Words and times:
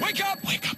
Wake 0.00 0.24
up! 0.24 0.44
Wake 0.44 0.70
up! 0.70 0.76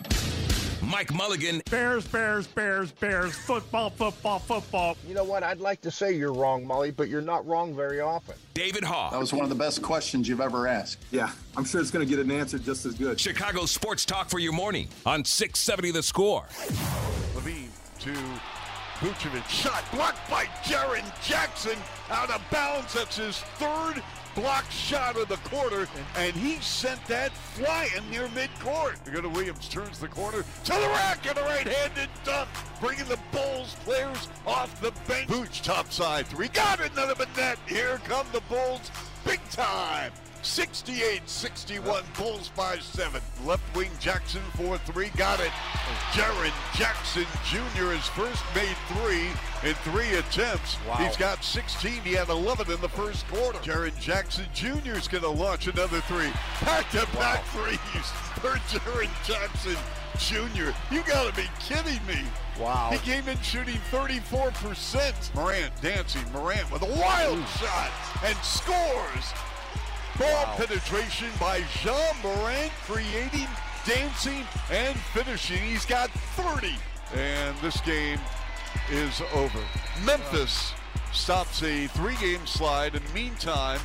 Mike 0.82 1.12
Mulligan, 1.12 1.60
Bears, 1.70 2.06
Bears, 2.06 2.46
Bears, 2.46 2.92
Bears, 2.92 3.34
football, 3.34 3.90
football, 3.90 4.38
football. 4.38 4.96
You 5.08 5.14
know 5.14 5.24
what? 5.24 5.42
I'd 5.42 5.58
like 5.58 5.80
to 5.80 5.90
say 5.90 6.12
you're 6.12 6.32
wrong, 6.32 6.64
Mully, 6.64 6.94
but 6.94 7.08
you're 7.08 7.20
not 7.22 7.44
wrong 7.46 7.74
very 7.74 8.00
often. 8.00 8.36
David 8.52 8.84
Haugh, 8.84 9.10
That 9.10 9.18
was 9.18 9.32
one 9.32 9.42
of 9.42 9.48
the 9.48 9.54
best 9.56 9.82
questions 9.82 10.28
you've 10.28 10.40
ever 10.40 10.68
asked. 10.68 10.98
Yeah, 11.10 11.30
I'm 11.56 11.64
sure 11.64 11.80
it's 11.80 11.90
going 11.90 12.06
to 12.06 12.08
get 12.16 12.24
an 12.24 12.30
answer 12.30 12.58
just 12.58 12.86
as 12.86 12.94
good. 12.94 13.18
Chicago 13.18 13.64
Sports 13.66 14.04
Talk 14.04 14.28
for 14.30 14.38
your 14.38 14.52
morning 14.52 14.88
on 15.04 15.24
670 15.24 15.90
The 15.90 16.02
Score. 16.02 16.44
LaVine 17.34 17.68
to 18.00 18.12
Vucevic. 19.00 19.48
Shot 19.48 19.82
blocked 19.92 20.30
by 20.30 20.44
Jaren 20.62 21.04
Jackson 21.26 21.76
out 22.10 22.30
of 22.30 22.40
bounds. 22.52 22.92
That's 22.94 23.16
his 23.16 23.38
third 23.58 24.02
block 24.34 24.70
shot 24.70 25.16
of 25.16 25.28
the 25.28 25.36
quarter, 25.48 25.88
and 26.16 26.34
he 26.34 26.56
sent 26.56 27.04
that 27.06 27.32
flying 27.32 28.08
near 28.10 28.28
midcourt. 28.28 29.04
We 29.06 29.12
go 29.12 29.20
to 29.20 29.28
Williams, 29.28 29.68
turns 29.68 29.98
the 29.98 30.08
corner 30.08 30.42
to 30.42 30.72
the 30.72 30.88
rack 30.88 31.26
and 31.28 31.38
a 31.38 31.42
right-handed 31.42 32.08
dunk, 32.24 32.48
bringing 32.80 33.06
the 33.06 33.18
Bulls 33.32 33.76
players 33.84 34.28
off 34.46 34.80
the 34.80 34.92
bench. 35.08 35.28
Vooch 35.28 35.62
topside 35.62 36.26
three, 36.26 36.48
got 36.48 36.80
it, 36.80 36.94
none 36.94 37.10
of 37.10 37.20
a 37.20 37.26
net. 37.36 37.58
Here 37.66 38.00
come 38.04 38.26
the 38.32 38.40
Bulls, 38.42 38.90
big 39.24 39.40
time. 39.50 40.12
68-61, 40.44 42.04
Bulls 42.18 42.50
by 42.50 42.78
seven. 42.78 43.22
Left 43.44 43.62
wing 43.74 43.90
Jackson 43.98 44.42
for 44.56 44.76
three, 44.78 45.08
got 45.16 45.40
it. 45.40 45.50
Jaren 46.12 46.52
Jackson 46.76 47.24
Jr. 47.46 47.92
his 47.92 48.06
first 48.08 48.42
made 48.54 48.76
three 48.88 49.28
in 49.68 49.74
three 49.76 50.14
attempts. 50.18 50.76
He's 50.98 51.16
got 51.16 51.42
16. 51.42 52.02
He 52.02 52.12
had 52.12 52.28
11 52.28 52.70
in 52.70 52.80
the 52.82 52.90
first 52.90 53.26
quarter. 53.28 53.58
Jaren 53.60 53.98
Jackson 53.98 54.44
Jr. 54.52 54.92
is 54.92 55.08
going 55.08 55.24
to 55.24 55.30
launch 55.30 55.66
another 55.66 56.00
three. 56.02 56.30
Back-to-back 56.60 57.44
threes 57.46 57.78
for 58.36 58.56
Jaren 58.68 59.08
Jackson 59.26 59.76
Jr. 60.18 60.72
You 60.94 61.02
got 61.04 61.28
to 61.28 61.34
be 61.34 61.48
kidding 61.58 62.04
me. 62.06 62.20
Wow. 62.60 62.90
He 62.92 62.98
came 62.98 63.26
in 63.28 63.40
shooting 63.40 63.78
34%. 63.90 65.34
Morant 65.34 65.72
dancing. 65.80 66.22
Morant 66.32 66.70
with 66.70 66.82
a 66.82 67.00
wild 67.00 67.42
shot 67.48 67.90
and 68.24 68.36
scores. 68.38 69.32
Ball 70.24 70.56
penetration 70.56 71.28
by 71.38 71.62
Ja 71.84 72.12
Morant, 72.22 72.72
creating, 72.86 73.46
dancing, 73.84 74.46
and 74.70 74.96
finishing. 75.12 75.58
He's 75.58 75.84
got 75.84 76.10
30. 76.36 76.74
And 77.14 77.54
this 77.58 77.78
game 77.82 78.18
is 78.90 79.20
over. 79.34 79.60
Memphis 80.02 80.72
stops 81.12 81.62
a 81.62 81.88
three 81.88 82.16
game 82.16 82.46
slide. 82.46 82.94
In 82.94 83.04
the 83.04 83.12
meantime, 83.12 83.80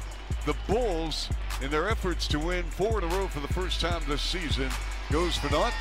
the 0.45 0.55
Bulls, 0.65 1.29
in 1.61 1.69
their 1.71 1.89
efforts 1.89 2.25
to 2.29 2.39
win 2.39 2.63
four 2.63 2.99
in 2.99 3.03
a 3.03 3.15
row 3.15 3.27
for 3.27 3.41
the 3.41 3.53
first 3.53 3.81
time 3.81 4.01
this 4.07 4.21
season, 4.21 4.69
goes 5.11 5.35
for 5.35 5.51
naught. 5.51 5.73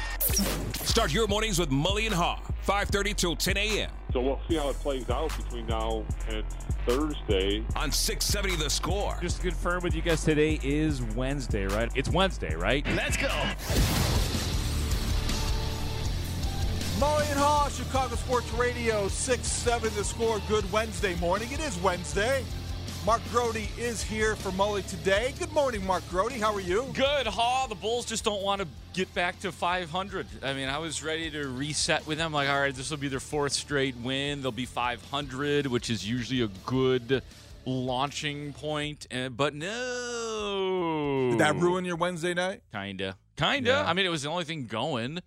Start 0.83 1.13
your 1.15 1.29
mornings 1.29 1.61
with 1.61 1.71
Mully 1.71 2.07
and 2.07 2.15
Haugh, 2.15 2.41
5.30 2.67 3.15
till 3.15 3.37
10 3.37 3.57
a.m. 3.57 3.91
So 4.13 4.21
we'll 4.23 4.41
see 4.49 4.57
how 4.57 4.71
it 4.71 4.77
plays 4.77 5.09
out 5.11 5.37
between 5.37 5.67
now 5.67 6.03
and 6.29 6.43
Thursday. 6.87 7.63
on 7.77 7.93
670 7.93 8.57
The 8.57 8.71
Score. 8.71 9.19
Just 9.21 9.37
to 9.37 9.43
confirm 9.43 9.83
with 9.83 9.95
you 9.95 10.01
guys, 10.01 10.25
today 10.25 10.59
is 10.63 11.03
Wednesday, 11.15 11.67
right? 11.67 11.91
It's 11.95 12.09
Wednesday, 12.09 12.55
right? 12.55 12.87
Let's 12.97 13.19
go. 13.19 13.29
Mully 16.99 17.31
and 17.31 17.39
Haugh, 17.39 17.69
Chicago 17.77 18.17
Sports 18.17 18.51
Radio, 18.55 19.09
6 19.09 19.47
7 19.47 19.95
the 19.95 20.03
score. 20.03 20.41
Good 20.49 20.71
Wednesday 20.73 21.15
morning. 21.17 21.49
It 21.53 21.61
is 21.61 21.77
Wednesday. 21.79 22.45
Mark 23.07 23.23
Grote 23.31 23.57
is 23.79 24.03
here 24.03 24.37
for 24.37 24.51
Mully 24.51 24.87
today. 24.87 25.33
Good 25.39 25.53
morning, 25.53 25.87
Mark 25.87 26.07
Grote. 26.11 26.33
How 26.33 26.53
are 26.53 26.61
you? 26.61 26.87
Good, 26.93 27.27
Haugh. 27.27 27.69
The 27.69 27.75
Bulls 27.75 28.05
just 28.05 28.25
don't 28.25 28.43
want 28.43 28.61
to 28.61 28.69
get 28.93 29.13
back 29.15 29.41
to 29.41 29.53
500. 29.53 30.27
I 30.43 30.53
mean, 30.53 30.69
I 30.69 30.79
was 30.79 31.03
ready 31.03 31.31
to 31.31 31.49
reset 31.49 32.07
with 32.07 32.19
them. 32.19 32.33
Like, 32.33 32.49
all 32.49 32.61
right, 32.61 32.75
this 32.75 32.91
will 32.91 32.99
be 32.99 33.09
their 33.09 33.21
fourth 33.21 33.53
straight 33.53 33.97
win. 33.97 34.43
They'll 34.43 34.53
be 34.53 34.67
500, 34.67 35.67
which 35.69 35.89
is 35.89 36.07
usually 36.07 36.43
a 36.43 36.49
good 36.67 37.23
launching 37.65 38.53
point. 38.53 39.07
And, 39.11 39.35
but 39.37 39.55
no. 39.55 41.29
Did 41.31 41.39
that 41.39 41.55
ruin 41.57 41.87
your 41.87 41.97
Wednesday 41.97 42.35
night? 42.35 42.63
Kinda. 42.73 43.17
Kinda. 43.37 43.71
Yeah. 43.71 43.85
I 43.89 43.95
mean, 43.95 44.05
it 44.05 44.11
was 44.11 44.23
the 44.23 44.29
only 44.29 44.45
thing 44.45 44.67
going 44.67 45.21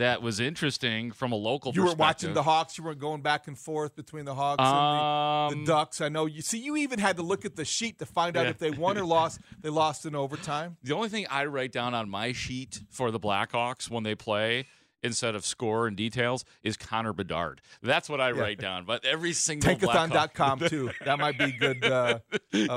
that 0.00 0.20
was 0.22 0.40
interesting 0.40 1.12
from 1.12 1.32
a 1.32 1.36
local 1.36 1.72
You 1.72 1.84
were 1.84 1.94
watching 1.94 2.34
the 2.34 2.42
Hawks. 2.42 2.76
You 2.76 2.84
weren't 2.84 2.98
going 2.98 3.22
back 3.22 3.46
and 3.48 3.56
forth 3.58 3.94
between 3.94 4.24
the 4.24 4.34
Hawks 4.34 4.60
and 4.60 4.68
the, 4.68 5.56
Um, 5.58 5.64
the 5.64 5.72
Ducks. 5.72 6.00
I 6.00 6.08
know. 6.08 6.26
You 6.26 6.42
see, 6.42 6.58
you 6.58 6.76
even 6.76 6.98
had 6.98 7.16
to 7.16 7.22
look 7.22 7.44
at 7.44 7.56
the 7.56 7.64
sheet 7.64 7.98
to 8.00 8.06
find 8.06 8.36
out 8.36 8.44
Yeah. 8.44 8.50
if 8.50 8.58
they 8.58 8.70
won 8.70 8.98
or 8.98 9.04
lost. 9.04 9.40
They 9.62 9.68
lost 9.68 10.06
in 10.06 10.14
overtime. 10.14 10.76
The 10.82 10.94
only 10.94 11.08
thing 11.10 11.26
I 11.30 11.44
write 11.44 11.70
down 11.72 11.92
on 11.94 12.08
my 12.08 12.32
sheet 12.32 12.80
for 12.90 13.10
the 13.10 13.20
Blackhawks 13.20 13.90
when 13.90 14.02
they 14.04 14.14
play 14.14 14.66
instead 15.02 15.34
of 15.34 15.44
score 15.44 15.86
and 15.86 15.96
details 15.96 16.44
is 16.62 16.76
Connor 16.76 17.12
Bedard. 17.12 17.60
That's 17.82 18.08
what 18.08 18.20
I 18.20 18.32
write 18.32 18.58
down. 18.58 18.84
But 18.84 19.04
every 19.04 19.32
single 19.32 19.74
Tankathon.com 19.74 20.60
too. 20.60 20.90
That 21.04 21.18
might 21.18 21.38
be 21.38 21.44
a 21.44 21.52
good 21.52 21.84
uh, 21.84 22.18
Can- 22.52 22.68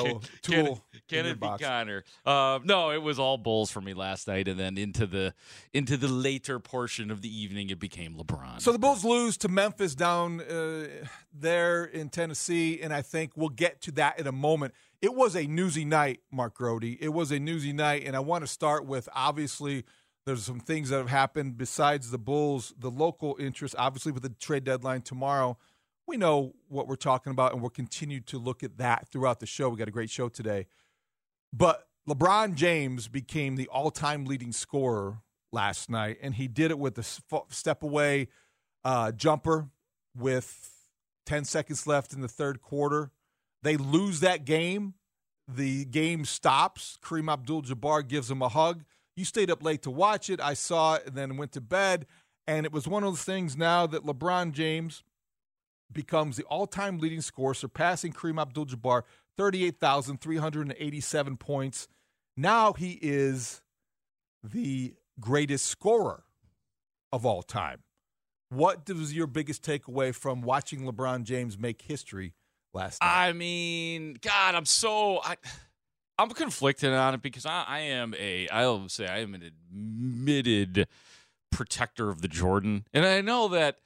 tool. 0.42 0.86
Can, 0.92 1.02
can 1.08 1.26
it 1.26 1.34
be 1.34 1.40
box. 1.40 1.64
Connor? 1.64 2.04
Uh, 2.26 2.60
no, 2.64 2.92
it 2.92 3.02
was 3.02 3.20
all 3.20 3.38
Bulls 3.38 3.72
for 3.72 3.82
me 3.82 3.94
last 3.94 4.28
night, 4.28 4.48
and 4.48 4.60
then 4.60 4.78
into 4.78 5.06
the 5.06 5.34
into 5.74 5.98
the 5.98 6.08
later 6.08 6.60
portion 6.60 7.12
of 7.12 7.22
the 7.22 7.36
evening, 7.36 7.70
it 7.70 7.80
became 7.80 8.16
LeBron. 8.16 8.62
So 8.62 8.72
the 8.72 8.80
Bulls 8.80 9.04
lose 9.04 9.38
to 9.38 9.50
Memphis 9.50 9.96
down 9.96 10.42
uh, 10.42 10.88
there 11.34 11.86
in 11.86 12.10
Tennessee, 12.10 12.82
and 12.82 12.94
I 12.94 13.02
think 13.02 13.34
we'll 13.36 13.50
get 13.50 13.82
to 13.82 13.92
that 13.94 14.20
in 14.20 14.28
a 14.28 14.32
moment. 14.32 14.74
It 15.02 15.14
was 15.14 15.36
a 15.36 15.46
newsy 15.46 15.84
night, 15.84 16.22
Mark 16.32 16.56
Grote. 16.56 16.86
It 16.86 17.12
was 17.12 17.32
a 17.32 17.40
newsy 17.40 17.74
night, 17.74 18.04
and 18.06 18.16
I 18.16 18.20
want 18.20 18.44
to 18.44 18.48
start 18.48 18.86
with 18.86 19.10
obviously 19.14 19.84
there's 20.26 20.44
some 20.44 20.60
things 20.60 20.90
that 20.90 20.98
have 20.98 21.10
happened 21.10 21.58
besides 21.58 22.12
the 22.12 22.18
Bulls, 22.18 22.74
the 22.78 22.90
local 22.90 23.36
interest, 23.40 23.76
obviously 23.78 24.12
with 24.12 24.24
the 24.24 24.30
trade 24.30 24.64
deadline 24.64 25.02
tomorrow. 25.02 25.58
We 26.08 26.18
know 26.18 26.54
what 26.68 26.88
we're 26.88 26.96
talking 26.96 27.32
about, 27.32 27.54
and 27.54 27.62
we'll 27.62 27.70
continue 27.70 28.20
to 28.22 28.38
look 28.38 28.64
at 28.64 28.78
that 28.78 29.08
throughout 29.10 29.40
the 29.40 29.46
show. 29.46 29.70
We 29.70 29.78
got 29.78 29.88
a 29.88 29.92
great 29.92 30.10
show 30.10 30.30
today. 30.30 30.68
But 31.52 31.88
LeBron 32.08 32.56
James 32.56 33.08
became 33.08 33.56
the 33.56 33.68
all 33.68 33.92
time 33.92 34.26
leading 34.26 34.52
scorer 34.52 35.20
last 35.52 35.90
night, 35.90 36.18
and 36.22 36.36
he 36.36 36.48
did 36.48 36.72
it 36.72 36.80
with 36.80 36.98
a 36.98 37.06
step 37.50 37.84
away 37.84 38.28
uh, 38.84 39.12
jumper 39.12 39.70
with 40.16 40.72
10 41.26 41.46
seconds 41.46 41.88
left 41.88 42.14
in 42.14 42.22
the 42.22 42.28
third 42.28 42.62
quarter. 42.62 43.12
They 43.62 43.78
lose 43.78 44.20
that 44.20 44.46
game. 44.46 44.96
The 45.48 45.86
game 45.86 46.26
stops. 46.26 46.98
Kareem 47.02 47.32
Abdul 47.32 47.64
Jabbar 47.64 48.08
gives 48.08 48.30
him 48.30 48.42
a 48.42 48.50
hug. 48.50 48.84
You 49.16 49.26
stayed 49.26 49.52
up 49.52 49.64
late 49.64 49.84
to 49.84 49.92
watch 49.92 50.30
it. 50.30 50.42
I 50.42 50.54
saw 50.54 50.96
it 50.96 51.08
and 51.08 51.16
then 51.16 51.38
went 51.38 51.52
to 51.54 51.62
bed. 51.62 52.06
And 52.48 52.66
it 52.66 52.72
was 52.72 52.88
one 52.88 53.04
of 53.04 53.12
those 53.12 53.24
things 53.24 53.56
now 53.56 53.88
that 53.88 54.06
LeBron 54.06 54.52
James 54.52 55.04
becomes 55.92 56.38
the 56.38 56.44
all 56.44 56.68
time 56.68 56.98
leading 56.98 57.22
scorer, 57.22 57.54
surpassing 57.54 58.12
Kareem 58.12 58.42
Abdul 58.42 58.66
Jabbar, 58.66 59.04
38,387 59.38 61.38
points. 61.38 61.88
Now 62.36 62.74
he 62.74 63.00
is 63.02 63.62
the 64.44 64.96
greatest 65.20 65.68
scorer 65.68 66.24
of 67.12 67.26
all 67.26 67.44
time. 67.44 67.84
What 68.50 68.90
was 68.90 69.16
your 69.16 69.28
biggest 69.28 69.64
takeaway 69.64 70.14
from 70.14 70.42
watching 70.42 70.82
LeBron 70.82 71.24
James 71.24 71.58
make 71.58 71.82
history 71.82 72.34
last 72.74 73.02
night? 73.02 73.28
I 73.28 73.34
mean, 73.34 74.18
God, 74.22 74.56
I'm 74.56 74.66
so 74.66 75.22
I 75.24 75.38
I'm 76.18 76.30
conflicted 76.30 76.94
on 76.94 77.16
it 77.16 77.22
because 77.22 77.46
I, 77.46 77.64
I 77.68 77.80
am 77.80 78.14
a 78.20 78.48
I'll 78.50 78.88
say 78.90 79.08
I 79.08 79.20
am 79.20 79.34
an 79.34 79.44
admitted 79.44 80.88
protector 81.52 82.10
of 82.10 82.22
the 82.22 82.28
Jordan, 82.28 82.86
and 82.94 83.06
I 83.06 83.22
know 83.22 83.48
that 83.50 83.78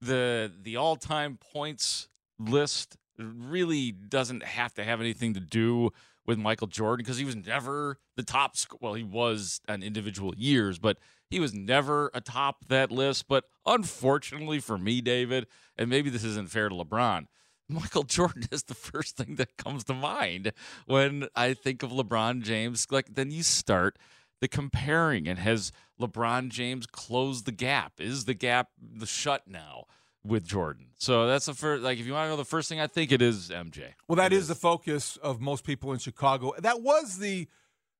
the 0.00 0.50
the 0.62 0.76
all 0.76 0.96
time 0.96 1.38
points 1.38 2.08
list 2.38 2.96
really 3.18 3.92
doesn't 3.92 4.42
have 4.42 4.74
to 4.74 4.84
have 4.84 5.00
anything 5.00 5.34
to 5.34 5.40
do 5.40 5.90
with 6.26 6.38
Michael 6.38 6.66
Jordan 6.66 7.04
because 7.04 7.18
he 7.18 7.24
was 7.24 7.36
never 7.36 7.98
the 8.16 8.22
top. 8.22 8.56
Sc- 8.56 8.80
well, 8.80 8.94
he 8.94 9.04
was 9.04 9.60
on 9.68 9.82
individual 9.82 10.34
years, 10.36 10.78
but 10.78 10.98
he 11.28 11.38
was 11.38 11.52
never 11.52 12.10
atop 12.14 12.66
that 12.68 12.90
list. 12.90 13.28
But 13.28 13.44
unfortunately 13.66 14.58
for 14.58 14.78
me, 14.78 15.00
David, 15.00 15.46
and 15.76 15.90
maybe 15.90 16.10
this 16.10 16.24
isn't 16.24 16.50
fair 16.50 16.68
to 16.68 16.74
LeBron. 16.74 17.26
Michael 17.68 18.02
Jordan 18.02 18.44
is 18.52 18.64
the 18.64 18.74
first 18.74 19.16
thing 19.16 19.36
that 19.36 19.56
comes 19.56 19.84
to 19.84 19.94
mind 19.94 20.52
when 20.86 21.28
I 21.34 21.54
think 21.54 21.82
of 21.82 21.90
LeBron 21.90 22.42
James. 22.42 22.86
Like 22.90 23.14
then 23.14 23.30
you 23.30 23.42
start 23.42 23.98
the 24.40 24.48
comparing, 24.48 25.26
and 25.26 25.38
has 25.38 25.72
LeBron 26.00 26.50
James 26.50 26.86
closed 26.86 27.46
the 27.46 27.52
gap? 27.52 27.94
Is 27.98 28.24
the 28.24 28.34
gap 28.34 28.68
the 28.78 29.06
shut 29.06 29.42
now? 29.46 29.84
with 30.26 30.46
Jordan. 30.46 30.86
So 30.98 31.26
that's 31.26 31.46
the 31.46 31.54
first. 31.54 31.82
Like, 31.82 31.98
if 31.98 32.06
you 32.06 32.14
want 32.14 32.26
to 32.26 32.30
know 32.30 32.36
the 32.36 32.44
first 32.44 32.68
thing, 32.68 32.80
I 32.80 32.86
think 32.86 33.12
it 33.12 33.20
is 33.20 33.50
MJ. 33.50 33.92
Well, 34.08 34.16
that 34.16 34.32
is. 34.32 34.44
is. 34.44 34.48
the 34.48 34.54
focus 34.54 35.16
of 35.18 35.40
most 35.40 35.64
people 35.64 35.92
in 35.92 35.98
Chicago. 35.98 36.54
That 36.58 36.80
was 36.80 37.18
the 37.18 37.46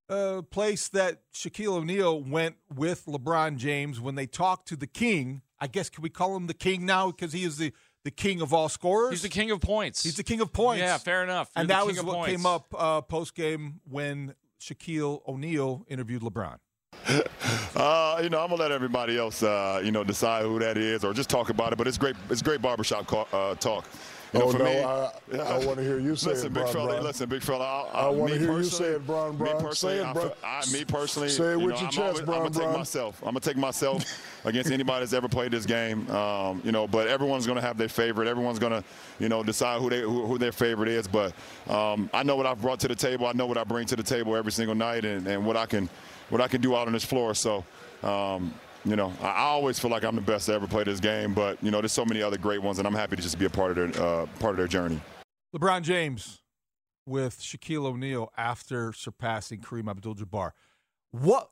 uh, 0.09 0.43
place 0.51 0.89
that 0.89 1.21
Shaquille 1.35 1.77
O'Neal 1.77 2.23
went 2.23 2.57
with 2.75 3.07
LeBron 3.07 3.57
James 3.57 4.01
when 4.01 4.15
they 4.15 4.27
talked 4.27 4.69
to 4.69 4.77
the 4.77 4.87
King. 4.87 5.43
I 5.61 5.67
guess 5.67 5.89
can 5.89 6.03
we 6.03 6.11
call 6.11 6.37
him 6.37 6.47
the 6.47 6.55
King 6.55 6.85
now 6.85 7.11
because 7.11 7.33
he 7.33 7.45
is 7.45 7.59
the 7.59 7.73
the 8.05 8.11
king 8.11 8.41
of 8.41 8.53
all 8.55 8.69
scorers. 8.69 9.11
He's 9.11 9.23
the 9.23 9.29
king 9.29 9.51
of 9.51 9.61
points. 9.61 10.03
He's 10.03 10.17
the 10.17 10.23
king 10.23 10.41
of 10.41 10.53
points. 10.53 10.81
Yeah, 10.81 10.99
fair 10.99 11.25
enough. 11.25 11.51
You're 11.56 11.62
and 11.62 11.71
that 11.71 11.87
was 11.87 12.03
what 12.03 12.17
points. 12.17 12.37
came 12.37 12.47
up 12.47 12.67
uh, 12.77 13.01
post 13.01 13.35
game 13.35 13.81
when 13.89 14.35
Shaquille 14.61 15.27
O'Neal 15.27 15.85
interviewed 15.89 16.23
LeBron. 16.23 16.59
Uh, 17.77 18.21
you 18.23 18.29
know, 18.29 18.41
I'm 18.41 18.51
gonna 18.51 18.62
let 18.62 18.71
everybody 18.71 19.19
else, 19.19 19.43
uh, 19.43 19.83
you 19.85 19.91
know, 19.91 20.05
decide 20.05 20.45
who 20.45 20.61
that 20.61 20.79
is, 20.79 21.05
or 21.05 21.12
just 21.12 21.29
talk 21.29 21.51
about 21.51 21.73
it. 21.73 21.77
But 21.77 21.89
it's 21.89 21.99
great. 21.99 22.15
It's 22.31 22.41
great 22.41 22.62
barbershop 22.62 23.09
call, 23.09 23.27
uh, 23.33 23.56
talk. 23.56 23.85
You 24.35 24.41
know, 24.41 24.47
oh 24.47 24.51
no, 24.51 24.65
me, 24.65 25.39
I, 25.39 25.55
I 25.55 25.65
want 25.65 25.77
to 25.79 25.85
hear 25.85 26.01
you 26.01 26.17
say 26.17 26.31
listen, 26.31 26.47
it, 26.47 26.55
big 26.55 26.63
Bron, 26.65 26.73
fella. 26.73 26.89
Bron. 26.89 27.05
Listen, 27.05 27.29
big 27.29 27.43
fella. 27.43 27.65
I, 27.65 27.83
I, 27.87 28.07
I 28.07 28.09
want 28.09 28.33
to 28.33 28.39
hear 28.39 28.53
you 28.53 28.65
say 28.65 28.85
it, 28.87 29.07
Bron, 29.07 29.37
Bron. 29.37 29.57
Me 29.57 29.63
personally, 29.63 29.97
say 29.99 30.11
it, 30.11 30.13
Bron. 30.13 30.33
I, 30.45 30.63
me 30.73 30.85
personally, 30.85 31.29
say 31.29 31.53
it 31.53 31.59
you 31.59 31.67
with 31.67 31.75
know, 31.75 31.81
your 31.81 31.87
I'm 31.87 31.93
chest, 31.93 31.99
always, 31.99 32.21
Bron, 32.23 32.37
I'm 32.39 32.43
gonna 32.43 32.51
Bron. 32.51 32.69
take 32.71 32.79
myself. 32.79 33.21
I'm 33.21 33.27
gonna 33.29 33.41
take 33.41 33.57
myself 33.57 34.05
against 34.45 34.73
anybody 34.73 35.01
that's 35.03 35.13
ever 35.13 35.29
played 35.29 35.53
this 35.53 35.67
game. 35.67 36.11
Um, 36.11 36.61
you 36.65 36.73
know, 36.73 36.89
but 36.89 37.07
everyone's 37.07 37.47
gonna 37.47 37.61
have 37.61 37.79
their 37.79 37.89
favorite. 37.89 38.27
Everyone's 38.27 38.59
gonna, 38.59 38.83
you 39.21 39.29
know, 39.29 39.45
decide 39.45 39.81
who 39.81 39.89
they 39.89 40.01
who, 40.01 40.27
who 40.27 40.37
their 40.37 40.51
favorite 40.53 40.89
is. 40.89 41.07
But 41.07 41.33
um, 41.69 42.11
I 42.13 42.25
know 42.25 42.35
what 42.35 42.47
I've 42.47 42.61
brought 42.61 42.81
to 42.81 42.89
the 42.89 42.97
table. 42.97 43.29
I 43.29 43.33
know 43.35 43.47
what 43.47 43.57
I 43.57 43.63
bring 43.63 43.87
to 43.87 43.95
the 43.97 44.03
table 44.03 44.35
every 44.35 44.51
single 44.51 44.75
night, 44.75 45.05
and, 45.05 45.29
and 45.29 45.47
what 45.47 45.57
I 45.57 45.67
can 45.67 45.89
what 46.31 46.41
I 46.41 46.49
can 46.49 46.61
do 46.61 46.75
out 46.75 46.89
on 46.89 46.93
this 46.93 47.05
floor. 47.05 47.35
So. 47.35 47.65
Um, 48.03 48.53
you 48.85 48.97
know, 48.97 49.13
I, 49.23 49.43
always 49.45 49.79
feel 49.79 49.91
like 49.91 50.05
I'm 50.05 50.15
the 50.15 50.23
best 50.23 50.47
to 50.47 50.53
ever 50.55 50.67
play 50.67 50.85
this 50.85 51.01
game, 51.01 51.33
but 51.35 51.63
you 51.63 51.71
know, 51.71 51.81
there's 51.81 51.93
so 51.93 52.05
many 52.05 52.23
other 52.23 52.37
great 52.37 52.63
ones, 52.63 52.79
and 52.79 52.87
I'm 52.87 52.95
happy 52.95 53.17
to 53.17 53.23
just 53.23 53.39
be 53.39 53.47
a 53.47 53.51
part 53.51 53.77
of 53.77 53.93
their 53.93 54.03
uh, 54.03 54.27
part 54.39 54.53
of 54.53 54.57
their 54.59 54.69
journey. 54.69 55.01
LeBron 55.55 55.83
James 55.83 56.43
with 57.07 57.41
Shaquille 57.41 57.87
O'Neal 57.87 58.31
after 58.37 58.93
surpassing 58.93 59.61
Kareem 59.61 59.89
Abdul-Jabbar. 59.89 60.51
What 61.13 61.51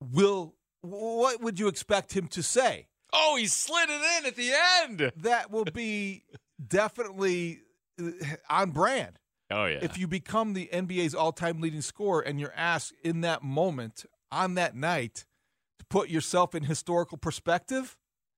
will 0.00 0.54
what 0.80 1.40
would 1.40 1.58
you 1.58 1.68
expect 1.68 2.16
him 2.16 2.28
to 2.28 2.42
say? 2.42 2.88
Oh, 3.12 3.36
he 3.36 3.46
slid 3.46 3.88
it 3.88 4.00
in 4.18 4.26
at 4.26 4.36
the 4.36 4.52
end. 4.82 5.12
That 5.16 5.50
will 5.50 5.64
be 5.64 6.24
definitely 6.66 7.60
uh, 8.00 8.10
on 8.48 8.70
brand. 8.70 9.18
Oh 9.50 9.66
yeah. 9.66 9.78
If 9.80 9.98
you 9.98 10.06
become 10.06 10.52
the 10.52 10.68
NBA's 10.72 11.14
all-time 11.14 11.60
leading 11.60 11.80
scorer 11.80 12.20
and 12.20 12.38
you're 12.38 12.54
asked 12.54 12.92
in 13.02 13.22
that 13.22 13.42
moment 13.42 14.04
on 14.30 14.54
that 14.54 14.76
night 14.76 15.24
to 15.78 15.84
put 15.86 16.08
yourself 16.08 16.54
in 16.54 16.64
historical 16.64 17.18
perspective, 17.18 17.96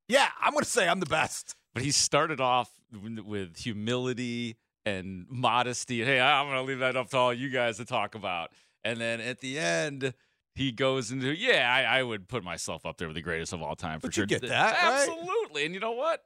yeah, 0.08 0.28
I'm 0.40 0.52
going 0.52 0.64
to 0.64 0.70
say 0.70 0.88
I'm 0.88 1.00
the 1.00 1.06
best. 1.06 1.54
But 1.72 1.82
he 1.82 1.90
started 1.92 2.40
off 2.40 2.70
with 2.92 3.56
humility 3.56 4.56
and 4.84 5.26
modesty. 5.28 6.04
Hey, 6.04 6.20
I'm 6.20 6.46
going 6.46 6.58
to 6.58 6.62
leave 6.62 6.80
that 6.80 6.96
up 6.96 7.10
to 7.10 7.16
all 7.16 7.32
you 7.32 7.48
guys 7.48 7.76
to 7.76 7.84
talk 7.84 8.14
about. 8.14 8.50
And 8.82 9.00
then 9.00 9.20
at 9.20 9.40
the 9.40 9.58
end, 9.58 10.14
he 10.54 10.72
goes 10.72 11.12
into, 11.12 11.28
yeah, 11.28 11.72
I, 11.72 12.00
I 12.00 12.02
would 12.02 12.28
put 12.28 12.42
myself 12.42 12.84
up 12.84 12.98
there 12.98 13.08
with 13.08 13.14
the 13.14 13.22
greatest 13.22 13.52
of 13.52 13.62
all 13.62 13.76
time 13.76 14.00
for 14.00 14.08
but 14.08 14.14
sure. 14.14 14.24
You 14.24 14.26
get 14.26 14.42
that, 14.42 14.76
absolutely. 14.80 15.62
Right? 15.62 15.66
And 15.66 15.74
you 15.74 15.80
know 15.80 15.92
what? 15.92 16.22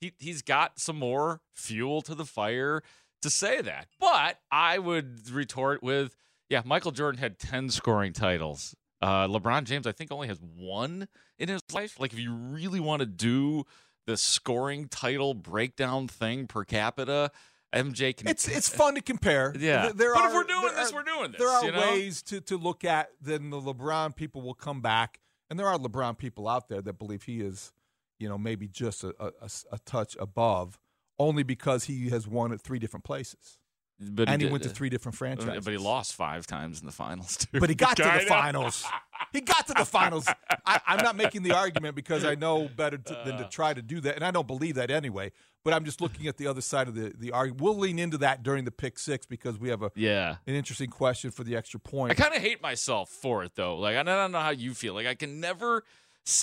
He 0.00 0.12
he's 0.18 0.42
got 0.42 0.78
some 0.78 0.96
more 0.96 1.40
fuel 1.54 2.02
to 2.02 2.14
the 2.14 2.24
fire 2.24 2.82
to 3.22 3.30
say 3.30 3.60
that. 3.60 3.88
But 3.98 4.38
I 4.50 4.78
would 4.78 5.30
retort 5.30 5.82
with, 5.82 6.16
yeah, 6.48 6.62
Michael 6.64 6.92
Jordan 6.92 7.18
had 7.18 7.38
10 7.38 7.70
scoring 7.70 8.12
titles. 8.12 8.74
Uh, 9.00 9.28
LeBron 9.28 9.64
James, 9.64 9.86
I 9.86 9.92
think, 9.92 10.10
only 10.10 10.28
has 10.28 10.40
one 10.56 11.08
in 11.38 11.48
his 11.48 11.60
life. 11.72 12.00
Like, 12.00 12.12
if 12.12 12.18
you 12.18 12.34
really 12.34 12.80
want 12.80 13.00
to 13.00 13.06
do 13.06 13.64
the 14.06 14.16
scoring 14.16 14.88
title 14.88 15.34
breakdown 15.34 16.08
thing 16.08 16.46
per 16.46 16.64
capita, 16.64 17.30
MJ 17.72 18.16
can. 18.16 18.28
It's 18.28 18.48
it's 18.48 18.68
fun 18.74 18.94
to 18.94 19.00
compare. 19.00 19.54
Yeah, 19.58 19.92
there 19.94 20.14
but 20.14 20.22
are, 20.22 20.28
if 20.28 20.34
we're 20.34 20.44
doing 20.44 20.74
this, 20.74 20.90
are, 20.90 20.94
we're 20.94 21.02
doing 21.02 21.32
this. 21.32 21.38
There 21.38 21.48
are 21.48 21.64
you 21.64 21.72
know? 21.72 21.80
ways 21.80 22.22
to 22.24 22.40
to 22.42 22.56
look 22.56 22.84
at. 22.84 23.10
Then 23.20 23.50
the 23.50 23.60
LeBron 23.60 24.16
people 24.16 24.42
will 24.42 24.54
come 24.54 24.80
back, 24.80 25.20
and 25.50 25.58
there 25.58 25.66
are 25.66 25.78
LeBron 25.78 26.18
people 26.18 26.48
out 26.48 26.68
there 26.68 26.80
that 26.82 26.98
believe 26.98 27.24
he 27.24 27.40
is, 27.40 27.72
you 28.18 28.28
know, 28.28 28.38
maybe 28.38 28.66
just 28.66 29.04
a, 29.04 29.14
a, 29.20 29.50
a 29.70 29.78
touch 29.84 30.16
above, 30.18 30.78
only 31.18 31.42
because 31.42 31.84
he 31.84 32.08
has 32.08 32.26
won 32.26 32.52
at 32.52 32.60
three 32.60 32.78
different 32.78 33.04
places. 33.04 33.57
But 34.00 34.28
and 34.28 34.40
he, 34.40 34.46
he 34.46 34.52
went 34.52 34.62
to 34.62 34.70
uh, 34.70 34.72
three 34.72 34.90
different 34.90 35.16
franchises. 35.16 35.64
But 35.64 35.72
he 35.72 35.78
lost 35.78 36.14
five 36.14 36.46
times 36.46 36.80
in 36.80 36.86
the 36.86 36.92
finals 36.92 37.36
too. 37.36 37.58
But 37.58 37.68
he 37.68 37.74
got 37.74 37.96
to 37.96 38.02
the 38.02 38.24
finals. 38.28 38.84
he 39.32 39.40
got 39.40 39.66
to 39.66 39.74
the 39.74 39.84
finals. 39.84 40.28
I, 40.64 40.80
am 40.86 41.02
not 41.02 41.16
making 41.16 41.42
the 41.42 41.52
argument 41.52 41.96
because 41.96 42.24
I 42.24 42.36
know 42.36 42.68
better 42.68 42.98
to, 42.98 43.22
than 43.24 43.38
to 43.38 43.46
uh. 43.46 43.48
try 43.48 43.74
to 43.74 43.82
do 43.82 44.00
that, 44.02 44.14
and 44.14 44.24
I 44.24 44.30
don't 44.30 44.46
believe 44.46 44.76
that 44.76 44.90
anyway. 44.90 45.32
But 45.64 45.74
I'm 45.74 45.84
just 45.84 46.00
looking 46.00 46.28
at 46.28 46.36
the 46.36 46.46
other 46.46 46.60
side 46.60 46.86
of 46.86 46.94
the 46.94 47.12
the 47.18 47.32
argument. 47.32 47.60
We'll 47.60 47.76
lean 47.76 47.98
into 47.98 48.18
that 48.18 48.44
during 48.44 48.64
the 48.64 48.70
pick 48.70 48.98
six 49.00 49.26
because 49.26 49.58
we 49.58 49.68
have 49.70 49.82
a 49.82 49.90
yeah 49.96 50.36
an 50.46 50.54
interesting 50.54 50.90
question 50.90 51.32
for 51.32 51.42
the 51.42 51.56
extra 51.56 51.80
point. 51.80 52.12
I 52.12 52.14
kind 52.14 52.34
of 52.34 52.40
hate 52.40 52.62
myself 52.62 53.10
for 53.10 53.42
it 53.42 53.56
though. 53.56 53.76
Like 53.76 53.96
I 53.96 54.04
don't 54.04 54.30
know 54.30 54.38
how 54.38 54.50
you 54.50 54.74
feel. 54.74 54.94
Like 54.94 55.08
I 55.08 55.16
can 55.16 55.40
never, 55.40 55.82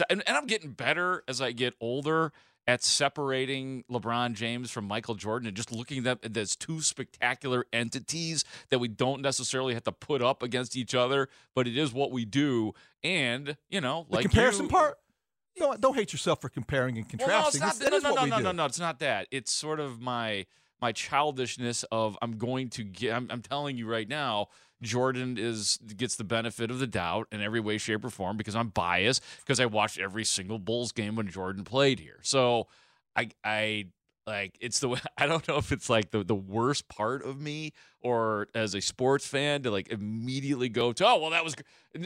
and, 0.09 0.21
and 0.27 0.37
I'm 0.37 0.45
getting 0.45 0.71
better 0.71 1.23
as 1.29 1.39
I 1.39 1.53
get 1.53 1.73
older 1.79 2.33
at 2.67 2.83
separating 2.83 3.83
LeBron 3.91 4.33
James 4.33 4.71
from 4.71 4.85
Michael 4.87 5.15
Jordan 5.15 5.47
and 5.47 5.55
just 5.55 5.71
looking 5.71 6.05
at 6.05 6.21
them 6.21 6.31
as 6.35 6.55
two 6.55 6.81
spectacular 6.81 7.65
entities 7.71 8.43
that 8.69 8.79
we 8.79 8.87
don't 8.87 9.21
necessarily 9.21 9.73
have 9.73 9.83
to 9.83 9.91
put 9.91 10.21
up 10.21 10.41
against 10.41 10.75
each 10.75 10.95
other, 10.95 11.29
but 11.53 11.67
it 11.67 11.77
is 11.77 11.93
what 11.93 12.11
we 12.11 12.25
do. 12.25 12.73
And, 13.03 13.57
you 13.69 13.81
know, 13.81 14.05
the 14.09 14.15
like 14.15 14.23
comparison 14.23 14.65
you, 14.65 14.71
part? 14.71 14.97
Don't, 15.57 15.79
don't 15.79 15.95
hate 15.95 16.11
yourself 16.11 16.41
for 16.41 16.49
comparing 16.49 16.97
and 16.97 17.07
contrasting. 17.07 17.61
Well, 17.61 17.73
no, 17.79 17.89
no, 17.89 17.99
no, 17.99 18.13
no, 18.13 18.25
no, 18.25 18.39
no, 18.39 18.51
no, 18.51 18.65
it's 18.65 18.79
not 18.79 18.99
that. 18.99 19.27
It's 19.31 19.51
sort 19.51 19.79
of 19.79 20.01
my 20.01 20.45
my 20.81 20.91
childishness 20.91 21.83
of 21.91 22.17
I'm 22.21 22.37
going 22.37 22.69
to 22.71 22.83
get 22.83 23.15
I'm, 23.15 23.27
I'm 23.31 23.41
telling 23.41 23.77
you 23.77 23.87
right 23.87 24.07
now 24.07 24.47
Jordan 24.81 25.37
is 25.37 25.77
gets 25.95 26.15
the 26.15 26.23
benefit 26.23 26.69
of 26.69 26.79
the 26.79 26.87
doubt 26.87 27.27
in 27.31 27.41
every 27.41 27.59
way, 27.59 27.77
shape, 27.77 28.03
or 28.03 28.09
form 28.09 28.37
because 28.37 28.55
I'm 28.55 28.69
biased 28.69 29.23
because 29.39 29.59
I 29.59 29.65
watched 29.65 29.99
every 29.99 30.25
single 30.25 30.59
Bulls 30.59 30.91
game 30.91 31.15
when 31.15 31.27
Jordan 31.29 31.63
played 31.63 31.99
here. 31.99 32.19
So 32.21 32.67
I 33.15 33.29
I 33.43 33.87
like 34.27 34.57
it's 34.59 34.79
the 34.79 35.01
I 35.17 35.27
don't 35.27 35.47
know 35.47 35.57
if 35.57 35.71
it's 35.71 35.89
like 35.89 36.11
the 36.11 36.23
the 36.23 36.35
worst 36.35 36.87
part 36.89 37.23
of 37.23 37.39
me 37.39 37.73
or 38.01 38.47
as 38.53 38.73
a 38.75 38.81
sports 38.81 39.27
fan 39.27 39.63
to 39.63 39.71
like 39.71 39.89
immediately 39.89 40.69
go 40.69 40.91
to 40.93 41.07
oh 41.07 41.19
well 41.19 41.29
that 41.31 41.43
was 41.43 41.55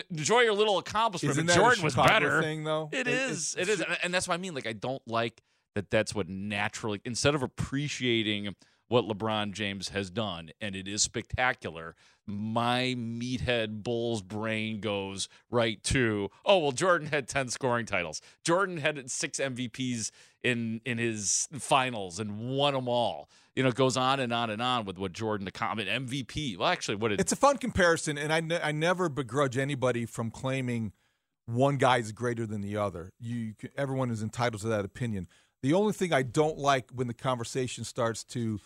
enjoy 0.09 0.41
your 0.41 0.53
little 0.53 0.77
accomplishment. 0.77 1.31
Isn't 1.31 1.49
Jordan 1.49 1.83
was 1.83 1.95
better. 1.95 2.41
Thing 2.41 2.63
though, 2.63 2.89
it, 2.91 3.07
it 3.07 3.07
is. 3.07 3.55
It 3.57 3.69
is, 3.69 3.83
and 4.03 4.13
that's 4.13 4.27
what 4.27 4.35
I 4.35 4.37
mean. 4.37 4.53
Like 4.53 4.67
I 4.67 4.73
don't 4.73 5.01
like 5.07 5.41
that. 5.75 5.89
That's 5.89 6.13
what 6.13 6.29
naturally 6.29 7.01
instead 7.05 7.35
of 7.35 7.43
appreciating 7.43 8.55
what 8.89 9.05
LeBron 9.07 9.53
James 9.53 9.89
has 9.89 10.09
done, 10.09 10.49
and 10.59 10.75
it 10.75 10.87
is 10.87 11.01
spectacular. 11.03 11.95
My 12.29 12.95
meathead 12.97 13.83
Bulls 13.83 14.21
brain 14.21 14.79
goes 14.79 15.27
right 15.49 15.81
to, 15.83 16.29
oh 16.45 16.59
well, 16.59 16.71
Jordan 16.71 17.07
had 17.07 17.27
ten 17.27 17.49
scoring 17.49 17.85
titles. 17.85 18.21
Jordan 18.43 18.77
had 18.77 19.09
six 19.09 19.39
MVPs 19.39 20.11
in 20.43 20.81
in 20.85 20.97
his 20.97 21.47
finals 21.53 22.19
and 22.19 22.39
won 22.39 22.73
them 22.73 22.87
all. 22.87 23.29
You 23.55 23.63
know, 23.63 23.69
it 23.69 23.75
goes 23.75 23.97
on 23.97 24.19
and 24.19 24.31
on 24.31 24.49
and 24.49 24.61
on 24.61 24.85
with 24.85 24.97
what 24.97 25.11
Jordan 25.11 25.45
the 25.45 25.49
accomplished. 25.49 25.89
MVP. 25.89 26.57
Well, 26.57 26.69
actually, 26.69 26.95
what 26.95 27.11
it, 27.11 27.19
it's 27.19 27.31
a 27.31 27.35
fun 27.35 27.57
comparison, 27.57 28.17
and 28.17 28.31
I, 28.31 28.39
ne- 28.39 28.61
I 28.61 28.71
never 28.71 29.09
begrudge 29.09 29.57
anybody 29.57 30.05
from 30.05 30.31
claiming 30.31 30.93
one 31.45 31.77
guy 31.77 31.97
is 31.97 32.11
greater 32.11 32.45
than 32.45 32.61
the 32.61 32.77
other. 32.77 33.11
You, 33.19 33.55
everyone 33.75 34.11
is 34.11 34.21
entitled 34.21 34.61
to 34.61 34.67
that 34.69 34.85
opinion. 34.85 35.27
The 35.61 35.73
only 35.73 35.93
thing 35.93 36.13
I 36.13 36.21
don't 36.21 36.57
like 36.57 36.89
when 36.93 37.07
the 37.07 37.13
conversation 37.13 37.83
starts 37.83 38.23
to 38.25 38.59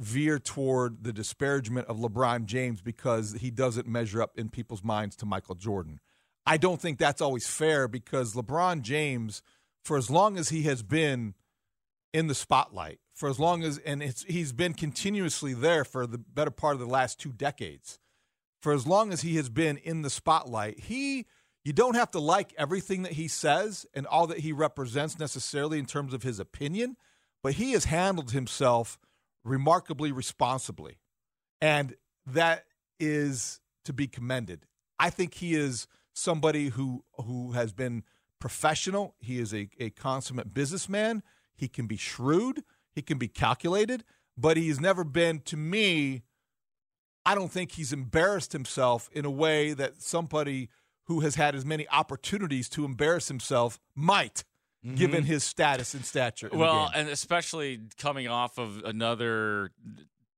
veer 0.00 0.38
toward 0.38 1.04
the 1.04 1.12
disparagement 1.12 1.86
of 1.86 1.98
LeBron 1.98 2.46
James 2.46 2.80
because 2.80 3.32
he 3.40 3.50
doesn't 3.50 3.86
measure 3.86 4.22
up 4.22 4.38
in 4.38 4.48
people's 4.48 4.82
minds 4.82 5.16
to 5.16 5.26
Michael 5.26 5.54
Jordan. 5.54 6.00
I 6.46 6.56
don't 6.56 6.80
think 6.80 6.98
that's 6.98 7.20
always 7.20 7.46
fair 7.46 7.86
because 7.86 8.34
LeBron 8.34 8.82
James, 8.82 9.42
for 9.84 9.96
as 9.96 10.10
long 10.10 10.38
as 10.38 10.48
he 10.48 10.62
has 10.62 10.82
been 10.82 11.34
in 12.12 12.26
the 12.26 12.34
spotlight, 12.34 12.98
for 13.14 13.28
as 13.28 13.38
long 13.38 13.62
as, 13.62 13.78
and 13.78 14.02
he's 14.26 14.52
been 14.52 14.72
continuously 14.72 15.52
there 15.52 15.84
for 15.84 16.06
the 16.06 16.18
better 16.18 16.50
part 16.50 16.74
of 16.74 16.80
the 16.80 16.86
last 16.86 17.20
two 17.20 17.32
decades, 17.32 17.98
for 18.62 18.72
as 18.72 18.86
long 18.86 19.12
as 19.12 19.20
he 19.20 19.36
has 19.36 19.48
been 19.48 19.76
in 19.76 20.02
the 20.02 20.10
spotlight, 20.10 20.80
he 20.80 21.26
you 21.62 21.74
don't 21.74 21.94
have 21.94 22.10
to 22.12 22.20
like 22.20 22.54
everything 22.56 23.02
that 23.02 23.12
he 23.12 23.28
says 23.28 23.84
and 23.92 24.06
all 24.06 24.26
that 24.28 24.38
he 24.38 24.52
represents 24.52 25.18
necessarily 25.18 25.78
in 25.78 25.84
terms 25.84 26.14
of 26.14 26.22
his 26.22 26.40
opinion, 26.40 26.96
but 27.42 27.54
he 27.54 27.72
has 27.72 27.84
handled 27.84 28.30
himself 28.30 28.98
remarkably 29.44 30.12
responsibly. 30.12 30.98
And 31.60 31.94
that 32.26 32.64
is 32.98 33.60
to 33.84 33.92
be 33.92 34.06
commended. 34.06 34.66
I 34.98 35.10
think 35.10 35.34
he 35.34 35.54
is 35.54 35.86
somebody 36.12 36.68
who 36.68 37.04
who 37.24 37.52
has 37.52 37.72
been 37.72 38.04
professional. 38.38 39.14
He 39.18 39.38
is 39.38 39.54
a, 39.54 39.68
a 39.78 39.90
consummate 39.90 40.52
businessman. 40.52 41.22
He 41.54 41.68
can 41.68 41.86
be 41.86 41.96
shrewd. 41.96 42.64
He 42.92 43.02
can 43.02 43.18
be 43.18 43.28
calculated, 43.28 44.04
but 44.36 44.56
he's 44.56 44.80
never 44.80 45.04
been 45.04 45.40
to 45.40 45.56
me. 45.56 46.22
I 47.24 47.34
don't 47.34 47.52
think 47.52 47.72
he's 47.72 47.92
embarrassed 47.92 48.52
himself 48.52 49.08
in 49.12 49.24
a 49.24 49.30
way 49.30 49.72
that 49.74 50.02
somebody 50.02 50.70
who 51.04 51.20
has 51.20 51.34
had 51.34 51.54
as 51.54 51.64
many 51.64 51.88
opportunities 51.88 52.68
to 52.70 52.84
embarrass 52.84 53.28
himself 53.28 53.78
might. 53.94 54.44
Mm-hmm. 54.84 54.94
Given 54.96 55.24
his 55.24 55.44
status 55.44 55.92
and 55.92 56.06
stature, 56.06 56.48
well, 56.50 56.90
and 56.94 57.10
especially 57.10 57.80
coming 57.98 58.28
off 58.28 58.56
of 58.58 58.82
another 58.86 59.72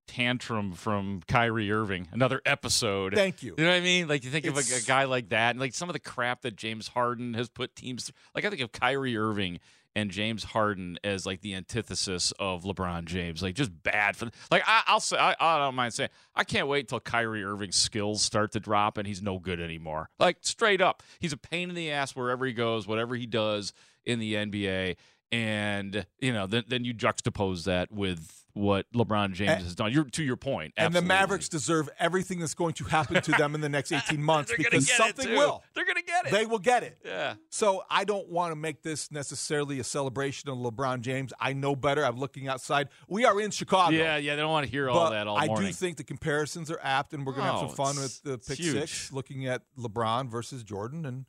tantrum 0.08 0.72
from 0.72 1.22
Kyrie 1.28 1.70
Irving, 1.70 2.08
another 2.10 2.42
episode. 2.44 3.14
Thank 3.14 3.44
you. 3.44 3.54
You 3.56 3.64
know 3.64 3.70
what 3.70 3.76
I 3.76 3.80
mean? 3.80 4.08
Like 4.08 4.24
you 4.24 4.30
think 4.30 4.44
it's... 4.44 4.58
of 4.58 4.76
a, 4.76 4.80
a, 4.80 4.82
guy 4.82 5.04
like 5.04 5.28
that, 5.28 5.50
and 5.50 5.60
like 5.60 5.74
some 5.74 5.88
of 5.88 5.92
the 5.92 6.00
crap 6.00 6.42
that 6.42 6.56
James 6.56 6.88
Harden 6.88 7.34
has 7.34 7.48
put 7.48 7.76
teams. 7.76 8.06
Through. 8.06 8.14
Like 8.34 8.44
I 8.44 8.50
think 8.50 8.62
of 8.62 8.72
Kyrie 8.72 9.16
Irving 9.16 9.60
and 9.94 10.10
James 10.10 10.44
Harden 10.44 10.98
as 11.04 11.26
like 11.26 11.40
the 11.40 11.54
antithesis 11.54 12.32
of 12.38 12.64
LeBron 12.64 13.04
James. 13.04 13.42
Like 13.42 13.54
just 13.54 13.70
bad 13.82 14.16
for. 14.16 14.30
Like 14.50 14.62
I, 14.66 14.82
will 14.92 15.00
say, 15.00 15.18
I, 15.18 15.34
I 15.38 15.58
don't 15.58 15.74
mind 15.74 15.94
saying, 15.94 16.10
I 16.34 16.44
can't 16.44 16.68
wait 16.68 16.80
until 16.80 17.00
Kyrie 17.00 17.44
Irving's 17.44 17.76
skills 17.76 18.22
start 18.22 18.52
to 18.52 18.60
drop 18.60 18.98
and 18.98 19.06
he's 19.06 19.22
no 19.22 19.38
good 19.38 19.60
anymore. 19.60 20.10
Like 20.18 20.38
straight 20.40 20.80
up, 20.80 21.02
he's 21.18 21.32
a 21.32 21.36
pain 21.36 21.68
in 21.68 21.74
the 21.74 21.90
ass 21.90 22.16
wherever 22.16 22.46
he 22.46 22.52
goes, 22.52 22.86
whatever 22.86 23.14
he 23.14 23.26
does 23.26 23.72
in 24.04 24.18
the 24.18 24.34
NBA. 24.34 24.96
And 25.32 26.06
you 26.20 26.32
know, 26.32 26.46
then 26.46 26.64
then 26.68 26.84
you 26.84 26.94
juxtapose 26.94 27.64
that 27.64 27.90
with 27.90 28.42
what 28.54 28.90
LeBron 28.92 29.32
James 29.32 29.50
and, 29.50 29.62
has 29.62 29.74
done. 29.74 29.92
You're, 29.92 30.04
to 30.04 30.22
your 30.22 30.36
point. 30.36 30.52
point, 30.52 30.74
and 30.76 30.94
the 30.94 31.02
Mavericks 31.02 31.48
deserve 31.48 31.88
everything 31.98 32.38
that's 32.40 32.54
going 32.54 32.74
to 32.74 32.84
happen 32.84 33.22
to 33.22 33.30
them 33.32 33.54
in 33.54 33.60
the 33.60 33.68
next 33.68 33.92
18 34.10 34.22
months 34.22 34.52
because 34.56 34.90
something 34.90 35.30
will. 35.30 35.62
They're 35.74 35.84
going 35.84 35.96
to 35.96 36.02
get 36.02 36.26
it. 36.26 36.32
They 36.32 36.46
will 36.46 36.58
get 36.58 36.82
it. 36.82 36.98
Yeah. 37.04 37.34
So 37.48 37.82
I 37.90 38.04
don't 38.04 38.28
want 38.28 38.52
to 38.52 38.56
make 38.56 38.82
this 38.82 39.10
necessarily 39.10 39.80
a 39.80 39.84
celebration 39.84 40.50
of 40.50 40.58
LeBron 40.58 41.00
James. 41.00 41.32
I 41.40 41.52
know 41.52 41.74
better. 41.74 42.04
I'm 42.04 42.18
looking 42.18 42.48
outside. 42.48 42.88
We 43.08 43.24
are 43.24 43.40
in 43.40 43.50
Chicago. 43.50 43.96
Yeah, 43.96 44.16
yeah. 44.16 44.36
They 44.36 44.42
don't 44.42 44.50
want 44.50 44.66
to 44.66 44.70
hear 44.70 44.90
all 44.90 45.10
that 45.10 45.26
all 45.26 45.36
I 45.36 45.46
morning. 45.46 45.68
do 45.68 45.72
think 45.72 45.96
the 45.96 46.04
comparisons 46.04 46.70
are 46.70 46.80
apt, 46.82 47.14
and 47.14 47.26
we're 47.26 47.32
going 47.32 47.46
to 47.46 47.52
oh, 47.52 47.60
have 47.60 47.68
some 47.68 47.76
fun 47.76 47.96
with 47.96 48.22
the 48.22 48.38
pick 48.38 48.58
six, 48.58 49.12
looking 49.12 49.46
at 49.46 49.62
LeBron 49.78 50.28
versus 50.28 50.62
Jordan, 50.62 51.06
and 51.06 51.24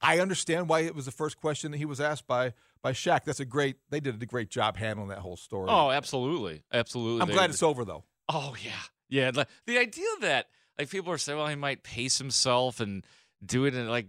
I 0.00 0.20
understand 0.20 0.68
why 0.68 0.80
it 0.80 0.94
was 0.94 1.06
the 1.06 1.10
first 1.10 1.36
question 1.38 1.70
that 1.72 1.78
he 1.78 1.84
was 1.84 2.00
asked 2.00 2.26
by 2.26 2.52
by 2.82 2.92
Shaq. 2.92 3.24
That's 3.24 3.40
a 3.40 3.44
great. 3.44 3.76
They 3.90 4.00
did 4.00 4.22
a 4.22 4.26
great 4.26 4.50
job 4.50 4.76
handling 4.76 5.08
that 5.08 5.18
whole 5.18 5.36
story. 5.36 5.68
Oh, 5.70 5.90
absolutely, 5.90 6.62
absolutely. 6.72 7.22
I'm 7.22 7.28
they 7.28 7.34
glad 7.34 7.50
it's 7.50 7.62
over 7.62 7.84
though. 7.84 8.04
Oh 8.28 8.54
yeah, 8.62 8.72
yeah. 9.08 9.30
The, 9.30 9.46
the 9.66 9.78
idea 9.78 10.08
that 10.20 10.46
like 10.78 10.90
people 10.90 11.12
are 11.12 11.18
saying, 11.18 11.38
well, 11.38 11.48
he 11.48 11.54
might 11.54 11.82
pace 11.82 12.18
himself 12.18 12.80
and 12.80 13.04
do 13.44 13.66
it 13.66 13.74
and 13.74 13.88
like 13.88 14.08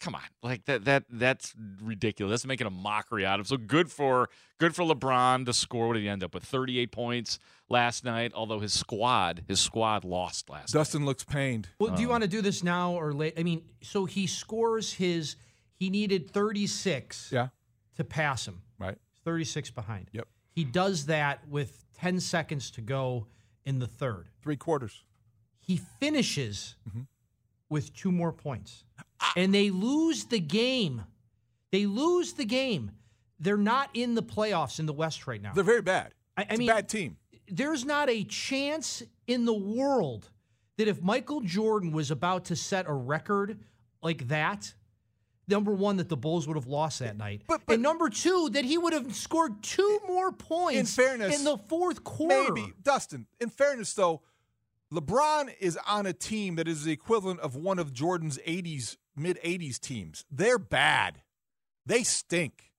come 0.00 0.14
on 0.14 0.22
like 0.42 0.64
that 0.64 0.84
that 0.86 1.04
that's 1.10 1.54
ridiculous. 1.82 2.32
That's 2.32 2.46
making 2.46 2.66
a 2.66 2.70
mockery 2.70 3.26
out 3.26 3.38
of 3.38 3.46
him 3.46 3.48
so 3.48 3.56
good 3.56 3.90
for 3.90 4.28
good 4.58 4.74
for 4.74 4.84
lebron 4.84 5.44
to 5.46 5.52
score 5.52 5.88
what 5.88 5.94
did 5.94 6.02
he 6.02 6.08
end 6.08 6.24
up 6.24 6.34
with 6.34 6.44
38 6.44 6.90
points 6.90 7.38
last 7.68 8.04
night 8.04 8.32
although 8.34 8.60
his 8.60 8.72
squad 8.72 9.44
his 9.46 9.60
squad 9.60 10.04
lost 10.04 10.48
last 10.48 10.72
dustin 10.72 11.02
night. 11.02 11.08
looks 11.08 11.24
pained. 11.24 11.68
Well 11.78 11.90
um, 11.90 11.96
do 11.96 12.02
you 12.02 12.08
want 12.08 12.22
to 12.22 12.28
do 12.28 12.40
this 12.40 12.64
now 12.64 12.92
or 12.92 13.12
late 13.12 13.34
i 13.38 13.42
mean 13.42 13.62
so 13.82 14.06
he 14.06 14.26
scores 14.26 14.94
his 14.94 15.36
he 15.74 15.90
needed 15.90 16.30
36 16.30 17.30
yeah. 17.32 17.48
to 17.96 18.04
pass 18.04 18.46
him. 18.46 18.62
Right. 18.78 18.96
36 19.24 19.70
behind. 19.70 20.08
Yep. 20.12 20.28
He 20.50 20.64
does 20.64 21.06
that 21.06 21.46
with 21.48 21.84
10 21.98 22.20
seconds 22.20 22.70
to 22.72 22.80
go 22.80 23.26
in 23.64 23.80
the 23.80 23.86
third. 23.86 24.28
Three 24.42 24.56
quarters. 24.56 25.04
He 25.60 25.80
finishes 26.00 26.76
mm-hmm 26.88 27.02
with 27.74 27.92
two 27.92 28.12
more 28.12 28.32
points. 28.32 28.84
Ah. 29.20 29.32
And 29.36 29.52
they 29.52 29.70
lose 29.70 30.26
the 30.26 30.38
game. 30.38 31.02
They 31.72 31.86
lose 31.86 32.34
the 32.34 32.44
game. 32.44 32.92
They're 33.40 33.56
not 33.56 33.90
in 33.94 34.14
the 34.14 34.22
playoffs 34.22 34.78
in 34.78 34.86
the 34.86 34.92
West 34.92 35.26
right 35.26 35.42
now. 35.42 35.52
They're 35.52 35.64
very 35.64 35.82
bad. 35.82 36.14
I, 36.36 36.46
I 36.50 36.56
mean, 36.56 36.68
bad 36.68 36.88
team. 36.88 37.16
There's 37.48 37.84
not 37.84 38.08
a 38.08 38.22
chance 38.22 39.02
in 39.26 39.44
the 39.44 39.52
world 39.52 40.30
that 40.78 40.86
if 40.86 41.02
Michael 41.02 41.40
Jordan 41.40 41.90
was 41.90 42.12
about 42.12 42.44
to 42.46 42.56
set 42.56 42.86
a 42.88 42.92
record 42.92 43.58
like 44.02 44.28
that, 44.28 44.72
number 45.48 45.72
one, 45.72 45.96
that 45.96 46.08
the 46.08 46.16
Bulls 46.16 46.46
would 46.46 46.56
have 46.56 46.68
lost 46.68 47.00
that 47.00 47.16
night, 47.16 47.42
but, 47.48 47.62
but, 47.66 47.74
and 47.74 47.82
number 47.82 48.08
two, 48.08 48.50
that 48.52 48.64
he 48.64 48.78
would 48.78 48.92
have 48.92 49.16
scored 49.16 49.64
two 49.64 50.00
more 50.06 50.30
points. 50.30 50.78
In 50.78 51.04
fairness, 51.04 51.36
in 51.36 51.44
the 51.44 51.58
fourth 51.58 52.04
quarter, 52.04 52.52
maybe 52.52 52.72
Dustin. 52.82 53.26
In 53.40 53.50
fairness, 53.50 53.92
though, 53.94 54.22
LeBron 54.92 55.52
is 55.60 55.78
on 55.88 56.06
a 56.06 56.12
team 56.12 56.56
that 56.56 56.68
is 56.68 56.84
the 56.84 56.92
equivalent 56.92 57.40
of 57.40 57.56
one 57.56 57.78
of 57.78 57.92
Jordan's 57.92 58.38
80s, 58.46 58.96
mid 59.16 59.38
80s 59.42 59.78
teams. 59.80 60.24
They're 60.30 60.58
bad. 60.58 61.22
They 61.86 62.02
stink. 62.02 62.72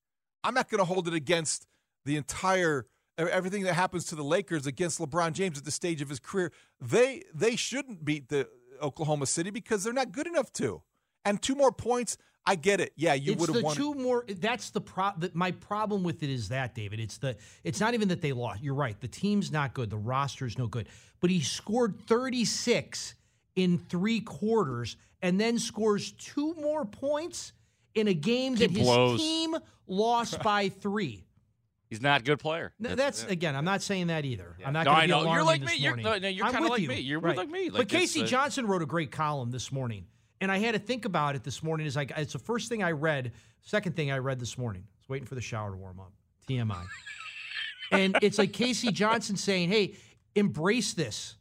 I'm 0.44 0.54
not 0.54 0.70
going 0.70 0.80
to 0.80 0.86
hold 0.86 1.08
it 1.08 1.14
against 1.14 1.68
the 2.06 2.16
entire 2.18 2.86
everything 3.18 3.64
that 3.64 3.74
happens 3.74 4.06
to 4.06 4.16
the 4.16 4.24
Lakers 4.24 4.68
against 4.68 5.00
LeBron 5.00 5.34
James 5.34 5.58
at 5.58 5.66
the 5.66 5.72
stage 5.72 6.02
of 6.02 6.10
his 6.10 6.20
career. 6.20 6.52
They 6.80 7.24
they 7.34 7.56
shouldn't 7.56 8.06
beat 8.06 8.30
the 8.30 8.48
Oklahoma 8.82 9.26
City 9.26 9.50
because 9.50 9.84
they're 9.84 9.94
not 9.94 10.12
good 10.12 10.28
enough 10.28 10.52
to. 10.54 10.82
And 11.24 11.42
two 11.42 11.56
more 11.56 11.72
points, 11.72 12.18
I 12.48 12.56
get 12.56 12.80
it. 12.80 12.94
Yeah, 12.96 13.14
you 13.14 13.34
would 13.34 13.54
have 13.54 13.64
won. 13.64 13.76
Two 13.76 13.94
more. 13.96 14.24
That's 14.28 14.70
the 14.70 14.82
pro. 14.82 15.12
my 15.34 15.52
problem 15.52 16.04
with 16.04 16.22
it 16.22 16.30
is 16.30 16.50
that 16.50 16.76
David. 16.76 17.00
It's 17.00 17.18
the. 17.18 17.36
It's 17.64 17.80
not 17.80 17.94
even 17.94 18.10
that 18.10 18.22
they 18.22 18.34
lost. 18.34 18.62
You're 18.62 18.76
right. 18.76 19.00
The 19.00 19.08
team's 19.08 19.52
not 19.52 19.74
good. 19.74 19.90
The 19.90 19.98
roster's 19.98 20.58
no 20.58 20.68
good. 20.68 20.88
But 21.22 21.32
he 21.32 21.42
scored 21.42 22.00
36 22.08 23.16
in 23.56 23.80
three 23.90 24.20
quarters, 24.20 24.98
and 25.22 25.40
then 25.40 25.58
scores 25.58 26.12
two 26.12 26.54
more 26.56 26.86
points 26.86 27.54
in 27.96 28.08
a 28.08 28.14
game 28.14 28.56
that 28.56 28.70
his 28.70 28.84
blows. 28.84 29.20
team 29.20 29.56
lost 29.88 30.42
by 30.44 30.70
three. 30.82 31.24
He's 31.90 32.02
not 32.02 32.22
a 32.22 32.24
good 32.24 32.40
player. 32.40 32.74
No, 32.80 32.94
that's 32.94 33.24
again. 33.26 33.56
I'm 33.56 33.66
not 33.66 33.82
saying 33.82 34.08
that 34.08 34.26
either. 34.26 34.56
Yeah. 34.60 34.68
I'm 34.68 34.74
not. 34.74 34.86
No, 34.86 34.92
I 34.92 35.06
know. 35.08 35.34
You're 35.34 35.44
like 35.44 35.62
me. 35.62 35.78
You're, 35.78 35.96
no, 35.96 36.16
you're 36.16 36.46
kind 36.46 36.66
of 36.66 36.72
like 36.72 36.82
you. 36.82 36.90
me. 36.90 37.00
You're 37.00 37.20
right. 37.20 37.38
like 37.38 37.50
me. 37.50 37.70
Like 37.70 37.82
but 37.82 37.90
K.C. 37.90 38.24
uh, 38.24 38.26
Johnson 38.26 38.68
wrote 38.68 38.82
a 38.82 38.88
great 38.88 39.12
column 39.12 39.50
this 39.50 39.72
morning 39.72 40.06
and 40.42 40.52
I 40.52 40.58
had 40.58 40.74
to 40.74 40.80
think 40.80 41.06
about 41.06 41.36
it 41.36 41.44
this 41.44 41.64
morning. 41.64 41.88
Is 41.88 41.96
like 41.96 42.12
it's 42.16 42.34
the 42.34 42.40
first 42.40 42.70
thing 42.70 42.84
I 42.84 42.92
read, 42.92 43.32
second 43.62 43.96
thing 43.96 44.12
I 44.12 44.18
read 44.18 44.40
this 44.40 44.58
morning. 44.58 44.84
I 44.86 44.96
was 45.02 45.10
waiting 45.10 45.28
for 45.28 45.36
the 45.36 45.42
shower 45.42 45.72
to 45.72 45.78
warm 45.78 46.00
up. 46.00 46.12
TMI. 46.50 46.86
and 47.92 48.18
it's 48.22 48.38
like 48.38 48.54
K.C. 48.54 48.92
Johnson 48.92 49.36
saying, 49.36 49.70
"Hey, 49.70 49.96
embrace 50.36 50.94
this." 50.94 51.36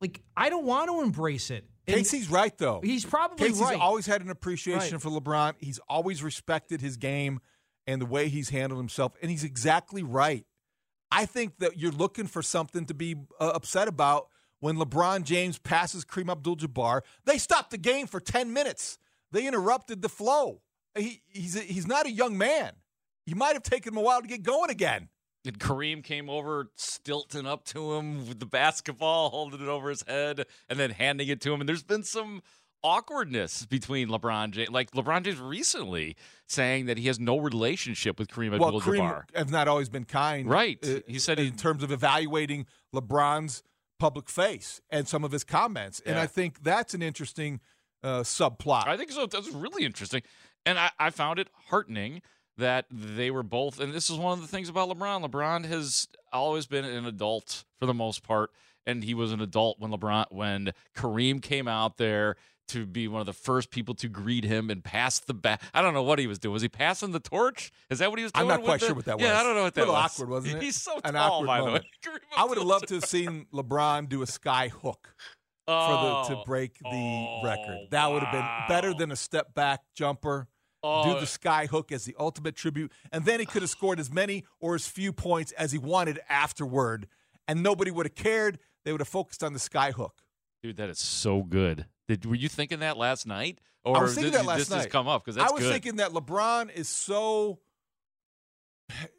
Like 0.00 0.20
I 0.36 0.48
don't 0.48 0.64
want 0.64 0.90
to 0.90 1.00
embrace 1.00 1.50
it. 1.50 1.64
And 1.86 1.96
K.C.'s 1.96 2.28
right 2.28 2.56
though. 2.56 2.80
He's 2.82 3.04
probably 3.04 3.48
K.C.'s 3.48 3.60
right. 3.60 3.78
always 3.78 4.06
had 4.06 4.22
an 4.22 4.30
appreciation 4.30 4.94
right. 4.94 5.02
for 5.02 5.10
LeBron. 5.10 5.54
He's 5.58 5.80
always 5.88 6.22
respected 6.22 6.80
his 6.80 6.96
game 6.96 7.40
and 7.86 8.00
the 8.00 8.06
way 8.06 8.28
he's 8.28 8.50
handled 8.50 8.78
himself, 8.78 9.14
and 9.22 9.30
he's 9.30 9.44
exactly 9.44 10.02
right. 10.02 10.44
I 11.10 11.24
think 11.24 11.58
that 11.60 11.78
you're 11.78 11.90
looking 11.90 12.26
for 12.26 12.42
something 12.42 12.84
to 12.86 12.94
be 12.94 13.16
uh, 13.40 13.52
upset 13.54 13.88
about 13.88 14.28
when 14.60 14.76
LeBron 14.76 15.24
James 15.24 15.58
passes 15.58 16.04
Kareem 16.04 16.30
Abdul 16.30 16.56
Jabbar. 16.56 17.02
They 17.24 17.38
stopped 17.38 17.70
the 17.70 17.78
game 17.78 18.06
for 18.06 18.20
10 18.20 18.52
minutes. 18.52 18.98
They 19.32 19.46
interrupted 19.46 20.02
the 20.02 20.08
flow. 20.08 20.62
He, 20.96 21.22
he's, 21.28 21.56
a, 21.56 21.60
he's 21.60 21.86
not 21.86 22.06
a 22.06 22.10
young 22.10 22.36
man. 22.38 22.72
You 23.26 23.36
might 23.36 23.52
have 23.52 23.62
taken 23.62 23.92
him 23.92 23.98
a 23.98 24.02
while 24.02 24.22
to 24.22 24.26
get 24.26 24.42
going 24.42 24.70
again. 24.70 25.08
And 25.44 25.58
Kareem 25.58 26.02
came 26.02 26.28
over, 26.28 26.70
stilting 26.76 27.46
up 27.46 27.64
to 27.66 27.94
him 27.94 28.28
with 28.28 28.40
the 28.40 28.46
basketball, 28.46 29.30
holding 29.30 29.60
it 29.60 29.68
over 29.68 29.88
his 29.88 30.02
head, 30.06 30.44
and 30.68 30.78
then 30.78 30.90
handing 30.90 31.28
it 31.28 31.40
to 31.42 31.52
him. 31.52 31.60
And 31.60 31.68
there's 31.68 31.84
been 31.84 32.02
some 32.02 32.42
awkwardness 32.82 33.66
between 33.66 34.08
LeBron 34.08 34.50
James, 34.50 34.70
like 34.70 34.90
LeBron 34.92 35.22
James 35.22 35.40
recently 35.40 36.16
saying 36.46 36.86
that 36.86 36.98
he 36.98 37.06
has 37.06 37.18
no 37.18 37.38
relationship 37.38 38.18
with 38.18 38.28
Kareem 38.28 38.54
Abdul-Jabbar. 38.54 38.98
Well, 38.98 39.24
Kareem 39.32 39.36
has 39.36 39.50
not 39.50 39.68
always 39.68 39.88
been 39.88 40.04
kind, 40.04 40.48
right? 40.48 40.78
Uh, 40.82 41.00
he 41.06 41.18
said 41.18 41.38
in 41.38 41.46
he, 41.46 41.50
terms 41.50 41.82
of 41.82 41.92
evaluating 41.92 42.66
LeBron's 42.94 43.62
public 43.98 44.28
face 44.28 44.80
and 44.90 45.08
some 45.08 45.24
of 45.24 45.32
his 45.32 45.44
comments. 45.44 46.00
And 46.06 46.18
I 46.18 46.26
think 46.26 46.62
that's 46.62 46.94
an 46.94 47.02
interesting 47.02 47.60
uh, 48.02 48.20
subplot. 48.20 48.86
I 48.86 48.96
think 48.96 49.10
so. 49.10 49.26
That's 49.26 49.50
really 49.52 49.84
interesting. 49.84 50.22
And 50.64 50.78
I, 50.78 50.90
I 50.98 51.10
found 51.10 51.38
it 51.38 51.48
heartening 51.68 52.22
that 52.56 52.86
they 52.90 53.30
were 53.30 53.42
both, 53.42 53.80
and 53.80 53.92
this 53.92 54.10
is 54.10 54.18
one 54.18 54.32
of 54.32 54.42
the 54.42 54.48
things 54.48 54.68
about 54.68 54.88
LeBron. 54.88 55.28
LeBron 55.28 55.64
has 55.66 56.08
always 56.32 56.66
been 56.66 56.84
an 56.84 57.06
adult 57.06 57.64
for 57.78 57.86
the 57.86 57.94
most 57.94 58.22
part, 58.22 58.50
and 58.84 59.04
he 59.04 59.14
was 59.14 59.32
an 59.32 59.40
adult 59.40 59.78
when 59.78 59.92
LeBron, 59.92 60.26
when 60.30 60.72
Kareem 60.96 61.40
came 61.40 61.68
out 61.68 61.98
there 61.98 62.36
to 62.68 62.86
be 62.86 63.08
one 63.08 63.20
of 63.20 63.26
the 63.26 63.32
first 63.32 63.70
people 63.70 63.94
to 63.96 64.08
greet 64.08 64.44
him 64.44 64.70
and 64.70 64.82
pass 64.82 65.20
the 65.20 65.34
bat. 65.34 65.62
I 65.74 65.82
don't 65.82 65.94
know 65.94 66.02
what 66.02 66.18
he 66.18 66.26
was 66.26 66.38
doing. 66.38 66.52
Was 66.52 66.62
he 66.62 66.68
passing 66.68 67.12
the 67.12 67.20
torch? 67.20 67.70
Is 67.90 67.98
that 67.98 68.10
what 68.10 68.18
he 68.18 68.22
was 68.22 68.32
doing? 68.32 68.42
I'm 68.42 68.48
not 68.48 68.64
quite 68.64 68.80
the, 68.80 68.86
sure 68.86 68.94
what 68.94 69.04
that 69.06 69.18
was. 69.18 69.26
Yeah, 69.26 69.38
I 69.38 69.42
don't 69.42 69.54
know 69.54 69.62
what 69.64 69.74
that 69.74 69.80
a 69.80 69.82
little 69.82 69.94
was. 69.94 70.12
awkward, 70.12 70.30
wasn't 70.30 70.56
it? 70.56 70.62
He's 70.62 70.76
so 70.76 71.00
An 71.04 71.14
tall, 71.14 71.32
awkward 71.32 71.46
by 71.46 71.60
moment. 71.60 71.84
the 72.02 72.10
way. 72.10 72.16
I 72.36 72.44
would 72.44 72.58
have 72.58 72.66
loved 72.66 72.88
to 72.88 72.94
have 72.94 73.04
seen 73.04 73.46
LeBron 73.52 74.08
do 74.08 74.22
a 74.22 74.26
sky 74.26 74.68
hook. 74.68 75.14
oh, 75.66 75.86
for 75.86 76.28
the 76.30 76.34
to 76.34 76.40
oh. 76.40 76.44
break 76.44 76.78
the 76.78 76.88
oh, 76.88 77.42
record. 77.44 77.88
That 77.90 78.10
would 78.10 78.22
have 78.22 78.32
been 78.32 78.46
better 78.68 78.94
than 78.94 79.12
a 79.12 79.16
step 79.16 79.54
back 79.54 79.80
jumper. 79.94 80.48
Oh. 80.82 81.04
Do 81.04 81.10
the 81.14 81.22
oh. 81.22 81.24
sky 81.24 81.66
hook 81.66 81.90
as 81.90 82.04
the 82.04 82.14
ultimate 82.18 82.54
tribute, 82.54 82.92
and 83.10 83.24
then 83.24 83.40
he 83.40 83.46
could 83.46 83.62
have 83.62 83.70
scored 83.70 83.98
as 83.98 84.12
many 84.12 84.44
or 84.60 84.74
as 84.76 84.86
few 84.86 85.12
points 85.12 85.52
as 85.52 85.72
he 85.72 85.78
wanted 85.78 86.20
afterward, 86.28 87.08
and 87.48 87.62
nobody 87.62 87.90
would 87.90 88.06
have 88.06 88.14
cared. 88.14 88.58
They 88.84 88.92
would 88.92 89.00
have 89.00 89.08
focused 89.08 89.42
on 89.42 89.52
the 89.52 89.58
sky 89.58 89.90
hook. 89.90 90.22
Dude, 90.62 90.76
that 90.76 90.88
is 90.88 90.98
so 90.98 91.42
good. 91.42 91.86
Did 92.08 92.24
were 92.26 92.34
you 92.34 92.48
thinking 92.48 92.80
that 92.80 92.96
last 92.96 93.26
night, 93.26 93.60
or 93.84 93.96
I 93.96 94.02
was 94.02 94.14
thinking 94.14 94.32
did, 94.32 94.40
that 94.40 94.46
last 94.46 94.58
this 94.58 94.70
night. 94.70 94.76
Has 94.78 94.86
come 94.86 95.06
up 95.06 95.24
because 95.24 95.38
I 95.38 95.50
was 95.50 95.62
good. 95.62 95.72
thinking 95.72 95.96
that 95.96 96.10
LeBron 96.10 96.72
is 96.74 96.88
so 96.88 97.60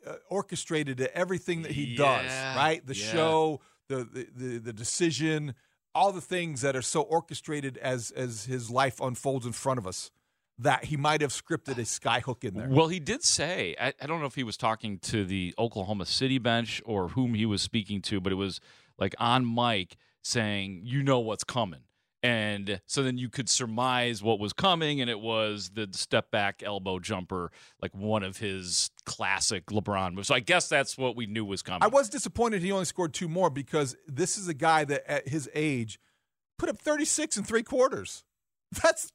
uh, 0.06 0.14
orchestrated 0.30 0.98
to 0.98 1.16
everything 1.16 1.62
that 1.62 1.72
he 1.72 1.96
yeah, 1.96 1.98
does. 1.98 2.58
Right, 2.58 2.86
the 2.86 2.96
yeah. 2.96 3.06
show, 3.06 3.62
the, 3.88 3.98
the 4.04 4.28
the 4.36 4.58
the 4.58 4.74
decision, 4.74 5.56
all 5.96 6.12
the 6.12 6.22
things 6.22 6.62
that 6.62 6.76
are 6.76 6.82
so 6.82 7.02
orchestrated 7.02 7.78
as 7.78 8.12
as 8.12 8.46
his 8.46 8.70
life 8.70 9.00
unfolds 9.00 9.46
in 9.46 9.54
front 9.54 9.78
of 9.78 9.88
us 9.88 10.12
that 10.60 10.86
he 10.86 10.98
might 10.98 11.22
have 11.22 11.32
scripted 11.32 11.78
a 11.78 11.84
skyhook 11.84 12.44
in 12.44 12.54
there. 12.54 12.68
Well, 12.70 12.90
he 12.90 13.00
did 13.00 13.24
say, 13.24 13.78
I, 13.80 13.94
I, 14.02 14.08
don't 14.08 14.20
know 14.20 14.26
if 14.26 14.36
he 14.36 14.44
was 14.44 14.58
talking 14.58 15.00
to 15.00 15.24
the 15.24 15.56
Oklahoma 15.58 16.06
City 16.06 16.38
bench 16.38 16.82
or 16.86 17.08
whom 17.08 17.34
he 17.34 17.46
was 17.46 17.62
speaking 17.62 18.02
to, 18.04 18.20
but 18.20 18.34
it 18.34 18.36
was 18.36 18.60
like 18.98 19.16
on 19.20 19.52
mic 19.52 19.96
saying, 20.24 20.82
you 20.84 21.04
know 21.04 21.20
what's 21.20 21.44
coming. 21.44 21.82
And 22.22 22.82
so 22.86 23.02
then 23.02 23.18
you 23.18 23.30
could 23.30 23.48
surmise 23.48 24.22
what 24.22 24.40
was 24.40 24.52
coming, 24.52 25.00
and 25.00 25.10
it 25.10 25.22
was 25.22 25.72
the 25.74 25.88
step 25.94 26.32
back 26.32 26.62
elbow 26.66 27.00
jumper, 27.00 27.50
like 27.82 27.96
one 27.96 28.24
of 28.24 28.38
his 28.38 28.92
classic 29.06 29.68
LeBron 29.68 30.16
moves. 30.16 30.28
So 30.28 30.36
I 30.36 30.42
guess 30.42 30.68
that's 30.68 30.98
what 30.98 31.16
we 31.16 31.28
knew 31.28 31.46
was 31.46 31.62
coming. 31.62 31.82
I 31.82 31.88
was 31.88 32.10
disappointed 32.10 32.62
he 32.62 32.74
only 32.74 32.86
scored 32.86 33.14
two 33.14 33.30
more 33.30 33.50
because 33.50 33.96
this 34.06 34.38
is 34.38 34.50
a 34.50 34.54
guy 34.54 34.84
that 34.84 35.10
at 35.10 35.30
his 35.30 35.50
age 35.56 35.98
put 36.58 36.68
up 36.68 36.78
36 36.78 37.38
and 37.38 37.48
three 37.48 37.64
quarters. 37.64 38.24
That's 38.84 39.12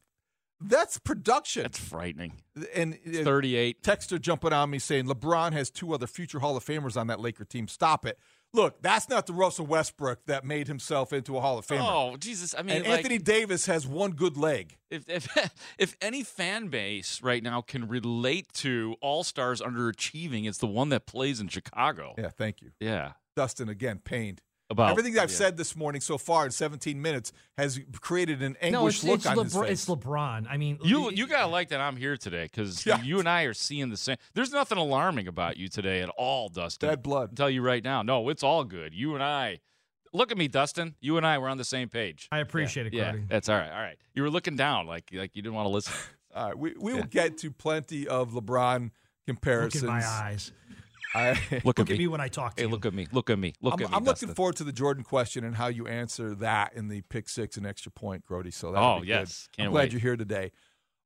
that's 0.60 0.98
production. 0.98 1.62
That's 1.62 1.78
frightening. 1.78 2.32
And 2.74 2.98
uh, 3.06 3.22
38. 3.22 3.82
Texter 3.82 4.20
jumping 4.20 4.52
on 4.52 4.70
me 4.70 4.78
saying 4.78 5.06
LeBron 5.06 5.52
has 5.52 5.70
two 5.70 5.92
other 5.92 6.06
future 6.06 6.38
Hall 6.38 6.56
of 6.56 6.64
Famers 6.64 6.96
on 6.96 7.08
that 7.08 7.20
Laker 7.20 7.44
team. 7.44 7.68
Stop 7.68 8.06
it. 8.06 8.18
Look, 8.54 8.80
that's 8.80 9.08
not 9.08 9.26
the 9.26 9.32
Russell 9.32 9.66
Westbrook 9.66 10.26
that 10.26 10.44
made 10.44 10.68
himself 10.68 11.12
into 11.12 11.36
a 11.36 11.40
Hall 11.40 11.58
of 11.58 11.66
Famer. 11.66 11.80
Oh, 11.80 12.16
Jesus. 12.16 12.54
I 12.56 12.62
mean, 12.62 12.76
and 12.76 12.86
like, 12.86 12.98
Anthony 12.98 13.18
Davis 13.18 13.66
has 13.66 13.84
one 13.84 14.12
good 14.12 14.36
leg. 14.36 14.76
If, 14.90 15.08
if, 15.10 15.26
if 15.78 15.96
any 16.00 16.22
fan 16.22 16.68
base 16.68 17.20
right 17.20 17.42
now 17.42 17.62
can 17.62 17.88
relate 17.88 18.52
to 18.54 18.94
all 19.00 19.24
stars 19.24 19.60
underachieving, 19.60 20.46
it's 20.48 20.58
the 20.58 20.68
one 20.68 20.90
that 20.90 21.04
plays 21.04 21.40
in 21.40 21.48
Chicago. 21.48 22.14
Yeah, 22.16 22.30
thank 22.30 22.62
you. 22.62 22.70
Yeah. 22.78 23.12
Dustin, 23.34 23.68
again, 23.68 24.00
pained 24.04 24.40
about 24.74 24.90
everything 24.90 25.18
I've 25.18 25.30
yeah. 25.30 25.36
said 25.36 25.56
this 25.56 25.74
morning 25.74 26.00
so 26.00 26.18
far 26.18 26.44
in 26.44 26.50
17 26.50 27.00
minutes 27.00 27.32
has 27.56 27.80
created 28.00 28.42
an 28.42 28.56
anguished 28.60 28.72
no, 28.72 28.86
it's, 28.86 29.04
look 29.04 29.16
it's 29.16 29.26
on 29.26 29.36
LeBron, 29.36 29.44
his 29.44 29.54
face. 29.54 29.70
It's 29.70 29.86
LeBron. 29.86 30.46
I 30.48 30.56
mean, 30.56 30.78
you 30.82 31.10
you 31.10 31.26
gotta 31.26 31.46
like 31.46 31.70
that 31.70 31.80
I'm 31.80 31.96
here 31.96 32.16
today 32.16 32.44
because 32.44 32.84
yeah. 32.84 33.02
you 33.02 33.18
and 33.18 33.28
I 33.28 33.44
are 33.44 33.54
seeing 33.54 33.90
the 33.90 33.96
same. 33.96 34.16
There's 34.34 34.52
nothing 34.52 34.78
alarming 34.78 35.28
about 35.28 35.56
you 35.56 35.68
today 35.68 36.02
at 36.02 36.08
all, 36.10 36.48
Dustin. 36.48 36.88
Dead 36.88 37.02
blood. 37.02 37.30
I'll 37.30 37.36
tell 37.36 37.50
you 37.50 37.62
right 37.62 37.82
now. 37.82 38.02
No, 38.02 38.28
it's 38.28 38.42
all 38.42 38.64
good. 38.64 38.94
You 38.94 39.14
and 39.14 39.22
I. 39.22 39.60
Look 40.12 40.30
at 40.30 40.38
me, 40.38 40.46
Dustin. 40.46 40.94
You 41.00 41.16
and 41.16 41.26
I 41.26 41.38
were 41.38 41.48
on 41.48 41.56
the 41.56 41.64
same 41.64 41.88
page. 41.88 42.28
I 42.30 42.38
appreciate 42.38 42.92
yeah. 42.92 43.08
it, 43.08 43.12
Cody. 43.12 43.18
Yeah, 43.18 43.24
that's 43.28 43.48
all 43.48 43.56
right. 43.56 43.70
All 43.70 43.80
right. 43.80 43.96
You 44.14 44.22
were 44.22 44.30
looking 44.30 44.54
down 44.56 44.86
like 44.86 45.10
like 45.12 45.34
you 45.34 45.42
didn't 45.42 45.54
want 45.54 45.66
to 45.66 45.72
listen. 45.72 45.94
all 46.34 46.46
right. 46.46 46.58
We 46.58 46.74
we 46.78 46.94
will 46.94 47.02
get 47.02 47.38
to 47.38 47.50
plenty 47.50 48.06
of 48.06 48.32
LeBron 48.32 48.90
comparisons. 49.26 49.82
Look 49.82 49.90
in 49.90 49.98
my 49.98 50.06
eyes. 50.06 50.52
I, 51.14 51.30
look, 51.64 51.64
look 51.64 51.80
at, 51.80 51.88
me. 51.90 51.98
me. 51.98 52.06
when 52.08 52.20
I 52.20 52.28
talk 52.28 52.56
to 52.56 52.62
you. 52.62 52.66
hey, 52.66 52.70
you. 52.70 52.74
Look 52.74 52.86
at 52.86 52.94
me. 52.94 53.06
Look 53.12 53.30
at 53.30 53.38
me. 53.38 53.54
Look 53.60 53.74
I'm, 53.74 53.82
at 53.82 53.90
me. 53.90 53.96
I'm 53.96 54.04
looking 54.04 54.34
forward 54.34 54.56
to 54.56 54.64
the 54.64 54.72
Jordan 54.72 55.04
question 55.04 55.44
and 55.44 55.54
how 55.54 55.68
you 55.68 55.86
answer 55.86 56.34
that 56.36 56.74
in 56.74 56.88
the 56.88 57.02
pick 57.02 57.28
six 57.28 57.56
and 57.56 57.66
extra 57.66 57.92
point, 57.92 58.24
Grote. 58.24 58.52
So 58.52 58.72
that 58.72 58.78
oh 58.78 59.02
yes, 59.04 59.48
good. 59.56 59.66
I'm 59.66 59.70
glad 59.70 59.82
wait. 59.82 59.92
you're 59.92 60.00
here 60.00 60.16
today. 60.16 60.50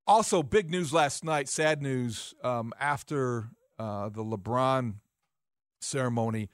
Also, 0.06 0.42
big 0.42 0.70
news 0.70 0.92
last 0.92 1.24
night. 1.24 1.48
Sad 1.48 1.82
news 1.82 2.34
um, 2.42 2.72
after 2.80 3.50
uh, 3.78 4.08
the 4.08 4.24
LeBron 4.24 4.94
ceremony. 5.80 6.48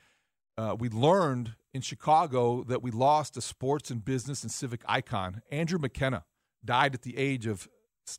Uh, 0.56 0.76
we 0.78 0.88
learned 0.88 1.54
in 1.72 1.80
Chicago 1.80 2.62
that 2.64 2.82
we 2.82 2.90
lost 2.90 3.36
a 3.36 3.40
sports 3.40 3.90
and 3.90 4.04
business 4.04 4.42
and 4.42 4.50
civic 4.50 4.82
icon. 4.86 5.42
Andrew 5.50 5.78
McKenna 5.78 6.24
died 6.64 6.94
at 6.94 7.02
the 7.02 7.16
age 7.16 7.46
of 7.46 7.68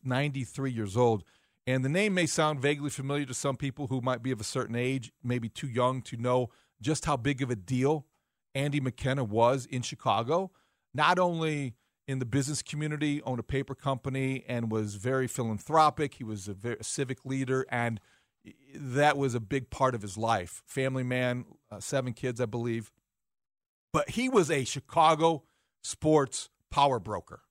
93 0.04 0.72
years 0.72 0.98
old. 0.98 1.24
And 1.68 1.84
the 1.84 1.90
name 1.90 2.14
may 2.14 2.28
sound 2.28 2.62
vaguely 2.62 2.90
familiar 2.92 3.26
to 3.26 3.34
some 3.34 3.58
people 3.58 3.88
who 3.88 4.02
might 4.02 4.22
be 4.22 4.32
of 4.32 4.40
a 4.40 4.44
certain 4.44 4.76
age, 4.76 5.12
maybe 5.24 5.50
too 5.50 5.68
young 5.68 6.02
to 6.04 6.18
know 6.18 6.50
just 6.80 7.06
how 7.06 7.18
big 7.18 7.42
of 7.42 7.50
a 7.50 7.56
deal 7.56 8.06
Andy 8.54 8.80
McKenna 8.80 9.24
was 9.24 9.66
in 9.66 9.82
Chicago, 9.82 10.52
not 10.94 11.20
only 11.20 11.76
in 12.08 12.20
the 12.20 12.26
business 12.26 12.62
community, 12.62 13.22
owned 13.24 13.40
a 13.40 13.44
paper 13.44 13.76
company, 13.76 14.46
and 14.48 14.72
was 14.72 14.96
very 14.96 15.28
philanthropic. 15.28 16.16
He 16.16 16.24
was 16.24 16.48
a, 16.48 16.54
very, 16.54 16.78
a 16.80 16.84
civic 16.84 17.26
leader, 17.26 17.66
and 17.70 18.00
that 18.74 19.18
was 19.18 19.36
a 19.36 19.40
big 19.40 19.70
part 19.70 19.96
of 19.96 20.02
his 20.02 20.18
life. 20.18 20.62
Family 20.66 21.04
man, 21.04 21.46
uh, 21.72 21.80
seven 21.80 22.14
kids, 22.14 22.40
I 22.40 22.46
believe. 22.46 22.92
But 23.92 24.12
he 24.12 24.30
was 24.30 24.52
a 24.52 24.64
Chicago 24.64 25.44
sports 25.84 26.50
power 26.70 27.00
broker. 27.00 27.42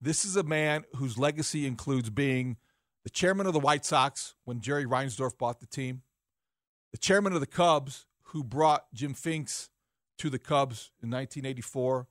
This 0.00 0.24
is 0.24 0.36
a 0.36 0.42
man 0.42 0.84
whose 0.96 1.16
legacy 1.16 1.66
includes 1.66 2.10
being 2.10 2.58
the 3.04 3.10
chairman 3.10 3.46
of 3.46 3.52
the 3.52 3.60
White 3.60 3.84
Sox 3.84 4.34
when 4.44 4.60
Jerry 4.60 4.84
Reinsdorf 4.84 5.38
bought 5.38 5.60
the 5.60 5.66
team, 5.66 6.02
the 6.90 6.98
chairman 6.98 7.34
of 7.34 7.40
the 7.40 7.46
Cubs 7.46 8.06
who 8.28 8.42
brought 8.42 8.86
Jim 8.92 9.14
Finks 9.14 9.70
to 10.18 10.30
the 10.30 10.38
Cubs 10.38 10.90
in 11.02 11.10
1984. 11.10 12.08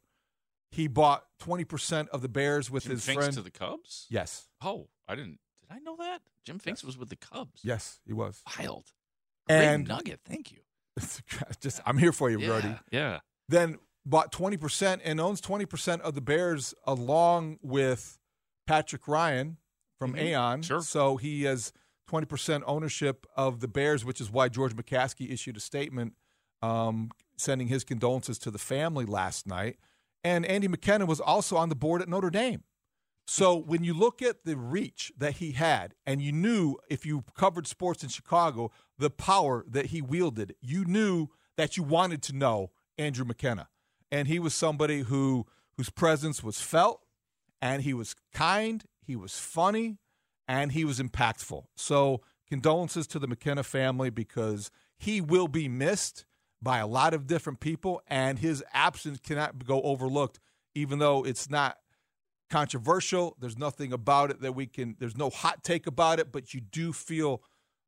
He 0.72 0.88
bought 0.88 1.26
20% 1.42 2.08
of 2.10 2.22
the 2.22 2.30
Bears 2.30 2.72
with 2.72 2.84
Jim 2.84 2.94
his 2.94 3.06
Finks 3.06 3.26
friend. 3.26 3.36
to 3.36 3.42
the 3.42 3.52
Cubs? 3.52 4.08
Yes. 4.10 4.48
Oh, 4.62 4.88
I 5.08 5.16
didn't. 5.16 5.40
Did 5.62 5.76
I 5.76 5.80
know 5.80 5.96
that? 5.98 6.22
Jim 6.46 6.60
Finks 6.60 6.82
yes. 6.82 6.88
was 6.88 6.98
with 6.98 7.10
the 7.10 7.16
Cubs. 7.16 7.62
Yes, 7.64 8.00
he 8.06 8.14
was. 8.14 8.42
Wild. 8.58 8.92
Great 9.48 9.58
and 9.58 9.88
nugget. 9.88 10.22
Thank 10.26 10.52
you. 10.52 10.60
just 11.60 11.82
I'm 11.86 11.98
here 11.98 12.12
for 12.12 12.30
you, 12.30 12.40
yeah, 12.40 12.48
Brody. 12.48 12.76
Yeah. 12.92 13.20
Then 13.50 13.78
bought 14.06 14.32
20% 14.32 15.00
and 15.04 15.20
owns 15.20 15.42
20% 15.42 16.02
of 16.02 16.14
the 16.14 16.22
Bears 16.22 16.74
along 16.86 17.60
with 17.62 18.20
Patrick 18.68 19.08
Ryan 19.08 19.58
from 20.04 20.14
mm-hmm. 20.14 20.28
Aon. 20.28 20.62
Sure. 20.62 20.82
So 20.82 21.16
he 21.16 21.44
has 21.44 21.72
20% 22.12 22.64
ownership 22.68 23.26
of 23.38 23.62
the 23.62 23.68
Bears, 23.70 24.04
which 24.04 24.20
is 24.20 24.30
why 24.30 24.50
George 24.50 24.76
McCaskey 24.76 25.32
issued 25.32 25.56
a 25.56 25.62
statement 25.62 26.14
um, 26.62 27.12
sending 27.38 27.68
his 27.68 27.84
condolences 27.84 28.38
to 28.40 28.52
the 28.52 28.60
family 28.60 29.06
last 29.06 29.48
night. 29.48 29.78
And 30.24 30.46
Andy 30.46 30.68
McKenna 30.68 31.06
was 31.06 31.22
also 31.22 31.56
on 31.56 31.70
the 31.70 31.76
board 31.76 32.02
at 32.02 32.10
Notre 32.10 32.30
Dame. 32.30 32.64
So 33.26 33.56
when 33.56 33.86
you 33.86 33.94
look 33.94 34.22
at 34.22 34.44
the 34.44 34.58
reach 34.58 35.14
that 35.18 35.36
he 35.36 35.54
had, 35.54 35.96
and 36.06 36.22
you 36.22 36.34
knew 36.34 36.76
if 36.90 37.06
you 37.06 37.24
covered 37.38 37.66
sports 37.66 38.04
in 38.04 38.10
Chicago, 38.10 38.72
the 38.98 39.10
power 39.10 39.64
that 39.70 39.88
he 39.88 40.02
wielded, 40.02 40.56
you 40.62 40.84
knew 40.84 41.28
that 41.56 41.78
you 41.78 41.84
wanted 41.84 42.22
to 42.24 42.36
know 42.36 42.72
Andrew 42.98 43.24
McKenna. 43.24 43.70
And 44.12 44.28
he 44.28 44.40
was 44.40 44.54
somebody 44.54 45.04
who 45.04 45.46
whose 45.78 45.90
presence 45.90 46.44
was 46.44 46.62
felt, 46.62 47.02
and 47.64 47.82
he 47.84 47.94
was 47.94 48.14
kind 48.34 48.84
he 49.06 49.16
was 49.16 49.38
funny, 49.38 49.98
and 50.48 50.72
he 50.72 50.86
was 50.86 51.00
impactful. 51.00 51.66
So, 51.76 52.22
condolences 52.48 53.08
to 53.08 53.20
the 53.20 53.28
McKenna 53.28 53.64
family 53.64 54.10
because 54.10 54.72
he 54.98 55.22
will 55.22 55.48
be 55.48 55.68
missed 55.68 56.26
by 56.62 56.78
a 56.78 56.88
lot 56.88 57.14
of 57.14 57.28
different 57.28 57.60
people, 57.60 58.02
and 58.08 58.40
his 58.40 58.64
absence 58.74 59.20
cannot 59.20 59.66
go 59.66 59.82
overlooked, 59.82 60.40
even 60.74 61.00
though 61.00 61.26
it's 61.26 61.50
not 61.50 61.78
controversial. 62.50 63.36
There's 63.40 63.58
nothing 63.58 63.92
about 63.92 64.32
it 64.32 64.42
that 64.42 64.54
we 64.54 64.68
can, 64.68 64.96
there's 65.00 65.18
no 65.18 65.30
hot 65.30 65.64
take 65.64 65.88
about 65.88 66.20
it, 66.20 66.32
but 66.32 66.54
you 66.54 66.62
do 66.62 66.94
feel 66.94 67.42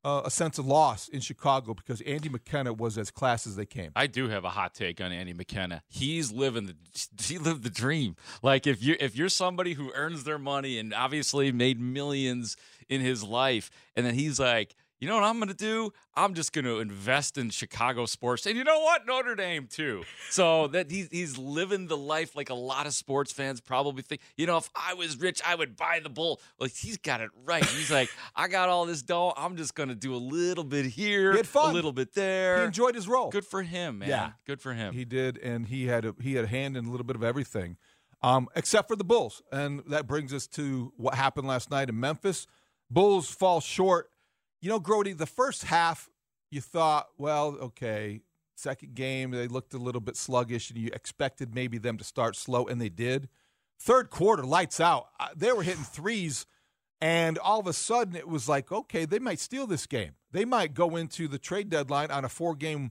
uh, 0.06 0.22
a 0.24 0.30
sense 0.30 0.56
of 0.56 0.66
loss 0.66 1.08
in 1.08 1.18
Chicago 1.18 1.74
because 1.74 2.00
Andy 2.02 2.28
McKenna 2.28 2.72
was 2.72 2.96
as 2.96 3.10
class 3.10 3.44
as 3.44 3.56
they 3.56 3.66
came. 3.66 3.90
I 3.96 4.06
do 4.06 4.28
have 4.28 4.44
a 4.44 4.50
hot 4.50 4.72
take 4.72 5.00
on 5.00 5.10
Andy 5.10 5.34
McKenna. 5.34 5.82
He's 5.88 6.30
living 6.30 6.66
the 6.66 6.76
he 7.24 7.38
lived 7.38 7.64
the 7.64 7.70
dream. 7.70 8.14
Like 8.40 8.68
if 8.68 8.80
you 8.84 8.94
if 9.00 9.16
you're 9.16 9.28
somebody 9.28 9.74
who 9.74 9.90
earns 9.94 10.22
their 10.22 10.38
money 10.38 10.78
and 10.78 10.94
obviously 10.94 11.50
made 11.50 11.80
millions 11.80 12.56
in 12.88 13.00
his 13.00 13.24
life, 13.24 13.68
and 13.96 14.06
then 14.06 14.14
he's 14.14 14.38
like 14.38 14.76
you 14.98 15.08
know 15.08 15.14
what 15.14 15.24
I'm 15.24 15.36
going 15.36 15.48
to 15.48 15.54
do? 15.54 15.92
I'm 16.14 16.34
just 16.34 16.52
going 16.52 16.64
to 16.64 16.78
invest 16.78 17.36
in 17.36 17.50
Chicago 17.50 18.06
sports. 18.06 18.46
And 18.46 18.56
you 18.56 18.64
know 18.64 18.80
what? 18.80 19.06
Notre 19.06 19.34
Dame 19.34 19.66
too. 19.66 20.04
So 20.30 20.68
that 20.68 20.90
he's 20.90 21.08
he's 21.10 21.36
living 21.36 21.86
the 21.86 21.96
life 21.96 22.34
like 22.34 22.48
a 22.48 22.54
lot 22.54 22.86
of 22.86 22.94
sports 22.94 23.30
fans 23.30 23.60
probably 23.60 24.02
think, 24.02 24.22
you 24.36 24.46
know, 24.46 24.56
if 24.56 24.70
I 24.74 24.94
was 24.94 25.18
rich, 25.20 25.42
I 25.46 25.54
would 25.54 25.76
buy 25.76 26.00
the 26.02 26.08
bull. 26.08 26.40
Like 26.58 26.72
he's 26.72 26.96
got 26.96 27.20
it 27.20 27.30
right. 27.44 27.64
He's 27.64 27.90
like, 27.90 28.08
I 28.34 28.48
got 28.48 28.68
all 28.68 28.86
this 28.86 29.02
dough. 29.02 29.34
I'm 29.36 29.56
just 29.56 29.74
going 29.74 29.90
to 29.90 29.94
do 29.94 30.14
a 30.14 30.16
little 30.16 30.64
bit 30.64 30.86
here, 30.86 31.32
a 31.32 31.70
little 31.70 31.92
bit 31.92 32.14
there. 32.14 32.60
He 32.60 32.64
enjoyed 32.64 32.94
his 32.94 33.06
role. 33.06 33.30
Good 33.30 33.44
for 33.44 33.62
him, 33.62 33.98
man. 33.98 34.08
Yeah. 34.08 34.30
Good 34.46 34.62
for 34.62 34.72
him. 34.72 34.94
He 34.94 35.04
did 35.04 35.36
and 35.38 35.68
he 35.68 35.86
had 35.86 36.06
a, 36.06 36.14
he 36.20 36.34
had 36.34 36.46
a 36.46 36.48
hand 36.48 36.76
in 36.76 36.86
a 36.86 36.90
little 36.90 37.06
bit 37.06 37.16
of 37.16 37.22
everything. 37.22 37.76
Um, 38.22 38.48
except 38.56 38.88
for 38.88 38.96
the 38.96 39.04
Bulls. 39.04 39.42
And 39.52 39.82
that 39.88 40.06
brings 40.06 40.32
us 40.32 40.46
to 40.48 40.92
what 40.96 41.14
happened 41.14 41.46
last 41.46 41.70
night 41.70 41.90
in 41.90 42.00
Memphis. 42.00 42.46
Bulls 42.90 43.28
fall 43.28 43.60
short 43.60 44.10
you 44.60 44.68
know, 44.68 44.80
Grote, 44.80 45.16
the 45.16 45.26
first 45.26 45.64
half, 45.64 46.08
you 46.50 46.60
thought, 46.60 47.08
well, 47.18 47.56
okay, 47.60 48.20
second 48.54 48.94
game, 48.94 49.30
they 49.30 49.48
looked 49.48 49.74
a 49.74 49.78
little 49.78 50.00
bit 50.00 50.16
sluggish, 50.16 50.70
and 50.70 50.78
you 50.78 50.90
expected 50.92 51.54
maybe 51.54 51.78
them 51.78 51.98
to 51.98 52.04
start 52.04 52.36
slow, 52.36 52.66
and 52.66 52.80
they 52.80 52.88
did. 52.88 53.28
Third 53.78 54.10
quarter, 54.10 54.44
lights 54.44 54.80
out. 54.80 55.08
They 55.36 55.52
were 55.52 55.62
hitting 55.62 55.84
threes, 55.84 56.46
and 57.00 57.38
all 57.38 57.60
of 57.60 57.66
a 57.66 57.72
sudden 57.72 58.16
it 58.16 58.28
was 58.28 58.48
like, 58.48 58.72
okay, 58.72 59.04
they 59.04 59.18
might 59.18 59.40
steal 59.40 59.66
this 59.66 59.86
game. 59.86 60.12
They 60.32 60.44
might 60.44 60.74
go 60.74 60.96
into 60.96 61.28
the 61.28 61.38
trade 61.38 61.68
deadline 61.68 62.10
on 62.10 62.24
a 62.24 62.28
four 62.28 62.54
game 62.54 62.90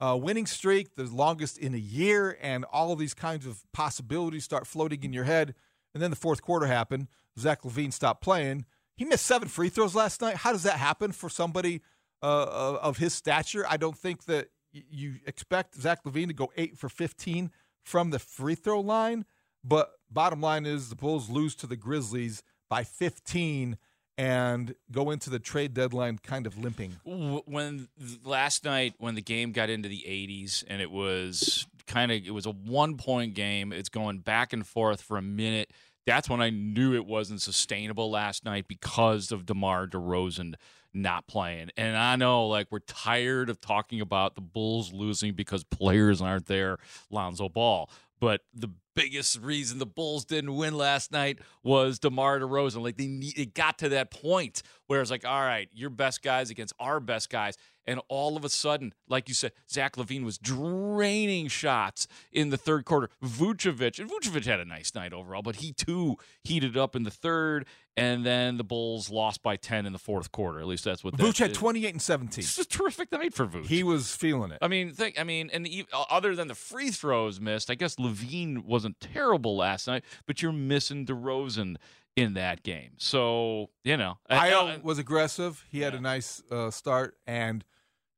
uh, 0.00 0.16
winning 0.16 0.46
streak, 0.46 0.96
the 0.96 1.04
longest 1.04 1.58
in 1.58 1.74
a 1.74 1.78
year, 1.78 2.36
and 2.40 2.64
all 2.72 2.92
of 2.92 2.98
these 2.98 3.14
kinds 3.14 3.46
of 3.46 3.62
possibilities 3.72 4.44
start 4.44 4.66
floating 4.66 5.04
in 5.04 5.12
your 5.12 5.24
head. 5.24 5.54
And 5.94 6.02
then 6.02 6.10
the 6.10 6.16
fourth 6.16 6.42
quarter 6.42 6.66
happened. 6.66 7.08
Zach 7.38 7.62
LaVine 7.62 7.92
stopped 7.92 8.22
playing. 8.22 8.64
He 8.96 9.04
missed 9.04 9.26
seven 9.26 9.48
free 9.48 9.68
throws 9.68 9.94
last 9.94 10.20
night. 10.20 10.36
How 10.36 10.52
does 10.52 10.64
that 10.64 10.78
happen 10.78 11.12
for 11.12 11.28
somebody 11.28 11.82
uh, 12.22 12.78
of 12.80 12.98
his 12.98 13.14
stature? 13.14 13.64
I 13.68 13.76
don't 13.76 13.96
think 13.96 14.24
that 14.24 14.48
you 14.72 15.14
expect 15.26 15.74
Zach 15.74 16.04
LaVine 16.04 16.28
to 16.28 16.34
go 16.34 16.50
eight 16.56 16.78
for 16.78 16.88
15 16.88 17.50
from 17.84 18.10
the 18.10 18.18
free 18.18 18.54
throw 18.54 18.80
line. 18.80 19.24
But 19.64 19.92
bottom 20.10 20.40
line 20.40 20.66
is 20.66 20.88
the 20.88 20.96
Bulls 20.96 21.30
lose 21.30 21.54
to 21.56 21.66
the 21.66 21.76
Grizzlies 21.76 22.42
by 22.68 22.84
15 22.84 23.76
and 24.18 24.74
go 24.90 25.10
into 25.10 25.30
the 25.30 25.38
trade 25.38 25.72
deadline 25.74 26.18
kind 26.18 26.46
of 26.46 26.58
limping. 26.58 26.96
When 27.04 27.88
last 28.24 28.64
night, 28.64 28.94
when 28.98 29.14
the 29.14 29.22
game 29.22 29.52
got 29.52 29.70
into 29.70 29.88
the 29.88 30.04
80s 30.06 30.64
and 30.68 30.82
it 30.82 30.90
was 30.90 31.66
kind 31.86 32.12
of 32.12 32.24
it 32.24 32.30
was 32.30 32.46
a 32.46 32.50
one 32.50 32.96
point 32.96 33.34
game, 33.34 33.72
it's 33.72 33.88
going 33.88 34.18
back 34.18 34.52
and 34.52 34.66
forth 34.66 35.00
for 35.00 35.16
a 35.16 35.22
minute. 35.22 35.70
That's 36.06 36.28
when 36.28 36.40
I 36.40 36.50
knew 36.50 36.94
it 36.94 37.06
wasn't 37.06 37.40
sustainable 37.40 38.10
last 38.10 38.44
night 38.44 38.66
because 38.66 39.30
of 39.30 39.46
DeMar 39.46 39.86
DeRozan 39.86 40.54
not 40.92 41.26
playing. 41.26 41.70
And 41.76 41.96
I 41.96 42.16
know, 42.16 42.48
like, 42.48 42.66
we're 42.70 42.80
tired 42.80 43.48
of 43.48 43.60
talking 43.60 44.00
about 44.00 44.34
the 44.34 44.40
Bulls 44.40 44.92
losing 44.92 45.34
because 45.34 45.64
players 45.64 46.20
aren't 46.20 46.46
there, 46.46 46.78
Lonzo 47.10 47.48
Ball. 47.48 47.88
But 48.20 48.42
the 48.54 48.68
biggest 48.94 49.40
reason 49.40 49.78
the 49.78 49.86
Bulls 49.86 50.24
didn't 50.24 50.54
win 50.54 50.76
last 50.76 51.10
night 51.10 51.38
was 51.62 51.98
DeMar 51.98 52.40
DeRozan. 52.40 52.82
Like, 52.82 52.96
they 52.96 53.06
need, 53.06 53.38
it 53.38 53.54
got 53.54 53.78
to 53.78 53.88
that 53.90 54.10
point 54.10 54.62
where 54.86 55.00
it's 55.00 55.10
like, 55.10 55.24
all 55.24 55.40
right, 55.40 55.68
your 55.72 55.90
best 55.90 56.22
guys 56.22 56.50
against 56.50 56.74
our 56.78 57.00
best 57.00 57.30
guys. 57.30 57.56
And 57.86 58.00
all 58.08 58.36
of 58.36 58.44
a 58.44 58.48
sudden, 58.48 58.94
like 59.08 59.28
you 59.28 59.34
said, 59.34 59.52
Zach 59.70 59.96
LaVine 59.96 60.24
was 60.24 60.38
draining 60.38 61.48
shots 61.48 62.06
in 62.30 62.50
the 62.50 62.56
third 62.56 62.84
quarter. 62.84 63.08
Vucevic, 63.22 63.98
and 63.98 64.10
Vucevic 64.10 64.44
had 64.44 64.60
a 64.60 64.64
nice 64.64 64.94
night 64.94 65.12
overall, 65.12 65.42
but 65.42 65.56
he 65.56 65.72
too 65.72 66.16
heated 66.44 66.76
up 66.76 66.94
in 66.94 67.02
the 67.02 67.10
third. 67.10 67.66
And 67.94 68.24
then 68.24 68.56
the 68.56 68.64
Bulls 68.64 69.10
lost 69.10 69.42
by 69.42 69.56
10 69.56 69.84
in 69.84 69.92
the 69.92 69.98
fourth 69.98 70.32
quarter. 70.32 70.60
At 70.60 70.66
least 70.66 70.84
that's 70.84 71.04
what 71.04 71.14
Vooch 71.14 71.38
had 71.38 71.52
28 71.52 71.90
and 71.92 72.00
17. 72.00 72.42
It's 72.42 72.56
a 72.56 72.64
terrific 72.64 73.12
night 73.12 73.34
for 73.34 73.46
Vooch. 73.46 73.66
He 73.66 73.82
was 73.82 74.16
feeling 74.16 74.50
it. 74.50 74.58
I 74.62 74.68
mean, 74.68 74.92
think, 74.92 75.20
I 75.20 75.24
mean, 75.24 75.50
and 75.52 75.66
the, 75.66 75.84
uh, 75.92 76.04
other 76.08 76.34
than 76.34 76.48
the 76.48 76.54
free 76.54 76.90
throws 76.90 77.38
missed, 77.38 77.70
I 77.70 77.74
guess 77.74 77.96
LaVine 77.96 78.64
wasn't 78.64 78.98
terrible 78.98 79.56
last 79.56 79.86
night, 79.86 80.04
but 80.26 80.40
you're 80.40 80.52
missing 80.52 81.04
DeRozan 81.04 81.76
in 82.16 82.34
that 82.34 82.62
game. 82.62 82.92
So, 82.98 83.70
you 83.84 83.96
know. 83.96 84.18
Ayo 84.30 84.82
was 84.82 84.98
aggressive. 84.98 85.64
He 85.70 85.80
had 85.80 85.92
yeah. 85.92 85.98
a 85.98 86.02
nice 86.02 86.42
uh, 86.50 86.70
start, 86.70 87.16
and 87.26 87.64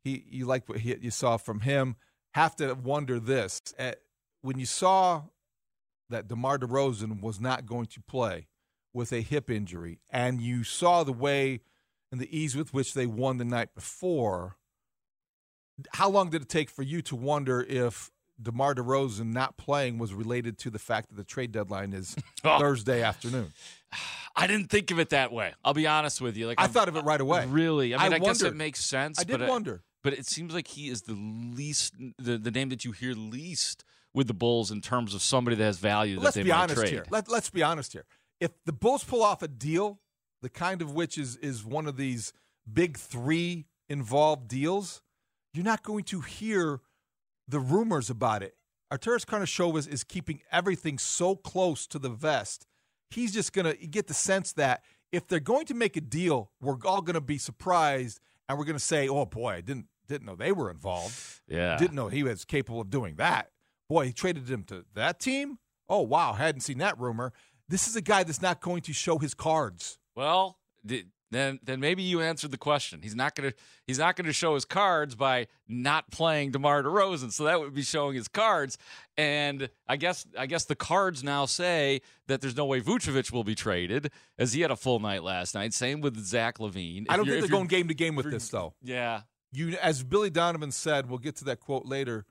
he 0.03 0.25
you 0.29 0.47
like 0.47 0.69
what 0.69 0.79
he, 0.79 0.97
you 1.01 1.11
saw 1.11 1.37
from 1.37 1.61
him. 1.61 1.97
Have 2.35 2.57
to 2.57 2.75
wonder 2.75 3.21
this. 3.21 3.61
At, 3.79 4.01
when 4.43 4.59
you 4.59 4.67
saw 4.67 5.23
that 6.11 6.29
DeMar 6.29 6.59
DeRozan 6.59 7.21
was 7.21 7.41
not 7.41 7.67
going 7.67 7.87
to 7.87 8.01
play 8.01 8.49
with 8.93 9.13
a 9.13 9.21
hip 9.21 9.51
injury, 9.51 10.01
and 10.11 10.41
you 10.41 10.65
saw 10.65 11.05
the 11.05 11.13
way 11.13 11.61
and 12.13 12.21
the 12.21 12.37
ease 12.37 12.55
with 12.55 12.73
which 12.73 12.95
they 12.95 13.07
won 13.07 13.39
the 13.39 13.45
night 13.45 13.75
before, 13.75 14.57
how 15.95 16.09
long 16.09 16.31
did 16.31 16.43
it 16.43 16.49
take 16.49 16.71
for 16.71 16.83
you 16.83 17.03
to 17.03 17.17
wonder 17.17 17.63
if 17.63 18.13
DeMar 18.41 18.75
DeRozan 18.75 19.33
not 19.33 19.57
playing 19.57 19.99
was 19.99 20.13
related 20.13 20.59
to 20.59 20.71
the 20.71 20.79
fact 20.79 21.09
that 21.09 21.17
the 21.17 21.25
trade 21.25 21.53
deadline 21.53 21.93
is 21.93 22.17
oh. 22.45 22.59
Thursday 22.59 23.03
afternoon? 23.03 23.53
I 24.37 24.49
didn't 24.49 24.69
think 24.69 24.91
of 24.91 24.99
it 24.99 25.11
that 25.11 25.33
way. 25.33 25.53
I'll 25.65 25.75
be 25.75 25.87
honest 25.87 26.21
with 26.21 26.37
you. 26.37 26.49
Like 26.49 26.61
I 26.61 26.65
I'm, 26.65 26.71
thought 26.71 26.89
of 26.89 26.97
it 26.97 27.05
right 27.05 27.21
away. 27.21 27.47
Really? 27.47 27.95
I 27.95 28.03
mean, 28.03 28.13
I, 28.15 28.17
I 28.17 28.19
guess 28.19 28.43
it 28.43 28.57
makes 28.57 28.85
sense. 28.85 29.21
I 29.21 29.23
did 29.23 29.41
wonder, 29.41 29.85
but 30.03 30.13
it 30.13 30.27
seems 30.27 30.53
like 30.53 30.67
he 30.67 30.89
is 30.89 31.03
the 31.03 31.15
least, 31.15 31.95
the, 32.19 32.37
the 32.37 32.51
name 32.51 32.69
that 32.71 32.85
you 32.85 32.91
hear 32.91 33.13
least 33.13 33.85
with 34.13 34.27
the 34.27 34.35
Bulls 34.35 34.73
in 34.73 34.81
terms 34.81 35.15
of 35.15 35.23
somebody 35.23 35.57
that 35.57 35.65
has 35.65 35.79
value. 35.79 36.17
That 36.17 36.25
let's 36.25 36.37
be 36.37 36.51
honest 36.51 36.81
trade. 36.81 36.91
here. 36.91 37.05
Let, 37.11 37.31
let's 37.31 37.51
be 37.51 37.63
honest 37.63 37.93
here. 37.93 38.07
If 38.41 38.51
the 38.65 38.73
Bulls 38.73 39.05
pull 39.05 39.23
off 39.23 39.41
a 39.43 39.49
deal, 39.49 40.01
the 40.43 40.49
kind 40.49 40.83
of 40.83 40.93
which 40.93 41.17
is 41.17 41.37
is 41.37 41.65
one 41.65 41.87
of 41.87 41.97
these 41.97 42.33
big 42.71 42.99
three 42.99 43.67
involved 43.89 44.49
deals, 44.49 45.01
you're 45.53 45.65
not 45.65 45.83
going 45.83 46.05
to 46.05 46.21
hear 46.21 46.81
the 47.49 47.61
rumors 47.61 48.11
about 48.11 48.43
it. 48.43 48.55
Arturas 48.93 49.25
Karnisovas 49.25 49.89
is 49.89 50.05
keeping 50.05 50.41
everything 50.53 50.99
so 50.99 51.35
close 51.35 51.87
to 51.89 51.99
the 51.99 52.11
vest. 52.11 52.67
He's 53.11 53.33
just 53.33 53.53
going 53.53 53.67
to 53.67 53.87
get 53.87 54.07
the 54.07 54.15
sense 54.15 54.53
that 54.53 54.83
if 55.13 55.27
they're 55.27 55.41
going 55.41 55.67
to 55.67 55.75
make 55.75 55.97
a 55.97 56.01
deal, 56.01 56.51
we're 56.61 56.77
all 56.85 57.01
going 57.01 57.15
to 57.15 57.21
be 57.21 57.39
surprised 57.39 58.21
and 58.49 58.59
we're 58.59 58.65
going 58.65 58.77
to 58.77 58.85
say, 58.85 59.09
"Oh 59.09 59.27
boy, 59.27 59.55
I 59.55 59.61
didn't 59.61 59.87
didn't 60.09 60.27
know 60.27 60.37
they 60.37 60.53
were 60.53 60.71
involved. 60.71 61.41
Yeah, 61.49 61.77
didn't 61.77 61.95
know 61.95 62.09
he 62.09 62.23
was 62.23 62.45
capable 62.45 62.81
of 62.81 62.91
doing 62.91 63.17
that. 63.17 63.51
Boy, 63.89 64.07
he 64.07 64.13
traded 64.13 64.49
him 64.49 64.65
to 64.65 64.85
that 64.95 65.21
team. 65.21 65.59
Oh 65.89 66.03
wow, 66.03 66.33
hadn't 66.33 66.63
seen 66.63 66.79
that 66.79 66.99
rumor. 66.99 67.33
This 67.69 67.89
is 67.89 67.97
a 67.97 68.03
guy 68.03 68.25
that's 68.25 68.43
not 68.43 68.61
going 68.61 68.83
to 68.83 68.93
show 68.93 69.19
his 69.19 69.35
cards. 69.35 69.99
Well, 70.15 70.59
then 71.35 71.59
then 71.63 71.81
maybe 71.81 72.03
you 72.03 72.21
answered 72.21 72.51
the 72.51 72.59
question. 72.59 73.01
He's 73.03 73.15
not 73.15 73.35
gonna 73.35 73.53
he's 73.87 73.99
not 73.99 74.17
gonna 74.17 74.33
show 74.33 74.55
his 74.55 74.65
cards 74.65 75.15
by 75.15 75.47
not 75.69 76.11
playing 76.11 76.53
DeMar 76.53 76.83
DeRozan. 76.83 77.33
So 77.33 77.45
that 77.45 77.61
would 77.61 77.75
be 77.75 77.83
showing 77.83 78.15
his 78.15 78.29
cards. 78.29 78.79
And 79.17 79.69
I 79.89 79.97
guess 79.97 80.27
I 80.39 80.47
guess 80.47 80.65
the 80.65 80.77
cards 80.77 81.25
now 81.25 81.47
say 81.47 82.01
that 82.27 82.41
there's 82.41 82.57
no 82.57 82.67
way 82.67 82.81
Vucevic 82.81 83.33
will 83.33 83.45
be 83.45 83.55
traded, 83.55 84.11
as 84.39 84.53
he 84.53 84.61
had 84.61 84.71
a 84.71 84.77
full 84.77 85.01
night 85.01 85.23
last 85.23 85.55
night. 85.55 85.75
Same 85.75 86.01
with 86.01 86.17
Zach 86.25 86.59
LaVine. 86.59 87.07
I 87.09 87.17
don't 87.17 87.27
think 87.27 87.41
they're 87.41 87.49
going 87.49 87.67
game 87.67 87.89
to 87.89 87.95
game 87.95 88.17
with 88.17 88.31
this 88.31 88.49
though. 88.49 88.75
Yeah. 88.83 89.23
You 89.53 89.77
as 89.81 90.03
Billy 90.03 90.31
Donovan 90.31 90.73
said, 90.73 91.09
we'll 91.09 91.19
get 91.19 91.37
to 91.37 91.45
that 91.45 91.61
quote 91.61 91.87
later. 91.87 92.27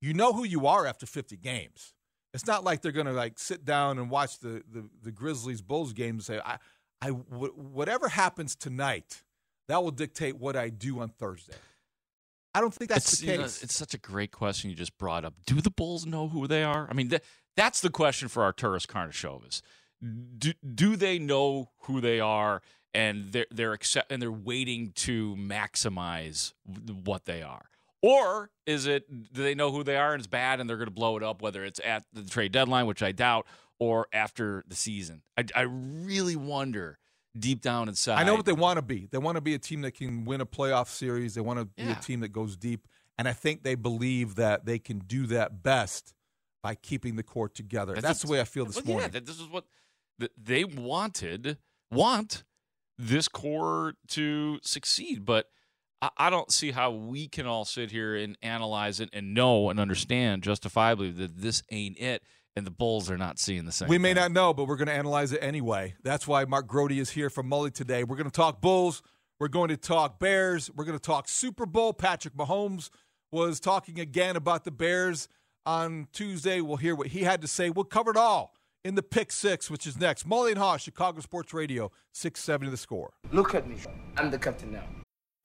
You 0.00 0.14
know 0.14 0.32
who 0.32 0.44
you 0.44 0.66
are 0.66 0.86
after 0.86 1.06
50 1.06 1.36
games. 1.38 1.94
It's 2.34 2.46
not 2.46 2.64
like 2.64 2.82
they're 2.82 2.92
going 2.92 3.06
to 3.06 3.12
like 3.12 3.38
sit 3.38 3.64
down 3.64 3.98
and 3.98 4.10
watch 4.10 4.40
the, 4.40 4.62
the, 4.70 4.88
the 5.02 5.10
Grizzlies 5.10 5.62
Bulls 5.62 5.94
game 5.94 6.16
and 6.16 6.22
say, 6.22 6.38
I, 6.44 6.58
I 7.00 7.08
w- 7.08 7.52
whatever 7.52 8.08
happens 8.08 8.54
tonight, 8.54 9.22
that 9.68 9.82
will 9.82 9.90
dictate 9.90 10.38
what 10.38 10.56
I 10.56 10.68
do 10.68 11.00
on 11.00 11.08
Thursday. 11.08 11.54
I 12.54 12.60
don't 12.60 12.72
think 12.72 12.88
that's 12.88 13.12
it's, 13.12 13.20
the 13.20 13.26
case. 13.26 13.32
You 13.32 13.38
know, 13.38 13.44
it's 13.44 13.74
such 13.74 13.92
a 13.92 13.98
great 13.98 14.32
question 14.32 14.70
you 14.70 14.76
just 14.76 14.96
brought 14.96 15.24
up. 15.24 15.34
Do 15.46 15.60
the 15.60 15.70
Bulls 15.70 16.06
know 16.06 16.28
who 16.28 16.46
they 16.46 16.64
are? 16.64 16.88
I 16.90 16.94
mean, 16.94 17.10
th- 17.10 17.22
that's 17.54 17.80
the 17.80 17.90
question 17.90 18.28
for 18.28 18.50
Arturas 18.50 18.86
Karnisovas. 18.86 19.60
Do, 20.38 20.52
do 20.74 20.96
they 20.96 21.18
know 21.18 21.70
who 21.82 22.00
they 22.00 22.20
are 22.20 22.62
and 22.94 23.32
they're 23.32 23.46
they're 23.50 23.72
accept 23.72 24.10
and 24.10 24.22
they're 24.22 24.32
waiting 24.32 24.92
to 24.92 25.36
maximize 25.36 26.52
what 27.04 27.26
they 27.26 27.42
are? 27.42 27.66
Or 28.02 28.50
is 28.66 28.86
it 28.86 29.32
do 29.32 29.42
they 29.42 29.54
know 29.54 29.72
who 29.72 29.82
they 29.82 29.96
are 29.96 30.12
and 30.12 30.20
it's 30.20 30.26
bad 30.26 30.60
and 30.60 30.68
they're 30.68 30.76
going 30.76 30.88
to 30.88 30.94
blow 30.94 31.16
it 31.16 31.22
up 31.22 31.42
whether 31.42 31.64
it's 31.64 31.80
at 31.84 32.04
the 32.12 32.22
trade 32.24 32.52
deadline, 32.52 32.86
which 32.86 33.02
I 33.02 33.12
doubt, 33.12 33.46
or 33.78 34.06
after 34.12 34.64
the 34.68 34.76
season. 34.76 35.22
I, 35.36 35.44
I 35.54 35.62
really 35.62 36.36
wonder 36.36 36.98
deep 37.38 37.60
down 37.60 37.88
inside. 37.88 38.20
I 38.20 38.24
know 38.24 38.34
what 38.34 38.46
they 38.46 38.52
want 38.52 38.76
to 38.78 38.82
be. 38.82 39.08
They 39.10 39.18
want 39.18 39.36
to 39.36 39.40
be 39.40 39.54
a 39.54 39.58
team 39.58 39.82
that 39.82 39.92
can 39.92 40.24
win 40.24 40.40
a 40.40 40.46
playoff 40.46 40.88
series. 40.88 41.34
They 41.34 41.40
want 41.40 41.58
to 41.58 41.66
be 41.66 41.84
yeah. 41.84 41.98
a 41.98 42.02
team 42.02 42.20
that 42.20 42.28
goes 42.28 42.56
deep. 42.56 42.86
And 43.18 43.28
I 43.28 43.32
think 43.32 43.62
they 43.62 43.74
believe 43.74 44.34
that 44.36 44.66
they 44.66 44.78
can 44.78 44.98
do 44.98 45.26
that 45.26 45.62
best 45.62 46.14
by 46.62 46.74
keeping 46.74 47.16
the 47.16 47.22
court 47.22 47.54
together. 47.54 47.94
That's, 47.94 48.06
That's 48.06 48.22
the 48.22 48.30
way 48.30 48.40
I 48.40 48.44
feel 48.44 48.64
this 48.64 48.76
well, 48.76 48.86
morning. 48.86 49.10
Yeah, 49.12 49.20
this 49.20 49.40
is 49.40 49.48
what 49.48 49.64
they 50.36 50.64
wanted, 50.64 51.58
want 51.90 52.44
this 52.98 53.28
core 53.28 53.94
to 54.08 54.58
succeed. 54.62 55.24
But 55.24 55.48
I 56.02 56.30
don't 56.30 56.52
see 56.52 56.72
how 56.72 56.90
we 56.90 57.26
can 57.26 57.46
all 57.46 57.64
sit 57.64 57.90
here 57.90 58.14
and 58.14 58.36
analyze 58.42 59.00
it 59.00 59.08
and 59.12 59.32
know 59.32 59.70
and 59.70 59.80
understand 59.80 60.42
justifiably 60.42 61.10
that 61.12 61.38
this 61.38 61.62
ain't 61.70 61.98
it 61.98 62.22
and 62.54 62.66
the 62.66 62.70
Bulls 62.70 63.10
are 63.10 63.18
not 63.18 63.38
seeing 63.38 63.64
the 63.64 63.72
same. 63.72 63.88
We 63.88 63.98
may 63.98 64.10
thing. 64.10 64.22
not 64.22 64.32
know, 64.32 64.54
but 64.54 64.66
we're 64.66 64.76
going 64.76 64.88
to 64.88 64.94
analyze 64.94 65.32
it 65.32 65.42
anyway. 65.42 65.94
That's 66.02 66.26
why 66.26 66.44
Mark 66.44 66.66
Grote 66.66 66.92
is 66.92 67.10
here 67.10 67.30
from 67.30 67.48
Mully 67.50 67.72
today. 67.72 68.04
We're 68.04 68.16
going 68.16 68.30
to 68.30 68.34
talk 68.34 68.60
Bulls. 68.60 69.02
We're 69.38 69.48
going 69.48 69.68
to 69.68 69.76
talk 69.76 70.18
Bears. 70.18 70.70
We're 70.74 70.84
going 70.84 70.98
to 70.98 71.02
talk 71.02 71.28
Super 71.28 71.66
Bowl. 71.66 71.92
Patrick 71.92 72.34
Mahomes 72.34 72.90
was 73.30 73.60
talking 73.60 74.00
again 74.00 74.36
about 74.36 74.64
the 74.64 74.70
Bears 74.70 75.28
on 75.66 76.08
Tuesday. 76.12 76.60
We'll 76.60 76.78
hear 76.78 76.94
what 76.94 77.08
he 77.08 77.20
had 77.20 77.42
to 77.42 77.48
say. 77.48 77.68
We'll 77.68 77.84
cover 77.84 78.10
it 78.10 78.16
all 78.16 78.54
in 78.84 78.94
the 78.94 79.02
Pick 79.02 79.30
Six, 79.30 79.70
which 79.70 79.86
is 79.86 79.98
next. 79.98 80.26
Mully 80.26 80.52
and 80.52 80.58
Haugh, 80.58 80.78
Chicago 80.78 81.20
Sports 81.20 81.52
Radio, 81.52 81.90
670 82.12 82.70
the 82.70 82.76
score. 82.76 83.12
Look 83.32 83.54
at 83.54 83.68
me. 83.68 83.76
I'm 84.16 84.30
the 84.30 84.38
captain 84.38 84.72
now. 84.72 84.84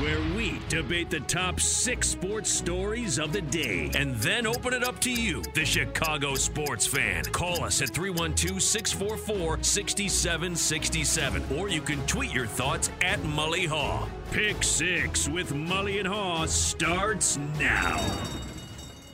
where 0.00 0.20
we 0.36 0.60
debate 0.68 1.08
the 1.08 1.20
top 1.20 1.58
six 1.58 2.08
sports 2.08 2.50
stories 2.50 3.18
of 3.18 3.32
the 3.32 3.40
day 3.40 3.90
and 3.94 4.14
then 4.16 4.46
open 4.46 4.74
it 4.74 4.84
up 4.84 4.98
to 5.00 5.10
you, 5.10 5.42
the 5.54 5.64
Chicago 5.64 6.34
sports 6.34 6.86
fan. 6.86 7.24
Call 7.24 7.64
us 7.64 7.80
at 7.80 7.90
312 7.90 8.62
644 8.62 9.62
6767, 9.62 11.58
or 11.58 11.68
you 11.68 11.80
can 11.80 12.04
tweet 12.06 12.32
your 12.32 12.46
thoughts 12.46 12.90
at 13.00 13.20
Mully 13.20 13.66
Haugh. 13.66 14.08
Pick 14.32 14.62
Six 14.62 15.28
with 15.28 15.52
Mully 15.52 15.98
and 15.98 16.08
Haugh 16.08 16.46
starts 16.46 17.38
now. 17.58 18.45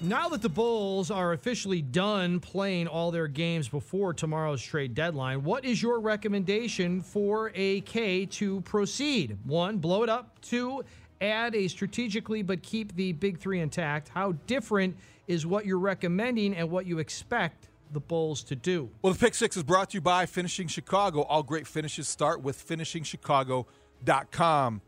Now 0.04 0.28
that 0.30 0.42
the 0.42 0.48
Bulls 0.48 1.12
are 1.12 1.32
officially 1.32 1.80
done 1.80 2.40
playing 2.40 2.88
all 2.88 3.12
their 3.12 3.28
games 3.28 3.68
before 3.68 4.12
tomorrow's 4.12 4.60
trade 4.60 4.96
deadline, 4.96 5.44
what 5.44 5.64
is 5.64 5.80
your 5.80 6.00
recommendation 6.00 7.02
for 7.02 7.52
AK 7.54 8.28
to 8.30 8.62
proceed? 8.62 9.38
One, 9.44 9.78
blow 9.78 10.02
it 10.02 10.08
up. 10.08 10.40
Two, 10.40 10.82
add 11.20 11.54
a 11.54 11.68
strategically 11.68 12.42
but 12.42 12.64
keep 12.64 12.96
the 12.96 13.12
big 13.12 13.38
three 13.38 13.60
intact. 13.60 14.08
How 14.08 14.32
different 14.48 14.96
is 15.28 15.46
what 15.46 15.66
you're 15.66 15.78
recommending 15.78 16.56
and 16.56 16.68
what 16.68 16.84
you 16.84 16.98
expect 16.98 17.68
the 17.92 18.00
Bulls 18.00 18.42
to 18.44 18.56
do? 18.56 18.90
Well, 19.02 19.12
the 19.12 19.18
pick 19.20 19.36
six 19.36 19.56
is 19.56 19.62
brought 19.62 19.90
to 19.90 19.98
you 19.98 20.00
by 20.00 20.26
Finishing 20.26 20.66
Chicago. 20.66 21.22
All 21.22 21.44
great 21.44 21.68
finishes 21.68 22.08
start 22.08 22.42
with 22.42 22.66
finishingchicago.com. 22.66 24.80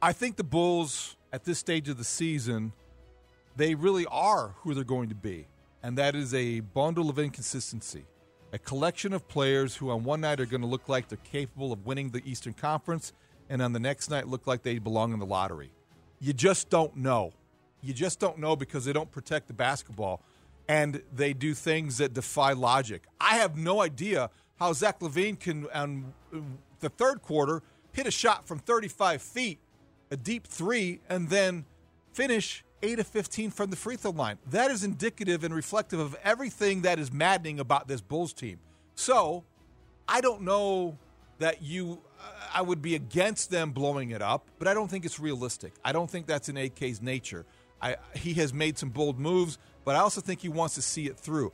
I 0.00 0.12
think 0.12 0.36
the 0.36 0.44
Bulls 0.44 1.16
at 1.32 1.42
this 1.42 1.58
stage 1.58 1.88
of 1.88 1.98
the 1.98 2.04
season 2.04 2.72
they 3.58 3.74
really 3.74 4.06
are 4.06 4.54
who 4.60 4.72
they're 4.72 4.84
going 4.84 5.08
to 5.08 5.14
be. 5.14 5.48
And 5.82 5.98
that 5.98 6.14
is 6.14 6.32
a 6.32 6.60
bundle 6.60 7.10
of 7.10 7.18
inconsistency. 7.18 8.06
A 8.52 8.58
collection 8.58 9.12
of 9.12 9.28
players 9.28 9.76
who, 9.76 9.90
on 9.90 10.04
one 10.04 10.22
night, 10.22 10.40
are 10.40 10.46
going 10.46 10.62
to 10.62 10.66
look 10.66 10.88
like 10.88 11.08
they're 11.08 11.18
capable 11.18 11.72
of 11.72 11.84
winning 11.84 12.10
the 12.10 12.22
Eastern 12.24 12.54
Conference, 12.54 13.12
and 13.50 13.60
on 13.60 13.72
the 13.72 13.80
next 13.80 14.10
night, 14.10 14.26
look 14.26 14.46
like 14.46 14.62
they 14.62 14.78
belong 14.78 15.12
in 15.12 15.18
the 15.18 15.26
lottery. 15.26 15.72
You 16.20 16.32
just 16.32 16.70
don't 16.70 16.96
know. 16.96 17.32
You 17.82 17.92
just 17.92 18.20
don't 18.20 18.38
know 18.38 18.56
because 18.56 18.84
they 18.84 18.92
don't 18.92 19.10
protect 19.10 19.48
the 19.48 19.54
basketball 19.54 20.22
and 20.68 21.02
they 21.14 21.32
do 21.32 21.54
things 21.54 21.98
that 21.98 22.12
defy 22.12 22.52
logic. 22.52 23.04
I 23.20 23.36
have 23.36 23.56
no 23.56 23.80
idea 23.80 24.30
how 24.56 24.72
Zach 24.72 25.00
LaVine 25.00 25.40
can, 25.40 25.66
on 25.72 26.12
uh, 26.34 26.38
the 26.80 26.90
third 26.90 27.22
quarter, 27.22 27.62
hit 27.92 28.06
a 28.06 28.10
shot 28.10 28.46
from 28.46 28.58
35 28.58 29.22
feet, 29.22 29.58
a 30.10 30.16
deep 30.16 30.46
three, 30.46 31.00
and 31.08 31.30
then 31.30 31.64
finish 32.12 32.64
8 32.82 33.00
of 33.00 33.06
15 33.06 33.50
from 33.50 33.70
the 33.70 33.76
free 33.76 33.96
throw 33.96 34.12
line. 34.12 34.38
That 34.50 34.70
is 34.70 34.84
indicative 34.84 35.44
and 35.44 35.54
reflective 35.54 35.98
of 35.98 36.16
everything 36.22 36.82
that 36.82 36.98
is 36.98 37.12
maddening 37.12 37.60
about 37.60 37.88
this 37.88 38.00
Bulls 38.00 38.32
team. 38.32 38.58
So, 38.94 39.44
I 40.06 40.20
don't 40.20 40.42
know 40.42 40.98
that 41.38 41.62
you 41.62 42.00
I 42.52 42.62
would 42.62 42.82
be 42.82 42.94
against 42.94 43.50
them 43.50 43.70
blowing 43.70 44.10
it 44.10 44.22
up, 44.22 44.48
but 44.58 44.66
I 44.66 44.74
don't 44.74 44.90
think 44.90 45.04
it's 45.04 45.20
realistic. 45.20 45.72
I 45.84 45.92
don't 45.92 46.10
think 46.10 46.26
that's 46.26 46.48
in 46.48 46.56
AK's 46.56 47.00
nature. 47.00 47.44
I, 47.80 47.96
he 48.14 48.34
has 48.34 48.52
made 48.52 48.78
some 48.78 48.88
bold 48.88 49.18
moves, 49.18 49.58
but 49.84 49.94
I 49.94 50.00
also 50.00 50.20
think 50.20 50.40
he 50.40 50.48
wants 50.48 50.74
to 50.74 50.82
see 50.82 51.06
it 51.06 51.18
through. 51.18 51.52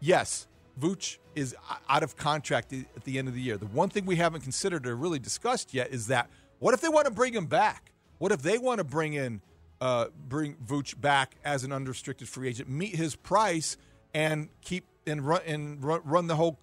Yes, 0.00 0.48
Vooch 0.80 1.18
is 1.34 1.54
out 1.88 2.02
of 2.02 2.16
contract 2.16 2.72
at 2.72 3.04
the 3.04 3.18
end 3.18 3.28
of 3.28 3.34
the 3.34 3.40
year. 3.40 3.56
The 3.56 3.66
one 3.66 3.88
thing 3.88 4.06
we 4.06 4.16
haven't 4.16 4.40
considered 4.40 4.86
or 4.86 4.96
really 4.96 5.18
discussed 5.18 5.72
yet 5.72 5.90
is 5.90 6.08
that 6.08 6.28
what 6.58 6.74
if 6.74 6.80
they 6.80 6.88
want 6.88 7.06
to 7.06 7.12
bring 7.12 7.34
him 7.34 7.46
back? 7.46 7.92
What 8.18 8.32
if 8.32 8.42
they 8.42 8.58
want 8.58 8.78
to 8.78 8.84
bring 8.84 9.14
in 9.14 9.40
uh, 9.82 10.06
bring 10.28 10.54
Vooch 10.64 10.98
back 11.00 11.34
as 11.44 11.64
an 11.64 11.72
unrestricted 11.72 12.28
free 12.28 12.48
agent, 12.48 12.68
meet 12.68 12.94
his 12.94 13.16
price, 13.16 13.76
and 14.14 14.48
keep 14.60 14.86
and 15.08 15.26
run 15.26 15.40
and 15.44 15.82
run 15.82 16.28
the 16.28 16.36
whole 16.36 16.60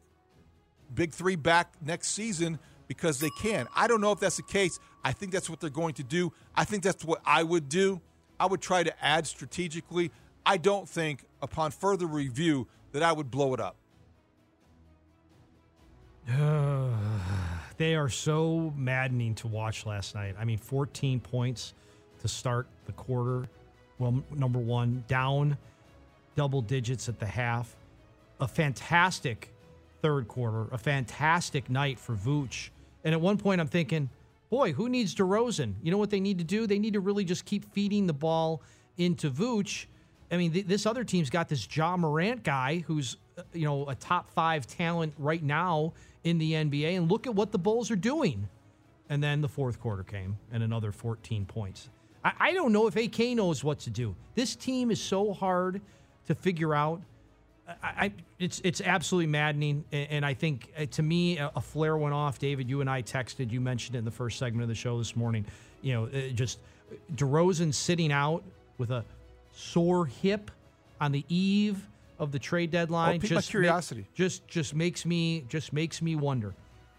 big 0.93 1.11
three 1.11 1.35
back 1.35 1.73
next 1.81 2.11
season 2.11 2.59
because 2.87 3.19
they 3.19 3.29
can. 3.31 3.67
I 3.75 3.87
don't 3.87 3.99
know 3.99 4.13
if 4.13 4.21
that's 4.21 4.37
the 4.37 4.43
case. 4.43 4.79
I 5.03 5.11
think 5.11 5.33
that's 5.33 5.49
what 5.49 5.59
they're 5.59 5.69
going 5.69 5.95
to 5.95 6.03
do. 6.03 6.31
I 6.55 6.63
think 6.63 6.81
that's 6.81 7.03
what 7.03 7.19
I 7.25 7.43
would 7.43 7.67
do. 7.67 7.99
I 8.39 8.45
would 8.45 8.61
try 8.61 8.83
to 8.83 9.05
add 9.05 9.27
strategically. 9.27 10.11
I 10.45 10.55
don't 10.55 10.87
think, 10.87 11.25
upon 11.41 11.71
further 11.71 12.07
review, 12.07 12.69
that 12.93 13.03
I 13.03 13.11
would 13.11 13.29
blow 13.29 13.53
it 13.53 13.59
up. 13.59 13.75
they 17.77 17.95
are 17.95 18.09
so 18.09 18.73
maddening 18.77 19.35
to 19.35 19.47
watch 19.47 19.85
last 19.85 20.15
night. 20.15 20.35
I 20.39 20.45
mean, 20.45 20.57
14 20.57 21.19
points 21.19 21.73
to 22.21 22.29
start 22.29 22.67
the 22.89 22.93
quarter. 22.93 23.47
Well, 23.99 24.23
number 24.35 24.59
one, 24.59 25.03
down 25.07 25.57
double 26.35 26.61
digits 26.61 27.07
at 27.07 27.19
the 27.19 27.25
half. 27.25 27.75
A 28.39 28.47
fantastic 28.47 29.53
third 30.01 30.27
quarter, 30.27 30.67
a 30.71 30.77
fantastic 30.77 31.69
night 31.69 31.99
for 31.99 32.15
Vooch. 32.15 32.69
And 33.03 33.13
at 33.13 33.21
one 33.21 33.37
point, 33.37 33.61
I'm 33.61 33.67
thinking, 33.67 34.09
boy, 34.49 34.71
who 34.73 34.89
needs 34.89 35.13
DeRozan? 35.13 35.73
You 35.83 35.91
know 35.91 35.97
what 35.97 36.09
they 36.09 36.19
need 36.19 36.37
to 36.39 36.43
do? 36.43 36.65
They 36.65 36.79
need 36.79 36.93
to 36.93 36.99
really 36.99 37.23
just 37.23 37.45
keep 37.45 37.71
feeding 37.73 38.07
the 38.07 38.13
ball 38.13 38.61
into 38.97 39.29
Vooch. 39.29 39.85
I 40.31 40.37
mean, 40.37 40.51
th- 40.51 40.65
this 40.65 40.85
other 40.85 41.03
team's 41.03 41.29
got 41.29 41.49
this 41.49 41.67
Ja 41.75 41.97
Morant 41.97 42.43
guy 42.43 42.83
who's, 42.87 43.17
uh, 43.37 43.43
you 43.53 43.65
know, 43.65 43.87
a 43.89 43.95
top 43.95 44.31
five 44.31 44.65
talent 44.65 45.13
right 45.17 45.43
now 45.43 45.93
in 46.23 46.37
the 46.37 46.53
NBA. 46.53 46.97
And 46.97 47.11
look 47.11 47.27
at 47.27 47.35
what 47.35 47.51
the 47.51 47.59
Bulls 47.59 47.91
are 47.91 47.95
doing. 47.95 48.47
And 49.09 49.23
then 49.23 49.41
the 49.41 49.49
fourth 49.49 49.79
quarter 49.79 50.03
came 50.03 50.37
and 50.51 50.63
another 50.63 50.91
14 50.91 51.45
points. 51.45 51.89
I, 52.23 52.33
I 52.39 52.53
don't 52.53 52.71
know 52.71 52.87
if 52.87 52.95
AK 52.95 53.35
knows 53.35 53.63
what 53.63 53.79
to 53.79 53.89
do. 53.89 54.15
This 54.35 54.55
team 54.55 54.91
is 54.91 55.01
so 55.01 55.33
hard 55.33 55.81
to 56.27 56.35
figure 56.35 56.73
out. 56.73 57.01
I, 57.67 57.73
I, 57.83 58.11
it's 58.39 58.61
it's 58.63 58.81
absolutely 58.81 59.27
maddening, 59.27 59.83
and, 59.91 60.07
and 60.09 60.25
I 60.25 60.33
think 60.33 60.71
uh, 60.77 60.85
to 60.91 61.03
me 61.03 61.37
a, 61.37 61.51
a, 61.55 61.61
flare 61.61 61.97
went 61.97 62.15
off. 62.15 62.39
David, 62.39 62.69
you 62.69 62.81
and 62.81 62.89
I 62.89 63.03
texted. 63.03 63.51
You 63.51 63.61
mentioned 63.61 63.95
it 63.95 63.99
in 63.99 64.05
the 64.05 64.11
first 64.11 64.39
segment 64.39 64.63
of 64.63 64.69
the 64.69 64.75
show 64.75 64.97
this 64.97 65.15
morning. 65.15 65.45
You 65.81 65.93
know, 65.93 66.05
uh, 66.05 66.29
just 66.33 66.59
DeRozan 67.15 67.73
sitting 67.73 68.11
out 68.11 68.43
with 68.79 68.89
a 68.89 69.05
sore 69.53 70.07
hip 70.07 70.49
on 70.99 71.11
the 71.11 71.23
eve 71.29 71.85
of 72.17 72.31
the 72.31 72.39
trade 72.39 72.71
deadline. 72.71 73.21
oh, 73.23 73.27
just 73.27 73.49
curiosity. 73.49 74.01
Ma- 74.01 74.07
just 74.15 74.47
just 74.47 74.73
makes 74.73 75.05
me 75.05 75.45
just 75.47 75.71
makes 75.71 76.01
me 76.01 76.15
wonder. 76.15 76.53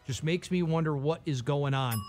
Just 0.07 0.25
makes 0.25 0.51
me 0.51 0.63
wonder 0.63 0.97
what 0.97 1.21
is 1.27 1.43
going 1.43 1.75
on. 1.75 2.01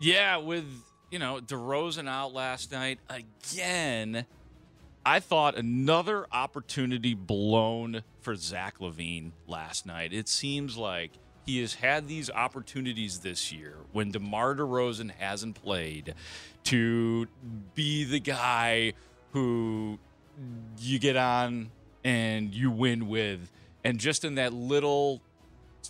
Yeah, 0.00 0.36
with 0.36 0.64
you 1.10 1.18
know 1.18 1.40
DeRozan 1.40 2.08
out 2.08 2.32
last 2.32 2.72
night 2.72 2.98
again. 3.08 4.26
I 5.04 5.20
thought 5.20 5.56
another 5.56 6.26
opportunity 6.30 7.14
blown 7.14 8.02
for 8.20 8.36
Zach 8.36 8.78
LaVine 8.78 9.32
last 9.46 9.86
night. 9.86 10.12
It 10.12 10.28
seems 10.28 10.76
like 10.76 11.12
he 11.46 11.60
has 11.60 11.74
had 11.74 12.06
these 12.06 12.30
opportunities 12.30 13.20
this 13.20 13.50
year 13.50 13.76
when 13.92 14.10
DeMar 14.10 14.56
DeRozan 14.56 15.10
hasn't 15.18 15.60
played 15.62 16.14
to 16.64 17.26
be 17.74 18.04
the 18.04 18.20
guy 18.20 18.92
who 19.32 19.98
you 20.78 20.98
get 20.98 21.16
on 21.16 21.70
and 22.04 22.54
you 22.54 22.70
win 22.70 23.08
with. 23.08 23.50
And 23.82 23.98
just 23.98 24.24
in 24.24 24.34
that 24.34 24.52
little 24.52 25.22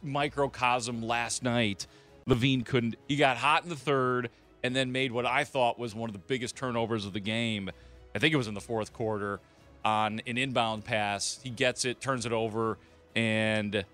microcosm 0.02 1.02
last 1.02 1.42
night, 1.42 1.86
LaVine 2.28 2.64
couldn't. 2.64 2.94
He 3.08 3.16
got 3.16 3.36
hot 3.36 3.64
in 3.64 3.68
the 3.68 3.76
third 3.76 4.30
and 4.62 4.74
then 4.74 4.92
made 4.92 5.12
what 5.12 5.26
I 5.26 5.44
thought 5.44 5.78
was 5.78 5.94
one 5.94 6.08
of 6.08 6.12
the 6.12 6.20
biggest 6.20 6.56
turnovers 6.56 7.06
of 7.06 7.12
the 7.12 7.20
game. 7.20 7.70
I 8.14 8.18
think 8.18 8.34
it 8.34 8.36
was 8.36 8.48
in 8.48 8.54
the 8.54 8.60
fourth 8.60 8.92
quarter 8.92 9.40
on 9.84 10.20
an 10.26 10.36
inbound 10.36 10.84
pass. 10.84 11.40
He 11.42 11.50
gets 11.50 11.84
it, 11.84 12.00
turns 12.00 12.26
it 12.26 12.32
over, 12.32 12.78
and 13.14 13.84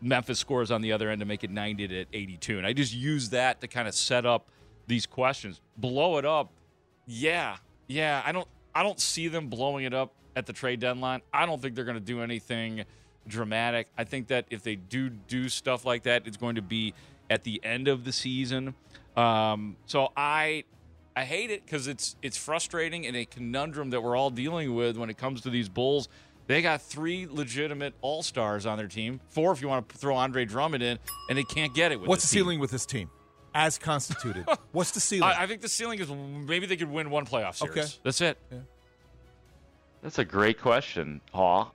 Memphis 0.00 0.38
scores 0.38 0.70
on 0.70 0.82
the 0.82 0.92
other 0.92 1.10
end 1.10 1.20
to 1.20 1.26
make 1.26 1.44
it 1.44 1.50
90 1.50 1.88
to 1.88 2.04
82. 2.12 2.58
And 2.58 2.66
I 2.66 2.72
just 2.72 2.94
use 2.94 3.30
that 3.30 3.60
to 3.60 3.68
kind 3.68 3.88
of 3.88 3.94
set 3.94 4.26
up 4.26 4.48
these 4.86 5.06
questions. 5.06 5.60
Blow 5.76 6.18
it 6.18 6.24
up. 6.24 6.50
Yeah. 7.06 7.56
Yeah, 7.86 8.22
I 8.24 8.32
don't 8.32 8.46
I 8.74 8.82
don't 8.82 9.00
see 9.00 9.28
them 9.28 9.48
blowing 9.48 9.84
it 9.84 9.92
up 9.92 10.12
at 10.36 10.46
the 10.46 10.52
trade 10.52 10.80
deadline. 10.80 11.22
I 11.32 11.44
don't 11.46 11.60
think 11.60 11.74
they're 11.74 11.84
going 11.84 11.98
to 11.98 12.04
do 12.04 12.22
anything 12.22 12.84
dramatic. 13.26 13.88
I 13.98 14.04
think 14.04 14.28
that 14.28 14.46
if 14.50 14.62
they 14.62 14.76
do 14.76 15.10
do 15.10 15.48
stuff 15.48 15.84
like 15.84 16.04
that, 16.04 16.26
it's 16.26 16.36
going 16.36 16.54
to 16.54 16.62
be 16.62 16.94
at 17.30 17.44
the 17.44 17.60
end 17.64 17.88
of 17.88 18.04
the 18.04 18.12
season. 18.12 18.74
Um, 19.16 19.76
so 19.86 20.12
I 20.16 20.64
I 21.16 21.24
hate 21.24 21.50
it 21.50 21.64
because 21.64 21.86
it's 21.86 22.16
it's 22.22 22.36
frustrating 22.36 23.06
and 23.06 23.16
a 23.16 23.24
conundrum 23.24 23.90
that 23.90 24.02
we're 24.02 24.16
all 24.16 24.30
dealing 24.30 24.74
with 24.74 24.96
when 24.96 25.08
it 25.08 25.16
comes 25.16 25.40
to 25.42 25.50
these 25.50 25.68
Bulls. 25.68 26.08
They 26.46 26.62
got 26.62 26.82
three 26.82 27.26
legitimate 27.30 27.94
All 28.00 28.24
Stars 28.24 28.66
on 28.66 28.76
their 28.76 28.88
team, 28.88 29.20
four 29.28 29.52
if 29.52 29.62
you 29.62 29.68
want 29.68 29.88
to 29.88 29.96
throw 29.96 30.16
Andre 30.16 30.44
Drummond 30.44 30.82
in, 30.82 30.98
and 31.28 31.38
they 31.38 31.44
can't 31.44 31.72
get 31.72 31.92
it. 31.92 32.00
What's 32.00 32.28
the 32.28 32.34
team. 32.34 32.44
ceiling 32.44 32.60
with 32.60 32.72
this 32.72 32.86
team? 32.86 33.08
As 33.54 33.78
constituted, 33.78 34.46
what's 34.72 34.90
the 34.92 35.00
ceiling? 35.00 35.24
I, 35.24 35.42
I, 35.42 35.46
think 35.46 35.60
the 35.60 35.68
ceiling 35.68 35.98
is 35.98 36.10
maybe 36.10 36.66
they 36.66 36.76
could 36.76 36.90
win 36.90 37.10
one 37.10 37.26
playoff 37.26 37.56
series. 37.56 37.78
Okay. 37.78 37.88
That's 38.04 38.20
it. 38.20 38.38
Yeah. 38.50 38.58
That's 40.02 40.18
a 40.18 40.24
great 40.24 40.60
question, 40.60 41.20
Haugh. 41.34 41.70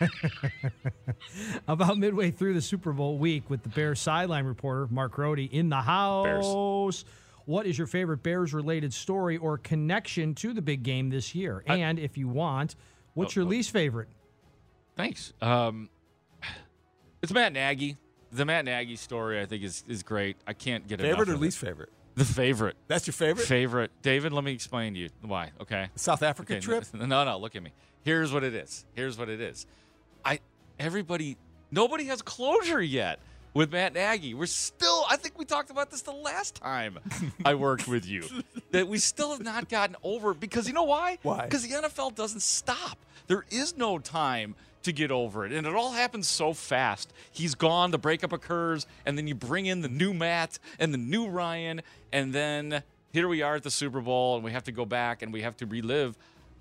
About 1.68 1.98
midway 1.98 2.30
through 2.30 2.54
the 2.54 2.62
Super 2.62 2.92
Bowl 2.92 3.18
week 3.18 3.48
with 3.48 3.62
the 3.62 3.68
Bears 3.68 4.00
sideline 4.00 4.44
reporter, 4.44 4.86
Mark 4.90 5.12
Grote, 5.12 5.38
in 5.38 5.68
the 5.68 5.76
house. 5.76 6.24
Bears. 6.24 7.04
What 7.46 7.66
is 7.66 7.78
your 7.78 7.86
favorite 7.86 8.22
Bears 8.22 8.52
related 8.52 8.92
story 8.92 9.36
or 9.36 9.56
connection 9.58 10.34
to 10.36 10.52
the 10.52 10.62
big 10.62 10.82
game 10.82 11.10
this 11.10 11.34
year? 11.34 11.62
I, 11.68 11.76
and 11.76 11.98
if 11.98 12.18
you 12.18 12.28
want, 12.28 12.74
what's 13.14 13.36
oh, 13.36 13.40
your 13.40 13.46
oh, 13.46 13.50
least 13.50 13.70
favorite? 13.70 14.08
Thanks. 14.96 15.32
Um, 15.40 15.88
it's 17.22 17.32
Matt 17.32 17.52
Nagy. 17.52 17.96
The 18.32 18.44
Matt 18.44 18.64
Nagy 18.64 18.96
story, 18.96 19.40
I 19.40 19.46
think, 19.46 19.62
is, 19.62 19.84
is 19.86 20.02
great. 20.02 20.36
I 20.46 20.52
can't 20.52 20.88
get 20.88 21.00
it. 21.00 21.04
favorite 21.04 21.28
or 21.28 21.36
least 21.36 21.58
favorite. 21.58 21.90
The 22.16 22.24
favorite. 22.24 22.76
That's 22.88 23.06
your 23.06 23.12
favorite? 23.12 23.46
Favorite. 23.46 23.90
David, 24.02 24.32
let 24.32 24.42
me 24.42 24.52
explain 24.52 24.94
to 24.94 25.00
you 25.00 25.08
why, 25.20 25.52
okay? 25.60 25.90
South 25.96 26.22
Africa 26.22 26.54
okay, 26.54 26.60
trip? 26.60 26.84
No, 26.94 27.24
no, 27.24 27.38
look 27.38 27.54
at 27.54 27.62
me. 27.62 27.72
Here's 28.02 28.32
what 28.32 28.42
it 28.42 28.54
is. 28.54 28.86
Here's 28.94 29.18
what 29.18 29.28
it 29.28 29.40
is. 29.40 29.66
I 30.26 30.40
everybody 30.78 31.36
nobody 31.70 32.04
has 32.04 32.20
closure 32.20 32.82
yet 32.82 33.20
with 33.54 33.72
Matt 33.72 33.94
Nagy. 33.94 34.34
We're 34.34 34.46
still 34.46 35.04
I 35.08 35.16
think 35.16 35.38
we 35.38 35.44
talked 35.44 35.70
about 35.70 35.90
this 35.90 36.02
the 36.02 36.12
last 36.12 36.56
time 36.56 36.98
I 37.44 37.54
worked 37.66 37.86
with 37.86 38.04
you. 38.04 38.24
That 38.72 38.88
we 38.88 38.98
still 38.98 39.30
have 39.30 39.42
not 39.42 39.68
gotten 39.68 39.96
over 40.02 40.34
because 40.34 40.66
you 40.66 40.74
know 40.74 40.82
why? 40.82 41.18
Why? 41.22 41.44
Because 41.44 41.66
the 41.66 41.74
NFL 41.74 42.16
doesn't 42.16 42.42
stop. 42.42 42.98
There 43.28 43.44
is 43.50 43.76
no 43.76 43.98
time 43.98 44.56
to 44.82 44.92
get 44.92 45.10
over 45.10 45.46
it. 45.46 45.52
And 45.52 45.66
it 45.66 45.74
all 45.74 45.92
happens 45.92 46.28
so 46.28 46.52
fast. 46.52 47.12
He's 47.32 47.54
gone, 47.54 47.90
the 47.90 47.98
breakup 47.98 48.32
occurs, 48.32 48.86
and 49.04 49.16
then 49.18 49.26
you 49.26 49.34
bring 49.34 49.66
in 49.66 49.80
the 49.80 49.88
new 49.88 50.12
Matt 50.14 50.58
and 50.78 50.94
the 50.94 50.98
new 50.98 51.26
Ryan, 51.26 51.82
and 52.12 52.32
then 52.32 52.82
here 53.12 53.26
we 53.26 53.42
are 53.42 53.56
at 53.56 53.64
the 53.64 53.70
Super 53.70 54.00
Bowl, 54.00 54.36
and 54.36 54.44
we 54.44 54.52
have 54.52 54.64
to 54.64 54.72
go 54.72 54.84
back 54.84 55.22
and 55.22 55.32
we 55.32 55.42
have 55.42 55.56
to 55.56 55.66
relive. 55.66 56.16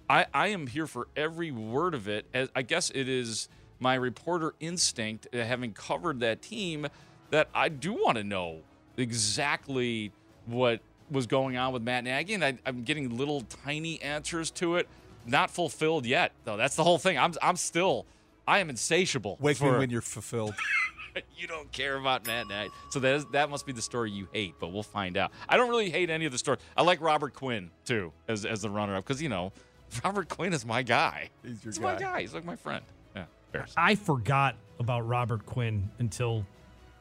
I, 0.10 0.26
I 0.34 0.48
am 0.48 0.68
here 0.68 0.88
for 0.88 1.08
every 1.16 1.52
word 1.52 1.94
of 1.94 2.08
it. 2.08 2.26
As 2.34 2.50
I 2.56 2.62
guess 2.62 2.92
it 2.94 3.10
is 3.10 3.50
my 3.80 3.96
reporter 3.96 4.54
instinct, 4.60 5.28
uh, 5.34 5.38
having 5.38 5.74
covered 5.74 6.20
that 6.20 6.42
team, 6.42 6.88
that 7.32 7.50
I 7.54 7.70
do 7.70 7.94
want 7.94 8.18
to 8.18 8.24
know 8.24 8.62
exactly 8.98 10.12
what 10.46 10.80
was 11.10 11.28
going 11.28 11.58
on 11.58 11.74
with 11.74 11.82
Matt 11.82 12.04
Nagy, 12.04 12.34
and 12.34 12.44
I, 12.44 12.58
I'm 12.66 12.84
getting 12.84 13.16
little 13.18 13.42
tiny 13.42 14.02
answers 14.02 14.52
to 14.52 14.76
it. 14.76 14.88
Not 15.26 15.50
fulfilled 15.50 16.06
yet, 16.06 16.34
though. 16.44 16.58
That's 16.58 16.76
the 16.76 16.84
whole 16.84 17.00
thing. 17.00 17.18
I'm 17.18 17.34
I'm 17.42 17.56
still 17.56 18.06
I 18.48 18.60
am 18.60 18.70
insatiable. 18.70 19.38
Wake 19.40 19.58
for, 19.58 19.74
me 19.74 19.80
when 19.80 19.90
you're 19.90 20.02
fulfilled. 20.02 20.54
you 21.38 21.48
don't 21.48 21.72
care 21.72 21.98
about 21.98 22.28
Matt 22.28 22.48
Nagy. 22.48 22.70
So 22.90 23.00
that 23.00 23.16
is, 23.16 23.26
that 23.32 23.50
must 23.50 23.66
be 23.66 23.74
the 23.74 23.82
story 23.82 24.12
you 24.12 24.28
hate, 24.34 24.56
but 24.60 24.72
we'll 24.72 24.84
find 24.84 25.18
out. 25.18 25.32
I 25.50 25.58
don't 25.58 25.70
really 25.70 25.90
hate 25.90 26.10
any 26.10 26.26
of 26.26 26.32
the 26.32 26.38
stories. 26.38 26.62
I 26.78 26.84
like 26.84 27.02
Robert 27.02 27.34
Quinn 27.34 27.72
too 27.86 28.12
as 28.28 28.46
as 28.46 28.62
the 28.62 28.70
runner 28.70 28.96
up 28.96 29.06
because 29.06 29.22
you 29.22 29.30
know 29.30 29.52
Robert 30.04 30.30
Quinn 30.30 30.54
is 30.54 30.66
my 30.66 30.84
guy. 30.84 31.30
He's 31.44 31.64
your 31.64 31.74
He's 31.74 31.80
guy. 31.80 31.94
my 31.94 32.00
guy. 32.00 32.22
He's 32.22 32.34
like 32.34 32.46
my 32.46 32.56
friend. 32.56 32.84
Yeah. 33.16 33.26
Bears. 33.52 33.74
I 33.78 33.96
forgot 33.96 34.56
about 34.80 35.08
Robert 35.08 35.46
Quinn 35.46 35.90
until 36.00 36.46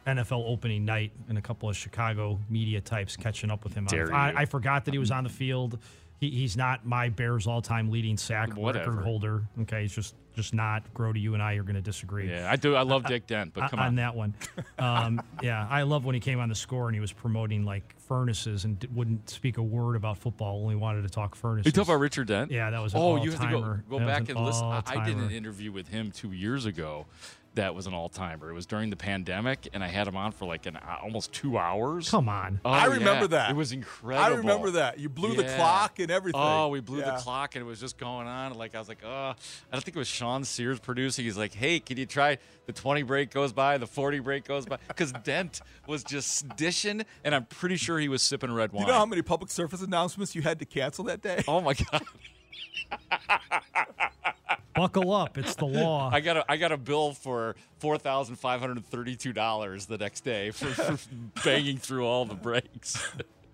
NFL 0.07 0.45
opening 0.47 0.85
night 0.85 1.13
and 1.29 1.39
a 1.39 1.43
couple 1.43 1.69
of 1.69 1.77
Chicago 1.77 2.39
media 2.51 2.81
types 2.81 3.17
catching 3.17 3.51
up 3.51 3.65
with 3.65 3.75
him. 3.75 3.89
I, 3.91 4.33
I, 4.37 4.45
forgot 4.45 4.85
that 4.85 4.93
he 4.93 4.99
was 4.99 5.11
on 5.11 5.25
the 5.25 5.31
field. 5.31 5.79
He, 6.25 6.31
he's 6.31 6.57
not 6.57 6.87
my 6.87 7.11
Bears 7.11 7.47
all-time 7.47 7.91
leading 7.91 8.17
sack 8.17 8.57
Whatever. 8.57 8.91
record 8.91 9.05
holder. 9.05 9.43
Okay, 9.63 9.83
he's 9.83 9.95
just 9.95 10.15
just 10.35 10.55
not. 10.55 10.83
Grote, 10.95 11.17
you 11.17 11.35
and 11.35 11.43
I 11.43 11.55
are 11.55 11.63
going 11.63 11.77
to 11.77 11.83
disagree. 11.83 12.29
Yeah, 12.29 12.51
I 12.51 12.57
do. 12.57 12.75
I 12.75 12.83
love 12.83 13.07
Dick 13.07 13.27
Dent, 13.27 13.53
but 13.55 13.71
come 13.71 13.79
on. 13.79 13.87
on 13.89 13.95
that 13.97 14.17
one. 14.17 14.35
Um, 14.79 15.23
yeah, 15.43 15.67
I 15.71 15.83
love 15.83 16.05
when 16.05 16.15
he 16.15 16.21
came 16.21 16.41
on 16.41 16.49
the 16.49 16.55
score 16.55 16.89
and 16.89 16.95
he 16.95 17.01
was 17.01 17.13
promoting 17.13 17.65
like 17.65 17.95
furnaces 18.01 18.65
and 18.65 18.85
wouldn't 18.95 19.29
speak 19.31 19.59
a 19.59 19.63
word 19.63 19.97
about 19.97 20.19
football. 20.19 20.63
Only 20.63 20.77
wanted 20.77 21.03
to 21.03 21.09
talk 21.11 21.35
furnaces. 21.35 21.67
You 21.67 21.73
talk 21.73 21.89
about 21.89 22.01
Richard 22.01 22.27
Dent? 22.27 22.51
Yeah, 22.51 22.71
that 22.71 22.83
was. 22.83 22.95
oh, 22.95 23.23
you 23.23 23.31
have 23.31 23.41
to 23.41 23.49
go, 23.49 23.79
go 23.89 23.99
back 23.99 24.29
and 24.29 24.41
listen. 24.45 24.67
I 24.67 25.05
did 25.05 25.17
an 25.17 25.31
interview 25.31 25.73
with 25.73 25.89
him 25.89 26.11
two 26.11 26.33
years 26.33 26.67
ago 26.67 27.07
that 27.55 27.75
was 27.75 27.87
an 27.87 27.95
all 27.95 28.09
timer. 28.09 28.51
It 28.51 28.55
was 28.55 28.67
during 28.67 28.91
the 28.91 28.97
pandemic, 28.97 29.69
and 29.73 29.83
I 29.83 29.89
had 29.89 30.07
him 30.07 30.17
on 30.17 30.33
for 30.33 30.45
like 30.47 30.67
an 30.67 30.77
uh, 30.77 30.97
almost 31.03 31.33
two 31.33 31.59
hours. 31.59 32.11
Come 32.11 32.29
on, 32.29 32.61
oh, 32.65 32.71
I 32.71 32.87
remember 32.87 33.25
yeah. 33.25 33.27
that. 33.29 33.51
It 33.51 33.57
was 33.57 33.73
incredible. 33.73 34.35
I 34.35 34.37
remember 34.39 34.71
that. 34.73 34.99
You 34.99 35.09
blew 35.09 35.31
yeah. 35.31 35.43
the 35.43 35.57
clock 35.57 35.99
and 35.99 36.11
everything. 36.11 36.41
Oh, 36.43 36.69
we 36.69 36.81
blew 36.81 37.01
yeah. 37.01 37.13
the 37.13 37.19
clock, 37.19 37.55
and 37.55 37.65
it 37.65 37.67
was 37.67 37.81
just 37.81 37.99
going 37.99 38.27
on. 38.27 38.55
Like 38.55 38.75
I 38.75 38.79
was 38.79 38.89
like, 38.89 39.03
oh, 39.05 39.09
I 39.09 39.35
don't 39.73 39.85
think 39.85 39.97
it 39.97 39.99
was 39.99 40.09
Sean 40.09 40.45
Sears 40.45 40.81
producing. 40.81 41.25
He's 41.25 41.39
like, 41.39 41.55
hey, 41.55 41.81
can 41.81 41.97
you 41.97 42.07
try 42.07 42.39
the 42.67 42.73
twenty 42.73 43.03
break 43.03 43.31
goes 43.31 43.53
by, 43.53 43.79
the 43.79 43.87
forty 43.87 44.19
break 44.19 44.45
goes 44.45 44.67
by, 44.67 44.79
because 44.89 45.13
Dent 45.25 45.61
was 45.87 46.05
just 46.05 46.57
dishing, 46.57 47.05
and 47.25 47.35
I'm 47.35 47.47
pretty 47.47 47.77
sure 47.77 47.99
he 47.99 48.09
was 48.09 48.23
sipping 48.23 48.53
red 48.53 48.73
wine. 48.73 48.83
You 48.83 48.89
know 48.89 48.99
how 48.99 49.07
many 49.07 49.23
public 49.23 49.51
service 49.51 49.83
announcements 49.83 50.35
you 50.35 50.43
had 50.43 50.59
to 50.59 50.65
cancel 50.65 51.05
that 51.05 51.23
day? 51.23 51.43
Oh 51.47 51.61
my 51.61 51.75
god. 51.93 52.03
Buckle 54.75 55.13
up, 55.13 55.39
it's 55.39 55.55
the 55.55 55.67
law. 55.67 56.11
I 56.13 56.21
got 56.21 56.37
a 56.37 56.45
I 56.51 56.57
got 56.57 56.73
a 56.73 56.77
bill 56.77 57.13
for 57.13 57.55
four 57.79 57.97
thousand 57.97 58.37
five 58.37 58.61
hundred 58.61 58.85
thirty 58.87 59.15
two 59.15 59.33
dollars 59.33 59.87
the 59.87 59.99
next 59.99 60.25
day 60.25 60.51
for, 60.51 60.67
for 60.67 60.99
banging 61.45 61.79
through 61.79 62.05
all 62.05 62.25
the 62.25 62.35
breaks. 62.35 63.01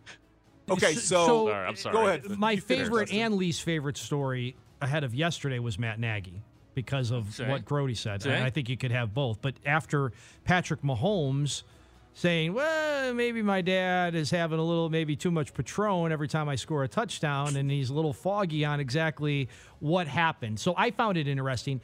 okay, 0.70 0.94
so, 0.94 1.26
so 1.26 1.46
sorry, 1.48 1.66
I'm 1.66 1.76
sorry. 1.76 1.92
Go 1.92 2.06
ahead. 2.06 2.38
My 2.38 2.56
favorite 2.56 3.12
and 3.12 3.34
least 3.34 3.62
favorite 3.62 3.98
story 3.98 4.56
ahead 4.80 5.04
of 5.04 5.14
yesterday 5.14 5.58
was 5.58 5.78
Matt 5.78 6.00
Nagy 6.00 6.42
because 6.74 7.10
of 7.10 7.34
See? 7.34 7.44
what 7.44 7.66
Grote 7.66 7.96
said. 7.96 8.22
See? 8.22 8.30
And 8.30 8.42
I 8.42 8.48
think 8.48 8.70
you 8.70 8.78
could 8.78 8.92
have 8.92 9.12
both. 9.12 9.42
But 9.42 9.56
after 9.66 10.12
Patrick 10.44 10.80
Mahomes 10.82 11.64
saying, 12.12 12.52
well, 12.52 13.14
maybe 13.14 13.42
my 13.42 13.60
dad 13.60 14.14
is 14.14 14.30
having 14.30 14.58
a 14.58 14.62
little, 14.62 14.90
maybe 14.90 15.16
too 15.16 15.30
much 15.30 15.54
Patron 15.54 16.12
every 16.12 16.28
time 16.28 16.48
I 16.48 16.56
score 16.56 16.84
a 16.84 16.88
touchdown, 16.88 17.56
and 17.56 17.70
he's 17.70 17.90
a 17.90 17.94
little 17.94 18.12
foggy 18.12 18.64
on 18.64 18.80
exactly 18.80 19.48
what 19.78 20.06
happened. 20.06 20.58
So 20.58 20.74
I 20.76 20.90
found 20.90 21.16
it 21.16 21.28
interesting. 21.28 21.80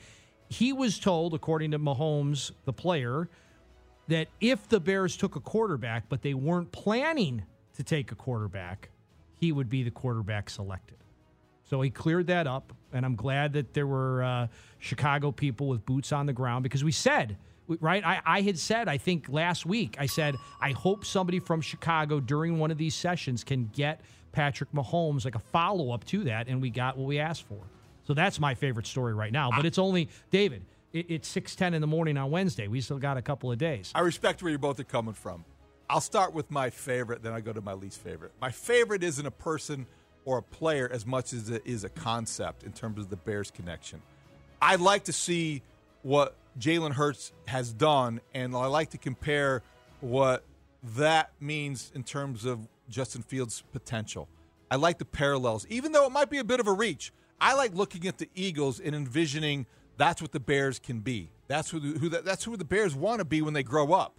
He 0.48 0.72
was 0.72 0.98
told, 0.98 1.34
according 1.34 1.72
to 1.72 1.78
Mahomes, 1.78 2.52
the 2.64 2.72
player, 2.72 3.28
that 4.08 4.28
if 4.40 4.68
the 4.68 4.80
Bears 4.80 5.16
took 5.16 5.36
a 5.36 5.40
quarterback, 5.40 6.08
but 6.08 6.22
they 6.22 6.34
weren't 6.34 6.70
planning 6.70 7.42
to 7.74 7.82
take 7.82 8.12
a 8.12 8.14
quarterback, 8.14 8.90
he 9.36 9.52
would 9.52 9.68
be 9.68 9.82
the 9.82 9.90
quarterback 9.90 10.48
selected. 10.50 10.96
So 11.64 11.80
he 11.80 11.90
cleared 11.90 12.28
that 12.28 12.46
up, 12.46 12.72
and 12.92 13.04
I'm 13.04 13.16
glad 13.16 13.52
that 13.54 13.74
there 13.74 13.86
were 13.86 14.22
uh, 14.22 14.46
Chicago 14.78 15.32
people 15.32 15.66
with 15.66 15.84
boots 15.84 16.12
on 16.12 16.26
the 16.26 16.32
ground 16.32 16.62
because 16.62 16.84
we 16.84 16.92
said 16.92 17.36
right? 17.80 18.04
I, 18.04 18.20
I 18.24 18.40
had 18.42 18.58
said, 18.58 18.88
I 18.88 18.98
think 18.98 19.28
last 19.28 19.66
week, 19.66 19.96
I 19.98 20.06
said, 20.06 20.36
I 20.60 20.72
hope 20.72 21.04
somebody 21.04 21.40
from 21.40 21.60
Chicago 21.60 22.20
during 22.20 22.58
one 22.58 22.70
of 22.70 22.78
these 22.78 22.94
sessions 22.94 23.44
can 23.44 23.70
get 23.72 24.00
Patrick 24.32 24.70
Mahomes 24.72 25.24
like 25.24 25.34
a 25.34 25.40
follow 25.40 25.92
up 25.92 26.04
to 26.06 26.24
that, 26.24 26.48
and 26.48 26.60
we 26.60 26.70
got 26.70 26.96
what 26.96 27.06
we 27.06 27.18
asked 27.18 27.44
for. 27.44 27.60
So 28.06 28.14
that's 28.14 28.38
my 28.38 28.54
favorite 28.54 28.86
story 28.86 29.14
right 29.14 29.32
now. 29.32 29.50
But 29.50 29.66
it's 29.66 29.78
only 29.78 30.08
David. 30.30 30.62
It, 30.92 31.10
it's 31.10 31.28
six 31.28 31.56
ten 31.56 31.74
in 31.74 31.80
the 31.80 31.86
morning 31.86 32.16
on 32.16 32.30
Wednesday. 32.30 32.68
We 32.68 32.80
still 32.80 32.98
got 32.98 33.16
a 33.16 33.22
couple 33.22 33.50
of 33.50 33.58
days. 33.58 33.90
I 33.94 34.00
respect 34.00 34.42
where 34.42 34.52
you 34.52 34.58
both 34.58 34.78
are 34.78 34.84
coming 34.84 35.14
from. 35.14 35.44
I'll 35.88 36.00
start 36.00 36.34
with 36.34 36.50
my 36.50 36.70
favorite, 36.70 37.22
then 37.22 37.32
I 37.32 37.40
go 37.40 37.52
to 37.52 37.60
my 37.60 37.72
least 37.72 38.02
favorite. 38.02 38.32
My 38.40 38.50
favorite 38.50 39.02
isn't 39.02 39.24
a 39.24 39.30
person 39.30 39.86
or 40.24 40.38
a 40.38 40.42
player 40.42 40.90
as 40.92 41.06
much 41.06 41.32
as 41.32 41.48
it 41.48 41.62
is 41.64 41.84
a 41.84 41.88
concept 41.88 42.64
in 42.64 42.72
terms 42.72 42.98
of 42.98 43.08
the 43.08 43.16
Bears 43.16 43.50
connection. 43.50 44.02
I'd 44.60 44.80
like 44.80 45.04
to 45.04 45.12
see 45.12 45.62
what 46.02 46.34
Jalen 46.58 46.92
Hurts 46.92 47.32
has 47.46 47.72
done, 47.72 48.20
and 48.34 48.54
I 48.54 48.66
like 48.66 48.90
to 48.90 48.98
compare 48.98 49.62
what 50.00 50.44
that 50.96 51.32
means 51.40 51.92
in 51.94 52.02
terms 52.02 52.44
of 52.44 52.68
Justin 52.88 53.22
Fields' 53.22 53.62
potential. 53.72 54.28
I 54.70 54.76
like 54.76 54.98
the 54.98 55.04
parallels, 55.04 55.66
even 55.68 55.92
though 55.92 56.06
it 56.06 56.12
might 56.12 56.30
be 56.30 56.38
a 56.38 56.44
bit 56.44 56.60
of 56.60 56.66
a 56.66 56.72
reach. 56.72 57.12
I 57.40 57.54
like 57.54 57.74
looking 57.74 58.06
at 58.06 58.18
the 58.18 58.28
Eagles 58.34 58.80
and 58.80 58.94
envisioning 58.94 59.66
that's 59.96 60.20
what 60.22 60.32
the 60.32 60.40
Bears 60.40 60.78
can 60.78 61.00
be. 61.00 61.30
That's 61.48 61.70
who, 61.70 61.78
who 61.78 62.08
that's 62.08 62.44
who 62.44 62.56
the 62.56 62.64
Bears 62.64 62.94
want 62.94 63.20
to 63.20 63.24
be 63.24 63.42
when 63.42 63.54
they 63.54 63.62
grow 63.62 63.92
up. 63.92 64.14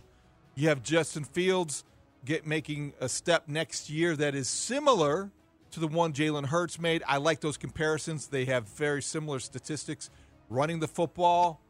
You 0.55 0.69
have 0.69 0.81
Justin 0.81 1.23
Fields 1.23 1.83
get 2.25 2.45
making 2.45 2.93
a 2.99 3.09
step 3.09 3.47
next 3.47 3.89
year 3.89 4.15
that 4.15 4.35
is 4.35 4.47
similar 4.47 5.31
to 5.71 5.79
the 5.79 5.88
one 5.88 6.13
Jalen 6.13 6.47
Hurts 6.47 6.79
made. 6.79 7.03
I 7.07 7.17
like 7.17 7.41
those 7.41 7.57
comparisons. 7.57 8.27
They 8.27 8.45
have 8.45 8.67
very 8.69 9.01
similar 9.01 9.39
statistics. 9.39 10.09
Running 10.49 10.79
the 10.79 10.88
football, 10.88 11.61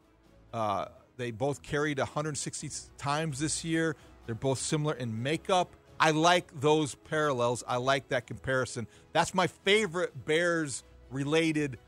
uh, 0.52 0.86
they 1.16 1.30
both 1.30 1.62
carried 1.62 1.98
160 1.98 2.70
times 2.96 3.38
this 3.38 3.64
year. 3.64 3.96
They're 4.26 4.34
both 4.34 4.58
similar 4.58 4.94
in 4.94 5.22
makeup. 5.22 5.74
I 6.00 6.12
like 6.12 6.60
those 6.60 6.94
parallels. 6.94 7.64
I 7.66 7.76
like 7.76 8.08
that 8.08 8.26
comparison. 8.26 8.86
That's 9.12 9.34
my 9.34 9.48
favorite 9.48 10.26
Bears 10.26 10.84
related 11.10 11.78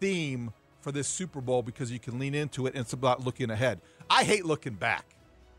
theme 0.00 0.52
for 0.80 0.92
this 0.92 1.08
Super 1.08 1.40
Bowl 1.40 1.62
because 1.62 1.90
you 1.90 1.98
can 1.98 2.18
lean 2.18 2.34
into 2.34 2.66
it 2.66 2.74
and 2.74 2.82
it's 2.82 2.92
about 2.92 3.24
looking 3.24 3.50
ahead. 3.50 3.80
I 4.10 4.24
hate 4.24 4.44
looking 4.44 4.74
back. 4.74 5.04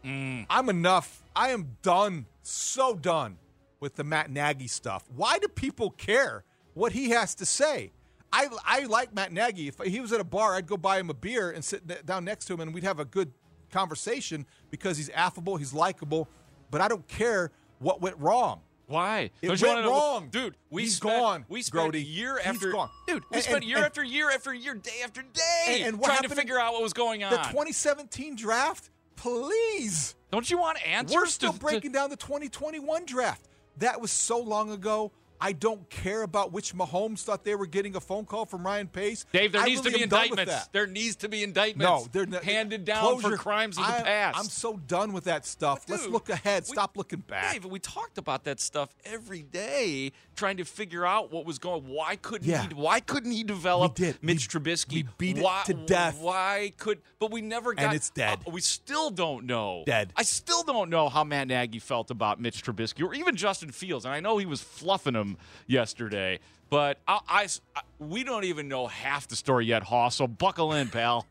Mm. 0.06 0.45
I'm 0.50 0.70
enough. 0.70 1.24
I 1.36 1.50
am 1.50 1.78
done, 1.82 2.28
so 2.43 2.95
done 2.95 3.38
with 3.80 3.95
the 3.95 4.04
Matt 4.04 4.30
Nagy 4.30 4.68
stuff. 4.68 5.04
Why 5.16 5.39
do 5.39 5.48
people 5.48 5.89
care 5.89 6.43
what 6.74 6.91
he 6.91 7.10
has 7.10 7.36
to 7.36 7.45
say? 7.45 7.91
I, 8.34 8.47
I 8.65 8.84
like 8.86 9.13
Matt 9.13 9.32
Nagy. 9.32 9.67
If 9.69 9.80
he 9.80 9.99
was 9.99 10.11
at 10.11 10.19
a 10.19 10.23
bar, 10.25 10.55
I'd 10.55 10.67
go 10.67 10.78
buy 10.78 10.99
him 10.99 11.09
a 11.09 11.13
beer 11.13 11.51
and 11.51 11.63
sit 11.63 12.05
down 12.05 12.25
next 12.25 12.45
to 12.45 12.53
him 12.53 12.59
and 12.59 12.73
we'd 12.73 12.84
have 12.84 12.99
a 12.99 13.05
good 13.05 13.32
conversation 13.71 14.45
because 14.69 14.97
he's 14.97 15.09
affable, 15.09 15.57
he's 15.57 15.73
likable, 15.73 16.28
but 16.71 16.82
I 16.82 16.88
don't 16.88 17.07
care 17.07 17.51
what 17.80 18.01
went 18.01 18.17
wrong. 18.17 18.61
Why? 18.88 19.32
It 19.41 19.47
Don't 19.49 19.61
went 19.61 19.86
wrong, 19.86 20.30
dude. 20.30 20.55
We 20.69 20.84
he's 20.84 20.95
spent, 20.95 21.13
gone. 21.19 21.45
We 21.49 21.61
spent 21.61 21.91
Grote. 21.91 21.95
year 21.95 22.38
He's 22.38 22.45
after 22.47 22.71
gone. 22.71 22.89
dude. 23.05 23.23
We 23.30 23.36
And- 23.36 23.43
spent 23.43 23.65
year 23.65 23.78
and- 23.78 23.86
after 23.86 24.01
year 24.03 24.32
after 24.32 24.53
year, 24.53 24.75
day 24.75 25.01
after 25.03 25.21
day, 25.21 25.82
And, 25.82 25.95
and 25.95 26.03
trying 26.03 26.21
to 26.23 26.30
figure 26.30 26.57
out 26.57 26.71
what 26.73 26.82
was 26.82 26.93
going 26.93 27.21
on. 27.23 27.32
The 27.32 27.38
2017 27.38 28.36
draft, 28.38 28.89
please. 29.17 30.15
Don't 30.32 30.49
you 30.49 30.57
want 30.57 30.78
answers? 30.88 31.15
We're 31.15 31.25
still 31.28 31.51
to- 31.53 31.59
to- 31.59 31.65
breaking 31.65 31.91
down 31.91 32.09
the 32.09 32.15
2021 32.17 33.05
draft. 33.05 33.45
That 33.78 33.99
was 34.01 34.09
so 34.11 34.39
long 34.39 34.71
ago. 34.71 35.11
I 35.40 35.52
don't 35.54 35.90
care 35.90 36.24
about 36.24 36.52
which 36.52 36.74
Mahomes 36.74 37.22
thought 37.24 37.44
they 37.44 37.56
were 37.56 37.66
getting 37.68 37.96
a 37.96 38.00
phone 38.00 38.26
call 38.26 38.46
from 38.46 38.66
Ryan 38.66 38.88
Pace. 38.88 39.26
Dave, 39.32 39.52
there 39.52 39.62
I 39.62 39.66
needs 39.66 39.80
really 39.86 39.92
to 39.92 39.98
be 39.98 40.04
am 40.04 40.10
done 40.10 40.22
with 40.30 40.40
indictments. 40.40 40.68
There 40.74 40.88
needs 40.88 41.16
to 41.18 41.30
be 41.30 41.44
indictments. 41.44 42.06
No, 42.06 42.08
they're 42.12 42.26
not, 42.26 42.44
handed 42.44 42.86
down 42.86 43.02
closure. 43.04 43.30
for 43.32 43.38
crimes 43.38 43.78
of 43.78 43.84
I, 43.84 43.98
the 44.00 44.04
past. 44.04 44.38
I'm 44.40 44.46
so 44.46 44.78
done 44.78 45.14
with 45.14 45.26
that 45.26 45.46
stuff. 45.46 45.86
But 45.88 45.94
Let's 45.94 46.08
look 46.08 46.30
ahead. 46.30 46.64
we- 46.64 46.74
Stop 46.74 46.98
looking 46.98 47.20
back. 47.20 47.54
Dave, 47.54 47.66
we 47.66 47.80
talked 47.80 48.18
about 48.18 48.44
that 48.46 48.60
stuff 48.60 48.90
every 49.06 49.44
day, 49.44 50.12
trying 50.36 50.58
to 50.58 50.64
figure 50.66 51.06
out 51.06 51.32
what 51.32 51.46
was 51.46 51.60
going. 51.60 51.84
Why 51.88 52.16
couldn't 52.16 52.48
Yeah. 52.48 52.68
he? 52.68 52.74
Why 52.74 53.00
couldn't 53.00 53.32
he 53.32 53.44
develop 53.44 54.00
We 54.00 54.06
did. 54.06 54.24
Mitch 54.24 54.50
Trubisky? 54.50 54.94
we 54.94 55.06
beat 55.18 55.38
it 55.38 55.66
to 55.66 55.74
death. 55.74 56.20
Why 56.20 56.74
could? 56.78 57.02
But 57.20 57.32
we 57.32 57.42
never 57.42 57.74
got. 57.74 57.86
And 57.86 57.94
it's 57.96 58.10
dead. 58.10 58.40
uh, 58.48 58.52
we 58.52 58.62
still 58.62 59.10
don't 59.10 59.46
know. 59.46 59.84
Dead. 59.86 60.14
I 60.16 60.24
still 60.24 60.64
don't 60.64 60.90
know 60.90 61.10
how 61.10 61.24
Matt 61.24 61.48
Nagy 61.48 61.80
felt 61.80 62.10
about 62.12 62.40
Mitch 62.40 62.64
Trubisky 62.64 63.04
or 63.06 63.14
even 63.14 63.36
Justin 63.36 63.72
Fields, 63.72 64.06
and 64.06 64.14
I 64.14 64.20
know 64.20 64.38
he 64.38 64.46
was 64.46 64.62
fluffing 64.62 65.14
him 65.16 65.26
yesterday. 65.65 66.39
But 66.69 66.99
I, 67.07 67.19
I- 67.28 67.47
I- 67.75 67.82
we 67.99 68.23
don't 68.23 68.43
even 68.43 68.67
know 68.67 68.88
half 68.88 69.28
the 69.28 69.36
story 69.36 69.65
yet, 69.65 69.84
Haugh. 69.84 70.09
So 70.11 70.28
buckle 70.28 70.73
in, 70.73 70.89
pal. 70.89 71.25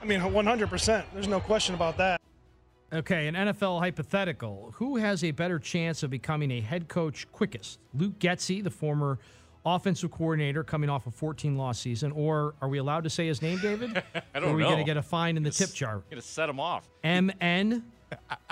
I 0.00 0.06
mean, 0.06 0.20
100%. 0.20 1.04
There's 1.12 1.28
no 1.28 1.40
question 1.40 1.74
about 1.74 1.98
that. 1.98 2.20
Okay, 2.92 3.28
an 3.28 3.34
NFL 3.34 3.78
hypothetical. 3.80 4.72
Who 4.76 4.96
has 4.96 5.22
a 5.22 5.30
better 5.30 5.58
chance 5.60 6.02
of 6.02 6.10
becoming 6.10 6.50
a 6.50 6.60
head 6.60 6.88
coach 6.88 7.30
quickest? 7.30 7.78
Luke 7.94 8.18
Getsy, 8.18 8.64
the 8.64 8.70
former 8.70 9.18
offensive 9.64 10.10
coordinator 10.10 10.64
coming 10.64 10.88
off 10.90 11.06
a 11.06 11.10
14 11.10 11.56
loss 11.56 11.78
season, 11.78 12.10
or 12.12 12.54
are 12.62 12.68
we 12.68 12.78
allowed 12.78 13.04
to 13.04 13.10
say 13.10 13.26
his 13.26 13.42
name, 13.42 13.58
David? 13.60 14.02
I 14.34 14.40
don't 14.40 14.48
or 14.48 14.52
are 14.52 14.56
we 14.56 14.62
going 14.62 14.78
to 14.78 14.84
get 14.84 14.96
a 14.96 15.02
fine 15.02 15.36
in 15.36 15.42
the 15.42 15.50
tip 15.50 15.72
jar? 15.72 16.02
Gonna 16.10 16.22
set 16.22 16.48
him 16.48 16.58
off. 16.58 16.88
MN, 17.04 17.84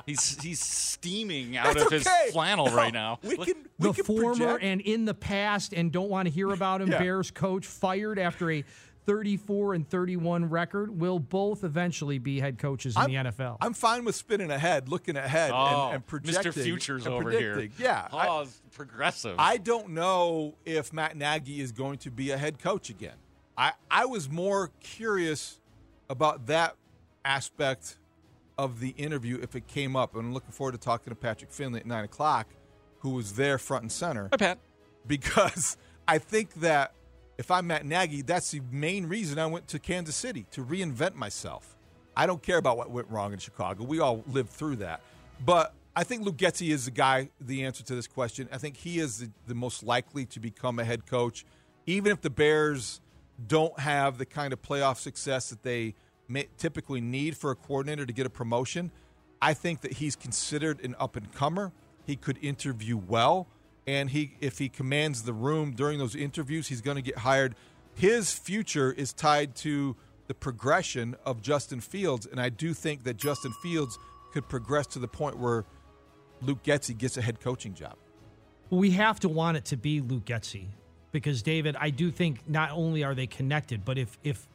He's 0.07 0.41
he's 0.43 0.61
steaming 0.61 1.57
out 1.57 1.75
That's 1.75 1.87
of 1.87 1.93
his 1.93 2.07
okay. 2.07 2.31
flannel 2.33 2.67
No, 2.67 2.75
right 2.75 2.89
oh, 2.95 2.99
now. 2.99 3.19
We 3.23 3.37
can, 3.37 3.55
we 3.79 3.89
the 3.89 3.93
can 3.95 4.05
former 4.05 4.35
project. 4.35 4.65
and 4.65 4.81
in 4.81 5.05
the 5.05 5.15
past, 5.15 5.73
and 5.75 5.93
don't 5.93 6.09
want 6.09 6.27
to 6.29 6.33
hear 6.33 6.51
about 6.51 6.81
him, 6.81 6.91
Yeah. 6.91 6.99
Bears 6.99 7.31
coach 7.31 7.67
fired 7.67 8.19
after 8.19 8.51
a 8.51 8.65
34 9.05 9.73
and 9.75 9.89
31 9.89 10.51
record, 10.51 10.99
will 11.01 11.19
both 11.19 11.65
eventually 11.65 12.19
be 12.19 12.41
head 12.41 12.59
coaches 12.59 12.95
in 12.95 13.01
I'm- 13.03 13.11
the 13.11 13.31
NFL. 13.31 13.57
I'm 13.61 13.73
fine 13.73 14.05
with 14.05 14.15
spinning 14.15 14.51
ahead, 14.51 14.89
looking 14.91 15.17
ahead, 15.17 15.51
Oh, 15.55 15.87
and, 15.87 15.95
and 15.97 16.07
projecting. 16.07 16.53
Mr. 16.53 16.63
Futures 16.63 17.07
and 17.07 17.15
over 17.15 17.25
predicting. 17.25 17.71
here. 17.79 17.87
Yeah. 17.87 18.09
I- 18.13 18.29
Oh, 18.29 18.41
it's 18.43 18.61
progressive. 18.73 19.37
I 19.39 19.57
don't 19.57 19.91
know 19.91 20.55
if 20.67 20.93
Matt 20.93 21.17
Nagy 21.17 21.61
is 21.61 21.73
going 21.73 21.99
to 22.01 22.11
be 22.11 22.31
a 22.33 22.37
head 22.39 22.59
coach 22.59 22.91
again. 22.91 23.17
I, 23.57 23.73
I 23.91 24.05
was 24.05 24.29
more 24.29 24.71
curious 24.81 25.59
about 26.11 26.47
that 26.47 26.77
aspect 27.25 27.97
of 28.59 28.81
the 28.81 28.91
interview 28.91 29.39
if 29.41 29.55
it 29.55 29.67
came 29.67 29.97
up. 29.97 30.15
And 30.15 30.27
I'm 30.27 30.35
looking 30.35 30.51
forward 30.51 30.73
to 30.73 30.79
talking 30.79 31.11
to 31.13 31.15
Patrick 31.15 31.51
Finley 31.51 31.81
at 31.81 31.87
9 31.87 32.05
o'clock, 32.05 32.49
who 32.99 33.11
was 33.11 33.35
there 33.35 33.57
front 33.57 33.83
and 33.83 33.93
center. 33.93 34.29
Hi, 34.33 34.37
Pat. 34.37 34.59
Because 35.07 35.77
I 36.07 36.19
think 36.19 36.53
that 36.55 36.93
if 37.39 37.51
I'm 37.51 37.69
Matt 37.69 37.87
Nagy, 37.87 38.23
that's 38.23 38.51
the 38.51 38.61
main 38.73 39.07
reason 39.07 39.39
I 39.39 39.47
went 39.47 39.69
to 39.69 39.79
Kansas 39.79 40.17
City, 40.17 40.45
to 40.51 40.65
reinvent 40.65 41.15
myself. 41.15 41.77
I 42.17 42.27
don't 42.27 42.43
care 42.43 42.59
about 42.59 42.77
what 42.77 42.91
went 42.91 43.09
wrong 43.09 43.33
in 43.33 43.39
Chicago. 43.39 43.85
We 43.85 44.01
all 44.01 44.25
lived 44.27 44.51
through 44.51 44.77
that. 44.77 45.01
But 45.45 45.73
I 45.95 46.03
think 46.03 46.25
Luke 46.25 46.37
Getsy 46.37 46.71
is 46.71 46.87
the 46.87 46.91
guy, 46.91 47.31
the 47.41 47.65
answer 47.65 47.85
to 47.85 47.95
this 47.95 48.09
question. 48.09 48.49
I 48.51 48.59
think 48.59 48.77
he 48.77 48.99
is 48.99 49.19
the, 49.19 49.31
the 49.47 49.55
most 49.55 49.85
likely 49.85 50.27
to 50.27 50.41
become 50.41 50.81
a 50.81 50.85
head 50.85 51.07
coach, 51.07 51.47
even 51.87 52.11
if 52.11 52.21
the 52.21 52.31
Bears 52.31 53.01
don't 53.47 53.79
have 53.79 54.19
the 54.19 54.27
kind 54.27 54.53
of 54.53 54.61
playoff 54.61 54.97
success 54.97 55.51
that 55.51 55.63
they 55.63 55.95
may, 56.29 56.49
typically 56.57 57.01
need 57.01 57.37
for 57.37 57.51
a 57.51 57.57
coordinator 57.57 58.07
to 58.07 58.13
get 58.13 58.27
a 58.27 58.31
promotion. 58.31 58.91
I 59.41 59.55
think 59.55 59.81
that 59.81 59.95
he's 59.95 60.17
considered 60.17 60.85
an 60.85 60.95
up 60.99 61.17
and 61.17 61.33
comer. 61.33 61.73
He 62.07 62.17
could 62.17 62.39
interview 62.43 62.97
well, 62.97 63.49
and 63.87 64.11
he 64.11 64.37
if 64.41 64.59
he 64.59 64.69
commands 64.69 65.23
the 65.23 65.33
room 65.33 65.73
during 65.73 65.99
those 65.99 66.15
interviews, 66.15 66.69
he's 66.69 66.81
going 66.81 66.97
to 66.97 67.03
get 67.03 67.19
hired. 67.19 67.55
His 67.95 68.33
future 68.33 68.93
is 68.93 69.13
tied 69.13 69.55
to 69.57 69.97
the 70.27 70.35
progression 70.35 71.17
of 71.25 71.43
Justin 71.43 71.81
Fields, 71.81 72.27
and 72.27 72.41
I 72.41 72.49
do 72.49 72.75
think 72.75 73.05
that 73.05 73.17
Justin 73.17 73.53
Fields 73.63 73.99
could 74.33 74.49
progress 74.49 74.87
to 74.89 74.99
the 74.99 75.09
point 75.09 75.39
where 75.39 75.65
Luke 76.43 76.63
Getsy 76.63 76.97
gets 76.97 77.17
a 77.17 77.23
head 77.23 77.41
coaching 77.41 77.75
job. 77.75 77.97
We 78.71 78.91
have 78.93 79.19
to 79.21 79.29
want 79.29 79.57
it 79.57 79.65
to 79.67 79.77
be 79.77 80.01
Luke 80.01 80.27
Getsy 80.27 80.67
because 81.11 81.43
David, 81.43 81.77
I 81.81 81.91
do 81.91 82.11
think 82.11 82.49
not 82.49 82.71
only 82.73 83.03
are 83.03 83.15
they 83.15 83.27
connected, 83.27 83.85
but 83.85 83.99
if 83.99 84.19
if 84.23 84.47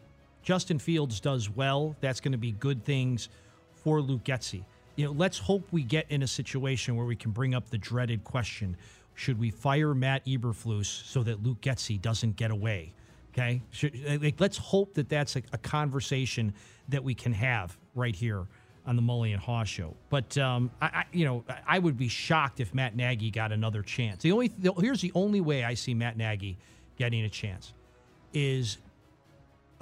Justin 0.43 0.77
Fields 0.77 1.19
does 1.19 1.49
well, 1.49 1.95
that's 2.01 2.19
going 2.19 2.33
to 2.33 2.37
be 2.37 2.51
good 2.51 2.83
things 2.83 3.29
for 3.71 4.01
Luke 4.01 4.23
Getsy. 4.23 4.63
You 4.95 5.05
know, 5.05 5.11
let's 5.13 5.39
hope 5.39 5.65
we 5.71 5.83
get 5.83 6.05
in 6.09 6.21
a 6.21 6.27
situation 6.27 6.95
where 6.95 7.05
we 7.05 7.15
can 7.15 7.31
bring 7.31 7.55
up 7.55 7.69
the 7.69 7.77
dreaded 7.77 8.23
question: 8.23 8.77
Should 9.15 9.39
we 9.39 9.49
fire 9.49 9.95
Matt 9.95 10.25
Eberflus 10.25 10.85
so 10.85 11.23
that 11.23 11.41
Luke 11.41 11.61
Getsy 11.61 11.99
doesn't 11.99 12.35
get 12.35 12.51
away? 12.51 12.93
Okay, 13.33 13.61
Should, 13.71 14.21
like, 14.21 14.39
let's 14.39 14.57
hope 14.57 14.93
that 14.93 15.09
that's 15.09 15.35
a, 15.35 15.41
a 15.53 15.57
conversation 15.57 16.53
that 16.89 17.03
we 17.03 17.15
can 17.15 17.33
have 17.33 17.75
right 17.95 18.15
here 18.15 18.45
on 18.85 18.95
the 18.95 19.01
Mully 19.01 19.33
and 19.33 19.41
Haugh 19.41 19.65
show. 19.65 19.95
But 20.09 20.37
um, 20.37 20.69
I, 20.81 20.85
I, 20.85 21.05
you 21.11 21.25
know, 21.25 21.43
I 21.65 21.79
would 21.79 21.97
be 21.97 22.07
shocked 22.07 22.59
if 22.59 22.73
Matt 22.73 22.95
Nagy 22.95 23.31
got 23.31 23.51
another 23.51 23.81
chance. 23.81 24.21
The 24.21 24.31
only 24.31 24.49
the, 24.49 24.73
here's 24.73 25.01
the 25.01 25.11
only 25.15 25.41
way 25.41 25.63
I 25.63 25.73
see 25.73 25.93
Matt 25.93 26.17
Nagy 26.17 26.57
getting 26.97 27.23
a 27.23 27.29
chance 27.29 27.73
is 28.33 28.77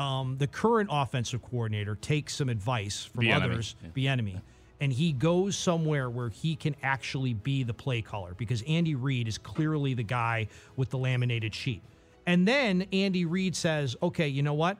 um, 0.01 0.35
the 0.39 0.47
current 0.47 0.89
offensive 0.91 1.43
coordinator 1.43 1.95
takes 1.95 2.35
some 2.35 2.49
advice 2.49 3.05
from 3.05 3.29
others, 3.29 3.75
the 3.93 4.07
enemy, 4.07 4.41
and 4.79 4.91
he 4.91 5.11
goes 5.11 5.55
somewhere 5.55 6.09
where 6.09 6.29
he 6.29 6.55
can 6.55 6.75
actually 6.81 7.35
be 7.35 7.61
the 7.61 7.73
play 7.73 8.01
caller 8.01 8.33
because 8.35 8.63
Andy 8.67 8.95
Reid 8.95 9.27
is 9.27 9.37
clearly 9.37 9.93
the 9.93 10.03
guy 10.03 10.47
with 10.75 10.89
the 10.89 10.97
laminated 10.97 11.53
sheet. 11.53 11.83
And 12.25 12.47
then 12.47 12.87
Andy 12.91 13.25
Reid 13.25 13.55
says, 13.55 13.95
"Okay, 14.01 14.27
you 14.27 14.41
know 14.41 14.55
what? 14.55 14.77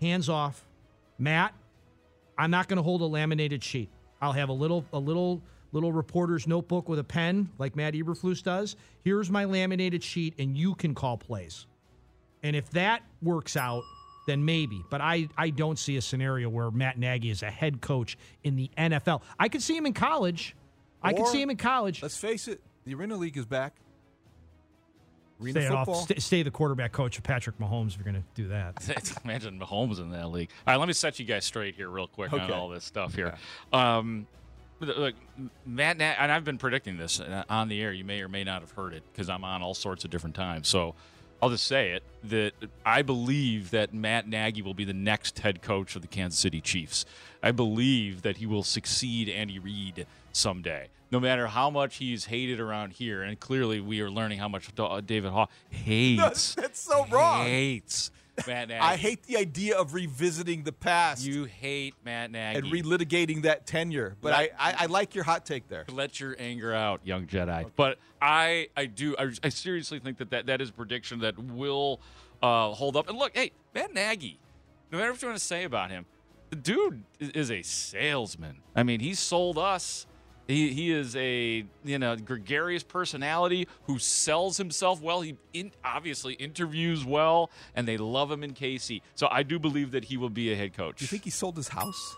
Hands 0.00 0.28
off, 0.28 0.66
Matt. 1.18 1.54
I'm 2.36 2.50
not 2.50 2.68
going 2.68 2.76
to 2.76 2.82
hold 2.82 3.00
a 3.00 3.06
laminated 3.06 3.64
sheet. 3.64 3.88
I'll 4.20 4.32
have 4.32 4.50
a 4.50 4.52
little 4.52 4.84
a 4.92 4.98
little 4.98 5.40
little 5.72 5.92
reporter's 5.92 6.46
notebook 6.46 6.86
with 6.86 6.98
a 6.98 7.04
pen 7.04 7.48
like 7.58 7.76
Matt 7.76 7.94
Eberflus 7.94 8.42
does. 8.42 8.76
Here's 9.04 9.30
my 9.30 9.46
laminated 9.46 10.02
sheet 10.02 10.34
and 10.38 10.54
you 10.54 10.74
can 10.74 10.94
call 10.94 11.16
plays." 11.16 11.66
And 12.42 12.54
if 12.54 12.70
that 12.70 13.02
works 13.20 13.56
out, 13.56 13.82
then 14.28 14.44
maybe. 14.44 14.84
But 14.90 15.00
I, 15.00 15.28
I 15.36 15.50
don't 15.50 15.78
see 15.78 15.96
a 15.96 16.02
scenario 16.02 16.48
where 16.48 16.70
Matt 16.70 16.98
Nagy 16.98 17.30
is 17.30 17.42
a 17.42 17.50
head 17.50 17.80
coach 17.80 18.18
in 18.44 18.56
the 18.56 18.70
NFL. 18.76 19.22
I 19.38 19.48
could 19.48 19.62
see 19.62 19.76
him 19.76 19.86
in 19.86 19.94
college. 19.94 20.54
I 21.02 21.12
could 21.14 21.26
see 21.28 21.40
him 21.40 21.50
in 21.50 21.56
college. 21.56 22.02
Let's 22.02 22.16
face 22.16 22.46
it, 22.48 22.60
the 22.84 22.94
Arena 22.94 23.16
League 23.16 23.36
is 23.36 23.46
back. 23.46 23.74
Arena 25.40 25.60
Stay, 25.60 25.68
football. 25.68 25.94
off, 25.94 26.02
stay, 26.04 26.18
stay 26.18 26.42
the 26.42 26.50
quarterback 26.50 26.90
coach 26.92 27.16
of 27.16 27.22
Patrick 27.22 27.58
Mahomes 27.58 27.90
if 27.90 27.98
you're 27.98 28.12
going 28.12 28.22
to 28.22 28.42
do 28.42 28.48
that. 28.48 29.20
Imagine 29.24 29.58
Mahomes 29.58 29.98
in 30.00 30.10
that 30.10 30.30
league. 30.30 30.50
All 30.66 30.74
right, 30.74 30.80
let 30.80 30.88
me 30.88 30.94
set 30.94 31.18
you 31.20 31.24
guys 31.24 31.44
straight 31.44 31.76
here, 31.76 31.88
real 31.88 32.08
quick, 32.08 32.32
on 32.32 32.50
all 32.50 32.68
this 32.68 32.84
stuff 32.84 33.14
here. 33.14 33.34
Um, 33.72 34.26
look, 34.80 35.14
Matt, 35.64 35.96
Na- 35.96 36.14
and 36.18 36.32
I've 36.32 36.44
been 36.44 36.58
predicting 36.58 36.96
this 36.96 37.20
uh, 37.20 37.44
on 37.48 37.68
the 37.68 37.80
air. 37.80 37.92
You 37.92 38.04
may 38.04 38.20
or 38.20 38.28
may 38.28 38.42
not 38.42 38.62
have 38.62 38.72
heard 38.72 38.92
it 38.94 39.04
because 39.12 39.28
I'm 39.28 39.44
on 39.44 39.62
all 39.62 39.74
sorts 39.74 40.04
of 40.04 40.10
different 40.10 40.34
times. 40.34 40.66
So 40.66 40.96
I'll 41.40 41.50
just 41.50 41.66
say 41.66 41.92
it 41.92 42.02
that 42.24 42.52
I 42.84 43.02
believe 43.02 43.70
that 43.70 43.94
Matt 43.94 44.28
Nagy 44.28 44.60
will 44.62 44.74
be 44.74 44.84
the 44.84 44.92
next 44.92 45.38
head 45.38 45.62
coach 45.62 45.94
of 45.94 46.02
the 46.02 46.08
Kansas 46.08 46.38
City 46.38 46.60
Chiefs. 46.60 47.04
I 47.42 47.52
believe 47.52 48.22
that 48.22 48.38
he 48.38 48.46
will 48.46 48.64
succeed 48.64 49.28
Andy 49.28 49.58
Reid 49.58 50.06
someday. 50.32 50.88
No 51.10 51.20
matter 51.20 51.46
how 51.46 51.70
much 51.70 51.96
he's 51.96 52.26
hated 52.26 52.60
around 52.60 52.94
here, 52.94 53.22
and 53.22 53.38
clearly 53.38 53.80
we 53.80 54.00
are 54.00 54.10
learning 54.10 54.40
how 54.40 54.48
much 54.48 54.68
David 55.06 55.30
Haugh 55.32 55.48
hates. 55.70 56.54
That's 56.56 56.80
so 56.80 57.06
wrong. 57.06 57.44
Hates 57.44 58.10
Matt 58.46 58.68
Nagy. 58.68 58.80
I 58.80 58.96
hate 58.96 59.22
the 59.24 59.36
idea 59.36 59.76
of 59.76 59.94
revisiting 59.94 60.62
the 60.64 60.72
past 60.72 61.24
You 61.24 61.44
hate 61.44 61.94
Matt 62.04 62.30
Nagy. 62.30 62.58
and 62.58 62.66
relitigating 62.68 63.42
that 63.42 63.66
tenure. 63.66 64.16
But 64.20 64.32
I, 64.34 64.50
I, 64.58 64.74
I 64.80 64.86
like 64.86 65.14
your 65.14 65.24
hot 65.24 65.44
take 65.46 65.68
there. 65.68 65.84
Let 65.92 66.20
your 66.20 66.36
anger 66.38 66.72
out, 66.74 67.00
young 67.04 67.26
Jedi. 67.26 67.70
But 67.76 67.98
I, 68.20 68.68
I 68.76 68.86
do, 68.86 69.16
I, 69.18 69.30
I 69.42 69.48
seriously 69.48 69.98
think 69.98 70.18
that, 70.18 70.30
that 70.30 70.46
that 70.46 70.60
is 70.60 70.70
a 70.70 70.72
prediction 70.72 71.20
that 71.20 71.38
will 71.38 72.00
uh, 72.42 72.70
hold 72.72 72.96
up. 72.96 73.08
And 73.08 73.18
look, 73.18 73.36
hey, 73.36 73.52
Matt 73.74 73.94
Nagy, 73.94 74.38
no 74.90 74.98
matter 74.98 75.12
what 75.12 75.22
you 75.22 75.28
want 75.28 75.38
to 75.38 75.44
say 75.44 75.64
about 75.64 75.90
him, 75.90 76.06
the 76.50 76.56
dude 76.56 77.02
is 77.20 77.50
a 77.50 77.62
salesman. 77.62 78.58
I 78.74 78.82
mean, 78.82 79.00
he 79.00 79.14
sold 79.14 79.58
us. 79.58 80.06
He, 80.48 80.72
he 80.72 80.90
is 80.90 81.14
a 81.14 81.64
you 81.84 81.98
know 81.98 82.16
gregarious 82.16 82.82
personality 82.82 83.68
who 83.84 83.98
sells 83.98 84.56
himself 84.56 85.00
well. 85.02 85.20
He 85.20 85.36
in, 85.52 85.72
obviously 85.84 86.34
interviews 86.34 87.04
well, 87.04 87.50
and 87.74 87.86
they 87.86 87.98
love 87.98 88.32
him 88.32 88.42
in 88.42 88.54
KC. 88.54 89.02
So 89.14 89.28
I 89.30 89.42
do 89.42 89.58
believe 89.58 89.90
that 89.92 90.06
he 90.06 90.16
will 90.16 90.30
be 90.30 90.50
a 90.50 90.56
head 90.56 90.74
coach. 90.74 91.02
You 91.02 91.06
think 91.06 91.24
he 91.24 91.30
sold 91.30 91.56
his 91.56 91.68
house? 91.68 92.16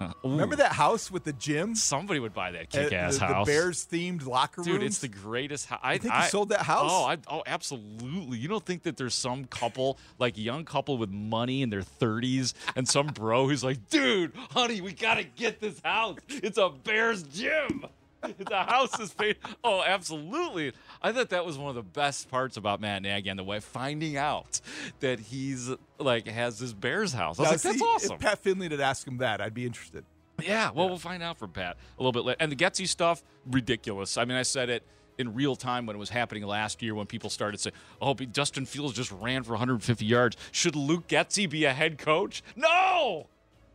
Remember 0.24 0.56
that 0.56 0.72
house 0.72 1.10
with 1.10 1.24
the 1.24 1.32
gym? 1.32 1.74
Somebody 1.74 2.20
would 2.20 2.32
buy 2.34 2.52
that 2.52 2.74
Uh, 2.74 2.82
kick-ass 2.84 3.18
the, 3.18 3.26
house. 3.26 3.46
The 3.46 3.52
Bears 3.52 3.86
themed 3.90 4.26
locker 4.26 4.62
room. 4.62 4.78
Dude, 4.78 4.82
it's 4.82 4.98
the 4.98 5.08
greatest 5.08 5.66
house. 5.66 5.80
I 5.82 5.98
think 5.98 6.14
I- 6.14 6.28
sold 6.28 6.48
that 6.50 6.62
house? 6.62 6.90
Oh, 6.92 7.04
I, 7.04 7.18
oh, 7.28 7.42
absolutely. 7.46 8.38
You 8.38 8.48
don't 8.48 8.64
think 8.64 8.82
that 8.84 8.96
there's 8.96 9.14
some 9.14 9.44
couple, 9.44 9.98
like 10.18 10.38
young 10.38 10.64
couple 10.64 10.96
with 10.98 11.10
money 11.10 11.62
in 11.62 11.70
their 11.70 11.82
30s, 11.82 12.54
and 12.76 12.88
some 12.88 13.08
bro 13.08 13.46
who's 13.46 13.62
like, 13.64 13.88
dude, 13.90 14.32
honey, 14.52 14.80
we 14.80 14.92
gotta 14.92 15.24
get 15.24 15.60
this 15.60 15.80
house. 15.84 16.18
It's 16.28 16.58
a 16.58 16.70
Bears 16.70 17.22
gym. 17.24 17.84
The 18.38 18.56
house 18.56 18.98
is 19.00 19.12
paid. 19.12 19.36
Oh, 19.64 19.82
absolutely. 19.82 20.72
I 21.02 21.12
thought 21.12 21.30
that 21.30 21.46
was 21.46 21.56
one 21.56 21.70
of 21.70 21.74
the 21.74 21.82
best 21.82 22.30
parts 22.30 22.56
about 22.56 22.80
Matt 22.80 23.02
Nagy 23.02 23.28
and 23.30 23.38
the 23.38 23.44
way 23.44 23.60
finding 23.60 24.16
out 24.16 24.60
that 25.00 25.20
he's 25.20 25.70
like 25.98 26.26
has 26.26 26.58
this 26.58 26.72
Bears 26.72 27.12
house. 27.12 27.38
I 27.38 27.42
was 27.42 27.48
Now, 27.48 27.52
like, 27.52 27.60
that's 27.62 27.78
see, 27.78 27.84
awesome. 27.84 28.14
If 28.14 28.20
Pat 28.20 28.38
Finley 28.38 28.68
had 28.68 28.80
asked 28.80 29.06
him 29.06 29.18
that, 29.18 29.40
I'd 29.40 29.54
be 29.54 29.64
interested. 29.64 30.04
Yeah, 30.42 30.70
well, 30.70 30.88
we'll 30.88 30.98
find 30.98 31.22
out 31.22 31.38
from 31.38 31.50
Pat 31.50 31.76
a 31.98 32.02
little 32.02 32.12
bit 32.12 32.24
later. 32.24 32.36
And 32.40 32.50
the 32.50 32.56
Getsy 32.56 32.86
stuff, 32.88 33.22
ridiculous. 33.46 34.16
I 34.16 34.24
mean, 34.24 34.36
I 34.36 34.42
said 34.42 34.70
it 34.70 34.82
in 35.18 35.34
real 35.34 35.54
time 35.54 35.84
when 35.86 35.94
it 35.94 35.98
was 35.98 36.08
happening 36.10 36.44
last 36.46 36.82
year 36.82 36.94
when 36.94 37.06
people 37.06 37.28
started 37.28 37.60
saying, 37.60 37.74
oh, 38.00 38.14
but 38.14 38.32
Justin 38.32 38.64
Fields 38.64 38.94
just 38.94 39.12
ran 39.12 39.42
for 39.42 39.52
150 39.52 40.04
yards. 40.04 40.36
Should 40.50 40.76
Luke 40.76 41.08
Getsy 41.08 41.48
be 41.48 41.66
a 41.66 41.72
head 41.72 41.98
coach? 41.98 42.42
No! 42.56 43.26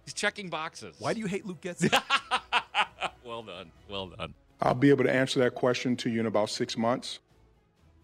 He's 0.05 0.13
checking 0.13 0.49
boxes. 0.49 0.95
Why 0.99 1.13
do 1.13 1.19
you 1.19 1.27
hate 1.27 1.45
Luke 1.45 1.61
Getsy? 1.61 1.91
well 3.25 3.43
done. 3.43 3.71
Well 3.89 4.07
done. 4.07 4.33
I'll 4.61 4.75
be 4.75 4.89
able 4.89 5.03
to 5.03 5.13
answer 5.13 5.39
that 5.41 5.55
question 5.55 5.95
to 5.97 6.09
you 6.09 6.19
in 6.19 6.25
about 6.27 6.49
six 6.49 6.77
months. 6.77 7.19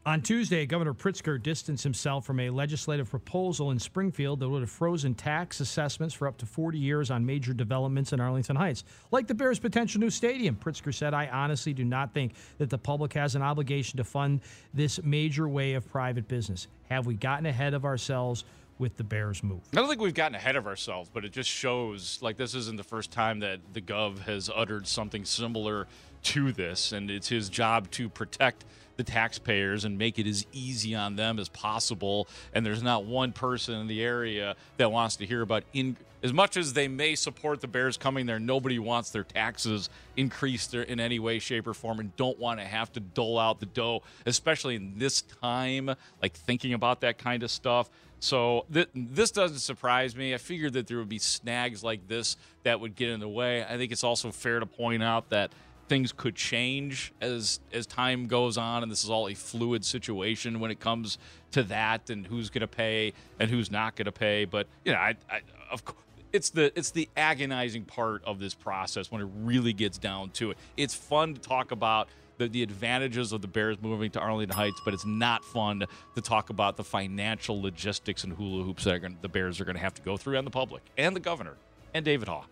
On 0.04 0.20
Tuesday, 0.20 0.66
Governor 0.66 0.96
Pritzker 0.96 1.42
distanced 1.42 1.84
himself 1.84 2.26
from 2.26 2.40
a 2.40 2.50
legislative 2.50 3.08
proposal 3.08 3.70
in 3.70 3.78
Springfield 3.78 4.40
that 4.40 4.50
would 4.50 4.62
have 4.62 4.72
frozen 4.72 5.14
tax 5.14 5.60
assessments 5.60 6.16
for 6.16 6.28
up 6.28 6.40
to 6.40 6.48
40 6.48 6.80
years 6.80 7.12
on 7.12 7.24
major 7.24 7.54
developments 7.54 8.12
in 8.12 8.20
Arlington 8.20 8.56
Heights, 8.56 8.84
like 9.12 9.28
the 9.28 9.36
Bears' 9.36 9.60
potential 9.60 10.02
new 10.02 10.10
stadium. 10.10 10.56
Pritzker 10.56 10.92
said, 10.92 11.14
I 11.14 11.28
honestly 11.28 11.72
do 11.72 11.86
not 11.86 12.16
think 12.16 12.34
that 12.58 12.72
the 12.72 12.80
public 12.80 13.14
has 13.14 13.36
an 13.36 13.44
obligation 13.44 13.98
to 13.98 14.04
fund 14.04 14.42
this 14.74 15.00
major 15.04 15.48
way 15.48 15.76
of 15.76 15.88
private 15.88 16.28
business. 16.28 16.68
Have 16.90 17.06
we 17.06 17.14
gotten 17.14 17.46
ahead 17.46 17.76
of 17.76 17.86
ourselves 17.86 18.44
with 18.82 18.98
the 18.98 19.04
Bears' 19.04 19.44
move? 19.44 19.62
I 19.72 19.76
don't 19.78 19.88
think 19.88 20.02
we've 20.02 20.14
gotten 20.14 20.36
ahead 20.36 20.56
of 20.58 20.66
ourselves, 20.66 21.10
but 21.14 21.24
it 21.24 21.32
just 21.32 21.50
shows 21.50 22.18
like 22.22 22.36
this 22.36 22.56
isn't 22.56 22.78
the 22.78 22.84
first 22.84 23.12
time 23.12 23.40
that 23.40 23.60
the 23.74 23.80
Gov 23.80 24.20
has 24.24 24.50
uttered 24.54 24.88
something 24.88 25.24
similar 25.24 25.88
to 26.24 26.52
this, 26.52 26.92
and 26.92 27.10
it's 27.10 27.30
his 27.30 27.48
job 27.48 27.90
to 27.92 28.10
protect 28.10 28.66
the 28.98 29.04
taxpayers 29.04 29.86
and 29.86 29.98
make 29.98 30.20
it 30.20 30.28
as 30.28 30.46
easy 30.52 30.96
on 30.96 31.16
them 31.16 31.40
as 31.40 31.50
possible. 31.50 32.28
And 32.54 32.66
there's 32.66 32.84
not 32.84 33.06
one 33.06 33.32
person 33.32 33.76
in 33.76 33.88
the 33.88 34.04
area 34.04 34.56
that 34.78 34.92
wants 34.92 35.16
to 35.18 35.26
hear 35.26 35.42
about 35.42 35.64
in 35.74 35.98
as 36.24 36.34
much 36.34 36.56
as 36.56 36.74
they 36.74 36.88
may 36.88 37.16
support 37.16 37.62
the 37.62 37.68
Bears 37.68 37.98
coming 37.98 38.26
there. 38.26 38.40
Nobody 38.40 38.80
wants 38.80 39.10
their 39.10 39.24
taxes 39.24 39.90
increased 40.16 40.74
in 40.74 41.00
any 41.00 41.20
way, 41.20 41.40
shape, 41.40 41.68
or 41.68 41.74
form, 41.74 42.00
and 42.00 42.16
don't 42.16 42.38
want 42.38 42.60
to 42.60 42.66
have 42.66 42.92
to 42.94 43.00
dole 43.00 43.40
out 43.40 43.60
the 43.60 43.66
dough, 43.66 44.04
especially 44.26 44.76
in 44.76 44.98
this 44.98 45.22
time, 45.22 45.96
like 46.22 46.34
thinking 46.34 46.74
about 46.74 47.02
that 47.02 47.18
kind 47.18 47.44
of 47.44 47.50
stuff. 47.50 47.90
So 48.20 48.66
th- 48.72 48.90
this 48.94 49.32
doesn't 49.32 49.60
surprise 49.60 50.16
me. 50.16 50.36
I 50.36 50.38
figured 50.38 50.74
that 50.74 50.86
there 50.86 50.98
would 50.98 51.10
be 51.10 51.18
snags 51.18 51.84
like 51.84 52.08
this 52.08 52.38
that 52.64 52.80
would 52.80 52.96
get 52.96 53.10
in 53.10 53.20
the 53.20 53.28
way. 53.28 53.64
I 53.64 53.78
think 53.78 53.92
it's 53.92 54.04
also 54.04 54.32
fair 54.32 54.60
to 54.60 54.68
point 54.68 55.02
out 55.02 55.30
that 55.30 55.52
things 55.92 56.14
could 56.14 56.38
change 56.38 57.12
as 57.20 57.60
as 57.74 57.86
time 57.86 58.26
goes 58.26 58.58
on, 58.58 58.82
and 58.82 58.90
this 58.90 59.04
is 59.04 59.10
all 59.10 59.28
a 59.28 59.34
fluid 59.34 59.84
situation 59.84 60.62
when 60.62 60.72
it 60.72 60.80
comes 60.80 61.18
to 61.52 61.64
that 61.64 62.10
and 62.10 62.26
who's 62.26 62.50
going 62.50 62.62
to 62.62 62.68
pay 62.68 63.12
and 63.42 63.50
who's 63.50 63.70
not 63.70 63.98
going 63.98 64.06
to 64.06 64.12
pay. 64.14 64.46
But 64.46 64.68
you 64.86 64.94
know, 64.94 64.98
I, 64.98 65.16
I 65.30 65.42
of 65.70 65.84
course. 65.84 66.00
It's 66.32 66.50
the 66.52 66.72
it's 66.80 66.92
the 66.92 67.10
agonizing 67.18 67.84
part 67.84 68.24
of 68.24 68.40
this 68.40 68.54
process 68.54 69.12
when 69.12 69.22
it 69.22 69.28
really 69.42 69.74
gets 69.74 69.98
down 69.98 70.30
to 70.30 70.52
it. 70.52 70.58
It's 70.78 70.94
fun 70.94 71.34
to 71.34 71.42
talk 71.42 71.72
about 71.72 72.08
the, 72.38 72.48
the 72.48 72.64
advantages 72.64 73.34
of 73.34 73.42
the 73.42 73.50
Bears 73.50 73.76
moving 73.82 74.12
to 74.12 74.20
Arlington 74.22 74.56
Heights, 74.56 74.80
but 74.86 74.94
it's 74.94 75.06
not 75.06 75.44
fun 75.44 75.84
to 76.16 76.22
talk 76.22 76.50
about 76.50 76.78
the 76.78 76.86
financial 76.86 77.62
logistics 77.62 78.24
and 78.24 78.32
hula 78.32 78.64
hoops 78.64 78.86
that 78.86 79.02
gonna, 79.02 79.16
the 79.22 79.28
Bears 79.28 79.60
are 79.60 79.66
going 79.66 79.76
to 79.76 79.82
have 79.82 79.94
to 79.96 80.02
go 80.04 80.16
through 80.16 80.38
and 80.38 80.48
the 80.48 80.52
public 80.52 80.84
and 80.98 81.14
the 81.14 81.20
governor 81.20 81.58
and 81.94 82.06
David 82.06 82.30
Haugh. 82.30 82.46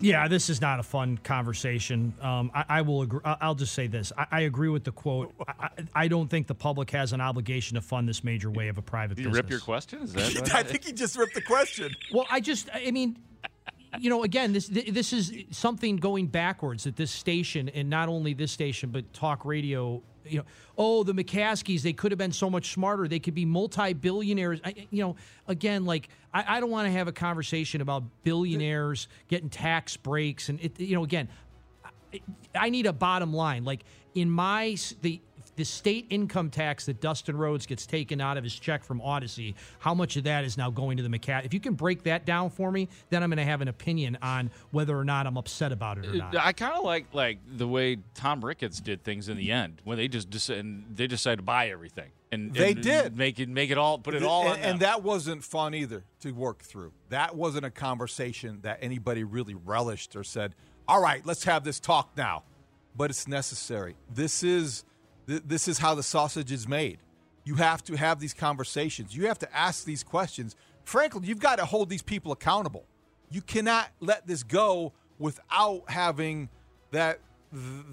Yeah, 0.00 0.28
this 0.28 0.50
is 0.50 0.60
not 0.60 0.80
a 0.80 0.82
fun 0.82 1.18
conversation. 1.18 2.12
Um, 2.20 2.50
I, 2.54 2.64
I 2.68 2.82
will 2.82 3.02
agree. 3.02 3.20
I- 3.24 3.36
I'll 3.40 3.54
just 3.54 3.72
say 3.74 3.86
this: 3.86 4.12
I, 4.18 4.26
I 4.30 4.40
agree 4.42 4.68
with 4.68 4.84
the 4.84 4.92
quote. 4.92 5.32
I, 5.46 5.52
I- 5.64 5.70
I 5.94 6.08
don't 6.08 6.28
think 6.28 6.46
the 6.46 6.54
public 6.54 6.90
has 6.90 7.12
an 7.12 7.20
obligation 7.20 7.76
to 7.76 7.80
fund 7.80 8.08
this 8.08 8.22
major 8.24 8.50
way 8.50 8.68
of 8.68 8.76
a 8.78 8.82
private 8.82 9.14
Did 9.16 9.22
you 9.24 9.28
business. 9.30 9.42
rip 9.44 9.50
your 9.50 9.60
question? 9.60 10.02
Is 10.02 10.12
that 10.14 10.54
I 10.54 10.62
think 10.62 10.84
he 10.84 10.92
just 10.92 11.16
ripped 11.16 11.34
the 11.34 11.40
question. 11.42 11.94
Well, 12.12 12.26
I 12.30 12.40
just, 12.40 12.68
I 12.74 12.90
mean, 12.90 13.16
you 13.98 14.10
know, 14.10 14.24
again, 14.24 14.52
this 14.52 14.66
this 14.68 15.12
is 15.12 15.32
something 15.50 15.96
going 15.96 16.26
backwards 16.26 16.86
at 16.86 16.96
this 16.96 17.10
station, 17.10 17.68
and 17.70 17.88
not 17.88 18.08
only 18.08 18.34
this 18.34 18.52
station, 18.52 18.90
but 18.90 19.12
talk 19.12 19.44
radio. 19.44 20.02
You 20.26 20.38
know, 20.38 20.44
oh, 20.78 21.02
the 21.04 21.12
McCaskeys, 21.12 21.82
they 21.82 21.92
could 21.92 22.12
have 22.12 22.18
been 22.18 22.32
so 22.32 22.48
much 22.48 22.72
smarter. 22.72 23.06
They 23.08 23.18
could 23.18 23.34
be 23.34 23.44
multi-billionaires. 23.44 24.60
You 24.90 25.02
know, 25.02 25.16
again, 25.46 25.84
like 25.84 26.08
I, 26.32 26.56
I 26.56 26.60
don't 26.60 26.70
want 26.70 26.86
to 26.86 26.92
have 26.92 27.08
a 27.08 27.12
conversation 27.12 27.80
about 27.80 28.04
billionaires 28.22 29.08
getting 29.28 29.50
tax 29.50 29.96
breaks, 29.96 30.48
and 30.48 30.60
it, 30.60 30.78
you 30.80 30.94
know, 30.94 31.04
again, 31.04 31.28
I, 32.12 32.20
I 32.54 32.70
need 32.70 32.86
a 32.86 32.92
bottom 32.92 33.32
line. 33.32 33.64
Like 33.64 33.84
in 34.14 34.30
my 34.30 34.76
the 35.02 35.20
the 35.56 35.64
state 35.64 36.06
income 36.10 36.50
tax 36.50 36.86
that 36.86 37.00
Dustin 37.00 37.36
Rhodes 37.36 37.66
gets 37.66 37.86
taken 37.86 38.20
out 38.20 38.36
of 38.36 38.44
his 38.44 38.54
check 38.58 38.82
from 38.84 39.00
Audacy, 39.00 39.54
how 39.78 39.94
much 39.94 40.16
of 40.16 40.24
that 40.24 40.44
is 40.44 40.56
now 40.56 40.70
going 40.70 40.96
to 40.96 41.02
the 41.02 41.08
McCat? 41.08 41.44
If 41.44 41.54
you 41.54 41.60
can 41.60 41.74
break 41.74 42.02
that 42.04 42.24
down 42.26 42.50
for 42.50 42.70
me, 42.72 42.88
then 43.10 43.22
I'm 43.22 43.30
going 43.30 43.38
to 43.38 43.44
have 43.44 43.60
an 43.60 43.68
opinion 43.68 44.18
on 44.22 44.50
whether 44.70 44.98
or 44.98 45.04
not 45.04 45.26
I'm 45.26 45.36
upset 45.36 45.72
about 45.72 45.98
it 45.98 46.06
or 46.06 46.14
not. 46.14 46.36
I 46.36 46.52
kind 46.52 46.74
of 46.76 46.84
like 46.84 47.06
like 47.12 47.38
the 47.56 47.68
way 47.68 47.98
Tom 48.14 48.44
Ricketts 48.44 48.80
did 48.80 49.04
things 49.04 49.28
in 49.28 49.36
the 49.36 49.50
end 49.52 49.80
when 49.84 49.96
they 49.96 50.08
just 50.08 50.30
dec- 50.30 50.58
and 50.58 50.84
they 50.94 51.06
decided 51.06 51.36
to 51.36 51.42
buy 51.42 51.68
everything 51.68 52.10
and 52.32 52.52
They 52.52 52.72
and 52.72 52.82
did. 52.82 53.16
make 53.16 53.38
it 53.38 53.48
make 53.48 53.70
it 53.70 53.78
all 53.78 53.98
put 53.98 54.14
it 54.14 54.20
Th- 54.20 54.28
all 54.30 54.42
and, 54.42 54.50
on 54.52 54.60
them. 54.60 54.70
and 54.70 54.80
that 54.80 55.02
wasn't 55.02 55.44
fun 55.44 55.74
either 55.74 56.04
to 56.20 56.32
work 56.32 56.62
through. 56.62 56.92
That 57.10 57.36
wasn't 57.36 57.64
a 57.64 57.70
conversation 57.70 58.58
that 58.62 58.78
anybody 58.82 59.22
really 59.24 59.54
relished 59.54 60.16
or 60.16 60.24
said, 60.24 60.54
"All 60.88 61.00
right, 61.00 61.24
let's 61.24 61.44
have 61.44 61.62
this 61.64 61.78
talk 61.78 62.10
now." 62.16 62.42
But 62.96 63.10
it's 63.10 63.26
necessary. 63.26 63.96
This 64.12 64.42
is 64.44 64.84
th- 65.26 65.42
this 65.44 65.68
is 65.68 65.78
how 65.78 65.94
the 65.94 66.02
sausage 66.02 66.52
is 66.52 66.68
made. 66.68 66.98
You 67.44 67.56
have 67.56 67.84
to 67.84 67.96
have 67.96 68.20
these 68.20 68.34
conversations. 68.34 69.14
You 69.14 69.26
have 69.26 69.38
to 69.40 69.56
ask 69.56 69.84
these 69.84 70.02
questions. 70.02 70.56
Frankly, 70.84 71.26
you've 71.26 71.40
got 71.40 71.56
to 71.56 71.64
hold 71.64 71.90
these 71.90 72.02
people 72.02 72.32
accountable. 72.32 72.86
You 73.30 73.42
cannot 73.42 73.88
let 74.00 74.26
this 74.26 74.42
go 74.42 74.92
without 75.18 75.82
having 75.88 76.48
that 76.90 77.20
th- 77.52 77.84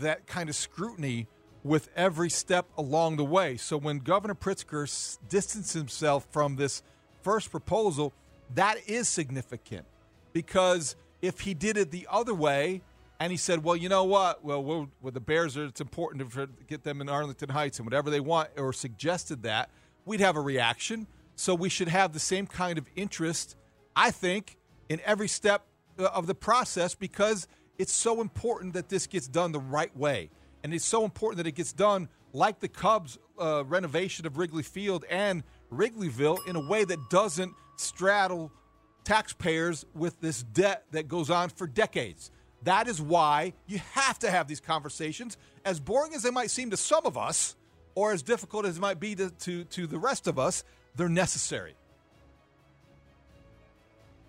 that 0.00 0.26
kind 0.26 0.48
of 0.48 0.54
scrutiny 0.54 1.26
with 1.64 1.88
every 1.96 2.30
step 2.30 2.66
along 2.76 3.16
the 3.16 3.24
way. 3.24 3.56
So 3.56 3.76
when 3.76 3.98
Governor 3.98 4.34
Pritzker 4.34 5.18
distanced 5.28 5.74
himself 5.74 6.26
from 6.30 6.56
this 6.56 6.82
first 7.22 7.50
proposal, 7.50 8.12
that 8.54 8.78
is 8.88 9.08
significant 9.08 9.86
because 10.32 10.96
if 11.20 11.40
he 11.40 11.54
did 11.54 11.76
it 11.76 11.90
the 11.90 12.06
other 12.10 12.34
way 12.34 12.82
and 13.20 13.32
he 13.32 13.36
said, 13.36 13.64
"Well, 13.64 13.76
you 13.76 13.88
know 13.88 14.04
what? 14.04 14.44
Well, 14.44 14.88
with 15.00 15.14
the 15.14 15.20
Bears, 15.20 15.56
it's 15.56 15.80
important 15.80 16.32
to 16.32 16.48
get 16.66 16.84
them 16.84 17.00
in 17.00 17.08
Arlington 17.08 17.48
Heights 17.48 17.78
and 17.78 17.86
whatever 17.86 18.10
they 18.10 18.20
want," 18.20 18.50
or 18.56 18.72
suggested 18.72 19.42
that, 19.42 19.70
we'd 20.04 20.20
have 20.20 20.36
a 20.36 20.40
reaction. 20.40 21.06
So 21.36 21.54
we 21.54 21.68
should 21.68 21.88
have 21.88 22.12
the 22.12 22.20
same 22.20 22.46
kind 22.46 22.78
of 22.78 22.86
interest, 22.96 23.56
I 23.94 24.10
think, 24.10 24.56
in 24.88 25.00
every 25.04 25.28
step 25.28 25.66
uh, 25.98 26.06
of 26.06 26.26
the 26.26 26.34
process 26.34 26.94
because 26.94 27.46
it's 27.78 27.92
so 27.92 28.20
important 28.20 28.72
that 28.74 28.88
this 28.88 29.06
gets 29.06 29.28
done 29.28 29.52
the 29.52 29.60
right 29.60 29.96
way, 29.96 30.30
and 30.64 30.74
it's 30.74 30.84
so 30.84 31.04
important 31.04 31.38
that 31.38 31.46
it 31.46 31.54
gets 31.54 31.72
done 31.72 32.08
like 32.32 32.60
the 32.60 32.68
Cubs' 32.68 33.18
uh, 33.40 33.64
renovation 33.64 34.26
of 34.26 34.36
Wrigley 34.36 34.62
Field 34.62 35.04
and 35.08 35.42
Wrigleyville 35.72 36.38
in 36.46 36.56
a 36.56 36.68
way 36.68 36.84
that 36.84 36.98
doesn't 37.10 37.52
straddle 37.76 38.52
taxpayers 39.04 39.86
with 39.94 40.20
this 40.20 40.42
debt 40.42 40.84
that 40.90 41.08
goes 41.08 41.30
on 41.30 41.48
for 41.48 41.66
decades. 41.66 42.30
That 42.62 42.88
is 42.88 43.00
why 43.00 43.54
you 43.66 43.80
have 43.92 44.18
to 44.20 44.30
have 44.30 44.48
these 44.48 44.60
conversations, 44.60 45.36
as 45.64 45.80
boring 45.80 46.14
as 46.14 46.22
they 46.22 46.30
might 46.30 46.50
seem 46.50 46.70
to 46.70 46.76
some 46.76 47.06
of 47.06 47.16
us, 47.16 47.56
or 47.94 48.12
as 48.12 48.22
difficult 48.22 48.64
as 48.64 48.76
it 48.76 48.80
might 48.80 49.00
be 49.00 49.14
to, 49.14 49.30
to, 49.30 49.64
to 49.64 49.86
the 49.86 49.98
rest 49.98 50.26
of 50.26 50.38
us, 50.38 50.64
they're 50.96 51.08
necessary. 51.08 51.74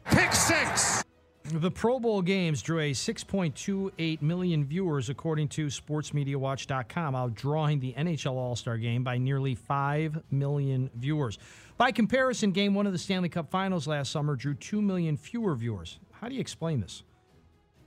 Pick 0.05 0.33
six. 0.33 1.03
The 1.51 1.71
Pro 1.71 1.99
Bowl 1.99 2.21
games 2.21 2.61
drew 2.61 2.79
a 2.79 2.91
6.28 2.91 4.21
million 4.21 4.65
viewers, 4.65 5.09
according 5.09 5.47
to 5.49 5.65
SportsMediaWatch.com, 5.65 7.15
outdrawing 7.15 7.79
the 7.79 7.93
NHL 7.93 8.33
All 8.33 8.55
Star 8.55 8.77
game 8.77 9.03
by 9.03 9.17
nearly 9.17 9.55
5 9.55 10.21
million 10.29 10.91
viewers. 10.95 11.39
By 11.77 11.91
comparison, 11.91 12.51
Game 12.51 12.75
1 12.75 12.85
of 12.85 12.93
the 12.93 12.99
Stanley 12.99 13.29
Cup 13.29 13.49
Finals 13.49 13.87
last 13.87 14.11
summer 14.11 14.35
drew 14.35 14.53
2 14.53 14.79
million 14.79 15.17
fewer 15.17 15.55
viewers. 15.55 15.99
How 16.11 16.27
do 16.27 16.35
you 16.35 16.41
explain 16.41 16.81
this? 16.81 17.03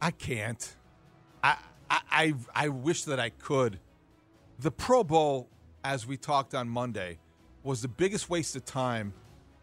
I 0.02 0.10
can't. 0.10 0.76
I, 1.44 1.58
I, 1.88 2.34
I, 2.52 2.68
wish 2.70 3.04
that 3.04 3.20
I 3.20 3.30
could. 3.30 3.78
The 4.58 4.72
Pro 4.72 5.04
Bowl, 5.04 5.48
as 5.84 6.04
we 6.04 6.16
talked 6.16 6.56
on 6.56 6.68
Monday, 6.68 7.18
was 7.62 7.82
the 7.82 7.88
biggest 7.88 8.28
waste 8.28 8.56
of 8.56 8.64
time 8.64 9.14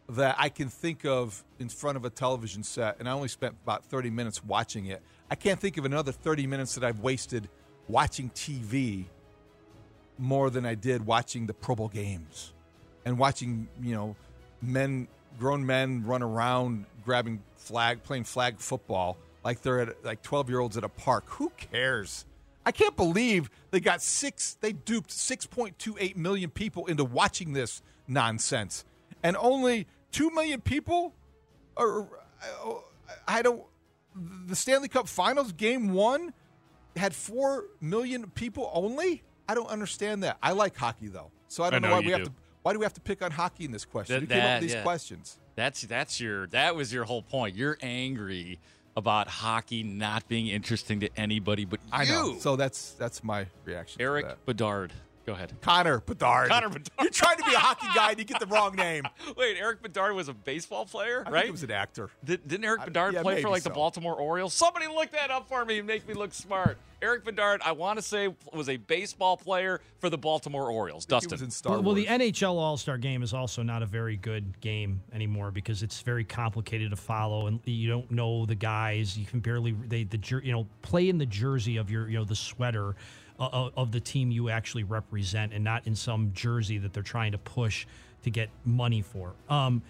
that 0.07 0.37
I 0.39 0.47
can 0.47 0.69
think 0.69 1.05
of 1.05 1.43
in 1.59 1.67
front 1.67 1.97
of 1.97 2.05
a 2.05 2.09
television 2.09 2.63
set, 2.63 2.99
and 2.99 3.09
I 3.09 3.11
only 3.11 3.27
spent 3.27 3.55
about 3.63 3.83
30 3.87 4.11
minutes 4.11 4.41
watching 4.41 4.85
it. 4.85 5.01
I 5.29 5.35
can't 5.35 5.59
think 5.59 5.77
of 5.77 5.83
another 5.83 6.13
30 6.13 6.47
minutes 6.47 6.73
that 6.75 6.85
I've 6.85 7.01
wasted 7.01 7.49
watching 7.89 8.29
TV 8.29 9.07
more 10.17 10.49
than 10.49 10.65
I 10.65 10.73
did 10.73 11.05
watching 11.05 11.47
the 11.47 11.53
Pro 11.53 11.75
Bowl 11.75 11.89
games 11.89 12.53
and 13.03 13.19
watching, 13.19 13.67
you 13.81 13.93
know, 13.93 14.15
men, 14.61 15.09
grown 15.37 15.65
men 15.65 16.05
run 16.05 16.23
around 16.23 16.85
grabbing 17.03 17.43
flag, 17.57 18.03
playing 18.03 18.23
flag 18.23 18.59
football 18.59 19.17
like 19.43 19.61
they're 19.61 19.79
at 19.81 20.03
like 20.05 20.21
12 20.21 20.49
year 20.49 20.59
olds 20.59 20.77
at 20.77 20.83
a 20.83 20.89
park. 20.89 21.25
Who 21.27 21.51
cares? 21.57 22.25
I 22.65 22.71
can't 22.71 22.95
believe 22.95 23.49
they 23.71 23.79
got 23.79 24.01
six, 24.01 24.57
they 24.61 24.73
duped 24.73 25.09
6.28 25.09 26.15
million 26.15 26.49
people 26.49 26.85
into 26.87 27.03
watching 27.05 27.53
this 27.53 27.81
nonsense. 28.07 28.85
And 29.23 29.35
only 29.37 29.87
2 30.11 30.29
million 30.31 30.61
people 30.61 31.13
are, 31.77 32.07
I 33.27 33.41
don't, 33.41 33.63
the 34.45 34.55
Stanley 34.55 34.87
Cup 34.87 35.07
Finals 35.07 35.51
game 35.53 35.93
one 35.93 36.33
had 36.95 37.15
4 37.15 37.65
million 37.81 38.29
people 38.31 38.69
only? 38.73 39.23
I 39.47 39.55
don't 39.55 39.69
understand 39.69 40.23
that. 40.23 40.37
I 40.43 40.51
like 40.51 40.75
hockey 40.77 41.07
though. 41.07 41.31
So 41.47 41.63
I 41.63 41.69
don't 41.69 41.83
I 41.83 41.87
know, 41.87 41.95
know 41.95 42.01
why 42.01 42.05
we 42.05 42.11
have 42.11 42.19
do. 42.19 42.25
to 42.25 42.33
why 42.61 42.73
do 42.73 42.79
we 42.79 42.85
have 42.85 42.93
to 42.93 43.01
pick 43.01 43.21
on 43.23 43.31
hockey 43.31 43.65
in 43.65 43.71
this 43.71 43.85
question? 43.85 44.15
That- 44.15 44.21
Who 44.21 44.27
came 44.27 44.45
up 44.45 44.61
with 44.61 44.69
these 44.69 44.73
yeah. 44.75 44.83
questions? 44.83 45.39
That's 45.55 45.81
that's 45.81 46.19
your 46.21 46.47
that 46.47 46.75
was 46.75 46.93
your 46.93 47.03
whole 47.03 47.21
point. 47.23 47.55
You're 47.55 47.77
angry 47.81 48.59
about 48.99 49.27
hockey 49.27 49.81
not 49.81 50.27
being 50.27 50.47
interesting 50.47 50.99
to 50.99 51.09
anybody 51.17 51.65
but 51.65 51.79
you. 51.83 51.89
I 51.91 52.05
know. 52.05 52.37
So 52.39 52.55
that's 52.55 52.91
that's 52.91 53.23
my 53.23 53.47
reaction. 53.65 53.97
to 53.97 54.03
Eric 54.03 54.27
that. 54.27 54.45
Bedard. 54.45 54.93
Go 55.29 55.35
ahead. 55.35 55.53
Connor 55.61 55.99
Bedard. 55.99 56.49
Connor 56.49 56.69
Bedard. 56.69 56.89
You're 57.01 57.11
trying 57.11 57.37
to 57.37 57.43
be 57.43 57.53
a 57.53 57.59
hockey 57.59 57.85
guy 57.93 58.09
and 58.09 58.17
you 58.17 58.25
get 58.25 58.39
the 58.39 58.47
wrong 58.47 58.75
name. 58.75 59.03
Wait, 59.37 59.57
Eric 59.59 59.83
Bedard 59.83 60.15
was 60.15 60.27
a 60.27 60.33
baseball 60.33 60.87
player, 60.87 61.23
I 61.23 61.29
right? 61.29 61.33
think 61.41 61.45
he 61.45 61.51
was 61.51 61.61
an 61.61 61.69
actor. 61.69 62.09
Did, 62.25 62.47
didn't 62.47 62.65
Erik 62.65 62.83
Bedard 62.83 63.13
yeah, 63.13 63.21
play 63.21 63.39
for 63.39 63.49
like 63.49 63.61
the. 63.61 63.69
Baltimore 63.69 64.15
Orioles? 64.15 64.55
Somebody 64.55 64.87
look 64.87 65.11
that 65.11 65.29
up 65.29 65.47
for 65.47 65.63
me 65.65 65.77
and 65.77 65.85
make 65.85 66.07
me 66.07 66.15
look 66.15 66.33
smart. 66.33 66.79
Erik 67.03 67.23
Bedard, 67.23 67.61
I 67.63 67.73
want 67.73 67.99
to 67.99 68.01
say, 68.01 68.33
was 68.51 68.69
a 68.69 68.77
baseball 68.77 69.37
player 69.37 69.81
for 69.99 70.09
the 70.09 70.17
Baltimore 70.17 70.71
Orioles. 70.71 71.05
Dustin. 71.05 71.47
well, 71.65 71.83
well, 71.83 71.93
the 71.93 72.07
NHL 72.07 72.55
All 72.55 72.75
Star 72.75 72.97
game 72.97 73.21
is 73.21 73.31
also 73.31 73.61
not 73.61 73.83
a 73.83 73.85
very 73.85 74.17
good 74.17 74.59
game 74.61 74.99
anymore 75.13 75.51
because 75.51 75.83
it's 75.83 76.01
very 76.01 76.23
complicated 76.23 76.89
to 76.89 76.95
follow, 76.95 77.45
and 77.45 77.59
you 77.65 77.87
don't 77.87 78.09
know 78.09 78.47
the 78.47 78.55
guys. 78.55 79.15
You 79.15 79.27
can 79.27 79.41
barely 79.41 79.73
they 79.73 80.05
the 80.05 80.41
you 80.43 80.51
know 80.51 80.65
play 80.81 81.07
in 81.07 81.19
the 81.19 81.27
jersey 81.27 81.77
of 81.77 81.91
your 81.91 82.09
you 82.09 82.17
know 82.17 82.25
the 82.25 82.35
sweater 82.35 82.95
uh, 83.39 83.69
of 83.75 83.91
the 83.91 83.99
team 83.99 84.31
you 84.31 84.49
actually 84.49 84.83
represent, 84.83 85.53
and 85.53 85.63
not 85.63 85.87
in 85.87 85.95
some 85.95 86.31
jersey 86.33 86.77
that 86.79 86.93
they're 86.93 87.03
trying 87.03 87.31
to 87.31 87.37
push 87.37 87.85
to 88.23 88.29
get 88.29 88.49
money 88.65 89.01
for. 89.01 89.33
Um, 89.49 89.81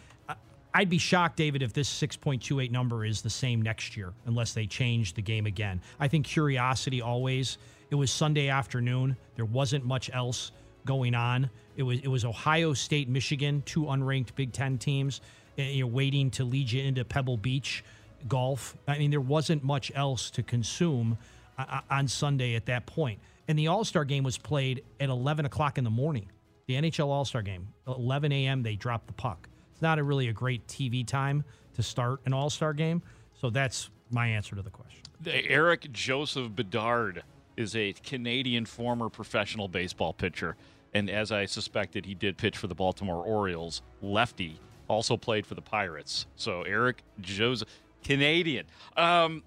I'd 0.73 0.89
be 0.89 0.99
shocked, 0.99 1.37
David, 1.37 1.63
if 1.63 1.73
this 1.73 1.89
6.28 1.89 2.69
number 2.69 3.03
is 3.03 3.21
the 3.23 3.29
same 3.29 3.61
next 3.61 3.97
year, 3.97 4.13
unless 4.27 4.53
they 4.53 4.67
change 4.67 5.15
the 5.15 5.21
game 5.21 5.47
again. 5.47 5.81
I 5.99 6.07
think 6.07 6.27
curiosity 6.27 7.01
always. 7.01 7.57
It 7.89 7.95
was 7.95 8.11
Sunday 8.11 8.49
afternoon. 8.49 9.17
There 9.35 9.45
wasn't 9.45 9.83
much 9.83 10.11
else 10.13 10.51
going 10.85 11.15
on. 11.15 11.49
It 11.75 11.83
was 11.83 11.99
it 11.99 12.07
was 12.07 12.23
Ohio 12.23 12.73
State, 12.73 13.09
Michigan, 13.09 13.63
two 13.65 13.85
unranked 13.85 14.35
Big 14.35 14.53
Ten 14.53 14.77
teams. 14.77 15.21
uh, 15.57 15.63
You 15.63 15.81
know, 15.81 15.87
waiting 15.87 16.29
to 16.31 16.43
lead 16.43 16.71
you 16.71 16.83
into 16.83 17.03
Pebble 17.03 17.37
Beach 17.37 17.83
golf. 18.27 18.77
I 18.87 18.99
mean, 18.99 19.09
there 19.09 19.21
wasn't 19.21 19.63
much 19.63 19.91
else 19.95 20.29
to 20.31 20.43
consume 20.43 21.17
uh, 21.57 21.81
on 21.89 22.07
Sunday 22.07 22.53
at 22.55 22.65
that 22.67 22.85
point. 22.85 23.19
And 23.49 23.57
the 23.57 23.67
All 23.67 23.83
Star 23.83 24.05
game 24.05 24.23
was 24.23 24.37
played 24.37 24.83
at 24.99 25.09
11 25.09 25.45
o'clock 25.45 25.79
in 25.79 25.83
the 25.83 25.89
morning. 25.89 26.31
The 26.67 26.75
NHL 26.75 27.07
All 27.07 27.25
Star 27.25 27.41
game, 27.41 27.67
11 27.87 28.31
a.m. 28.31 28.61
They 28.61 28.75
dropped 28.75 29.07
the 29.07 29.13
puck. 29.13 29.49
It's 29.71 29.81
not 29.81 29.97
a 29.97 30.03
really 30.03 30.27
a 30.27 30.33
great 30.33 30.65
TV 30.67 31.05
time 31.05 31.43
to 31.73 31.81
start 31.81 32.21
an 32.25 32.33
All 32.33 32.51
Star 32.51 32.73
game. 32.73 33.01
So 33.33 33.49
that's 33.49 33.89
my 34.11 34.27
answer 34.27 34.55
to 34.55 34.61
the 34.61 34.69
question. 34.69 35.01
Erik 35.25 35.91
Joseph 35.91 36.55
Bedard 36.55 37.23
is 37.57 37.75
a 37.75 37.93
Canadian 38.03 38.65
former 38.67 39.09
professional 39.09 39.67
baseball 39.67 40.13
pitcher. 40.13 40.55
And 40.93 41.09
as 41.09 41.31
I 41.31 41.45
suspected, 41.45 42.05
he 42.05 42.13
did 42.13 42.37
pitch 42.37 42.55
for 42.55 42.67
the 42.67 42.75
Baltimore 42.75 43.23
Orioles. 43.23 43.81
Lefty 44.03 44.59
also 44.87 45.17
played 45.17 45.47
for 45.47 45.55
the 45.55 45.61
Pirates. 45.61 46.27
So 46.35 46.61
Eric 46.61 47.03
Joseph, 47.19 47.67
Canadian. 48.03 48.67
Um, 48.95 49.41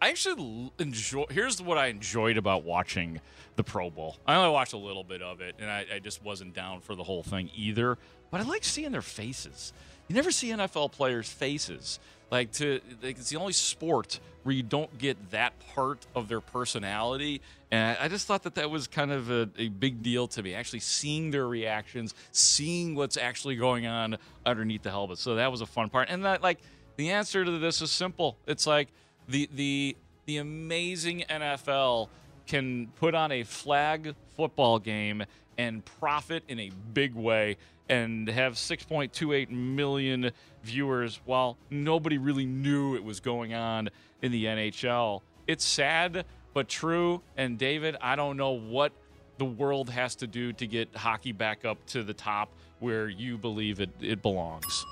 I 0.00 0.10
actually 0.10 0.72
enjoy. 0.78 1.24
Here's 1.30 1.60
what 1.60 1.78
I 1.78 1.86
enjoyed 1.86 2.36
about 2.36 2.64
watching 2.64 3.20
the 3.56 3.64
Pro 3.64 3.90
Bowl. 3.90 4.16
I 4.26 4.36
only 4.36 4.50
watched 4.50 4.72
a 4.72 4.78
little 4.78 5.04
bit 5.04 5.22
of 5.22 5.40
it, 5.40 5.56
and 5.58 5.68
I, 5.68 5.86
I 5.94 5.98
just 5.98 6.22
wasn't 6.22 6.54
down 6.54 6.80
for 6.80 6.94
the 6.94 7.02
whole 7.02 7.22
thing 7.22 7.50
either. 7.56 7.98
But 8.30 8.40
I 8.40 8.44
like 8.44 8.64
seeing 8.64 8.92
their 8.92 9.02
faces. 9.02 9.72
You 10.06 10.14
never 10.14 10.30
see 10.30 10.50
NFL 10.50 10.92
players' 10.92 11.30
faces. 11.30 11.98
Like 12.30 12.52
to, 12.52 12.80
like 13.02 13.18
it's 13.18 13.30
the 13.30 13.38
only 13.38 13.54
sport 13.54 14.20
where 14.42 14.54
you 14.54 14.62
don't 14.62 14.96
get 14.98 15.30
that 15.30 15.52
part 15.74 16.06
of 16.14 16.28
their 16.28 16.40
personality. 16.40 17.40
And 17.70 17.96
I, 17.98 18.04
I 18.04 18.08
just 18.08 18.26
thought 18.26 18.44
that 18.44 18.54
that 18.54 18.70
was 18.70 18.86
kind 18.86 19.10
of 19.10 19.30
a, 19.30 19.48
a 19.58 19.68
big 19.68 20.02
deal 20.02 20.28
to 20.28 20.42
me. 20.42 20.54
Actually 20.54 20.80
seeing 20.80 21.30
their 21.30 21.46
reactions, 21.48 22.14
seeing 22.32 22.94
what's 22.94 23.16
actually 23.16 23.56
going 23.56 23.86
on 23.86 24.18
underneath 24.46 24.82
the 24.82 24.90
helmet. 24.90 25.18
So 25.18 25.36
that 25.36 25.50
was 25.50 25.60
a 25.60 25.66
fun 25.66 25.88
part. 25.88 26.08
And 26.10 26.24
that, 26.24 26.42
like, 26.42 26.58
the 26.96 27.10
answer 27.10 27.44
to 27.44 27.58
this 27.58 27.80
is 27.82 27.90
simple. 27.90 28.36
It's 28.46 28.66
like 28.66 28.88
the 29.28 29.48
the 29.54 29.96
the 30.26 30.38
amazing 30.38 31.24
NFL 31.30 32.08
can 32.46 32.88
put 32.96 33.14
on 33.14 33.30
a 33.32 33.44
flag 33.44 34.14
football 34.36 34.78
game 34.78 35.24
and 35.56 35.84
profit 35.84 36.42
in 36.48 36.58
a 36.58 36.70
big 36.92 37.14
way 37.14 37.56
and 37.88 38.28
have 38.28 38.54
6.28 38.54 39.50
million 39.50 40.30
viewers 40.62 41.20
while 41.24 41.56
nobody 41.70 42.18
really 42.18 42.46
knew 42.46 42.94
it 42.94 43.02
was 43.02 43.20
going 43.20 43.54
on 43.54 43.88
in 44.22 44.32
the 44.32 44.44
NHL. 44.44 45.22
It's 45.46 45.64
sad 45.64 46.24
but 46.52 46.68
true 46.68 47.22
and 47.36 47.58
David, 47.58 47.96
I 48.00 48.16
don't 48.16 48.36
know 48.36 48.52
what 48.52 48.92
the 49.38 49.44
world 49.44 49.90
has 49.90 50.16
to 50.16 50.26
do 50.26 50.52
to 50.54 50.66
get 50.66 50.94
hockey 50.94 51.32
back 51.32 51.64
up 51.64 51.84
to 51.86 52.02
the 52.02 52.14
top 52.14 52.50
where 52.80 53.08
you 53.08 53.38
believe 53.38 53.80
it, 53.80 53.90
it 54.00 54.22
belongs. 54.22 54.84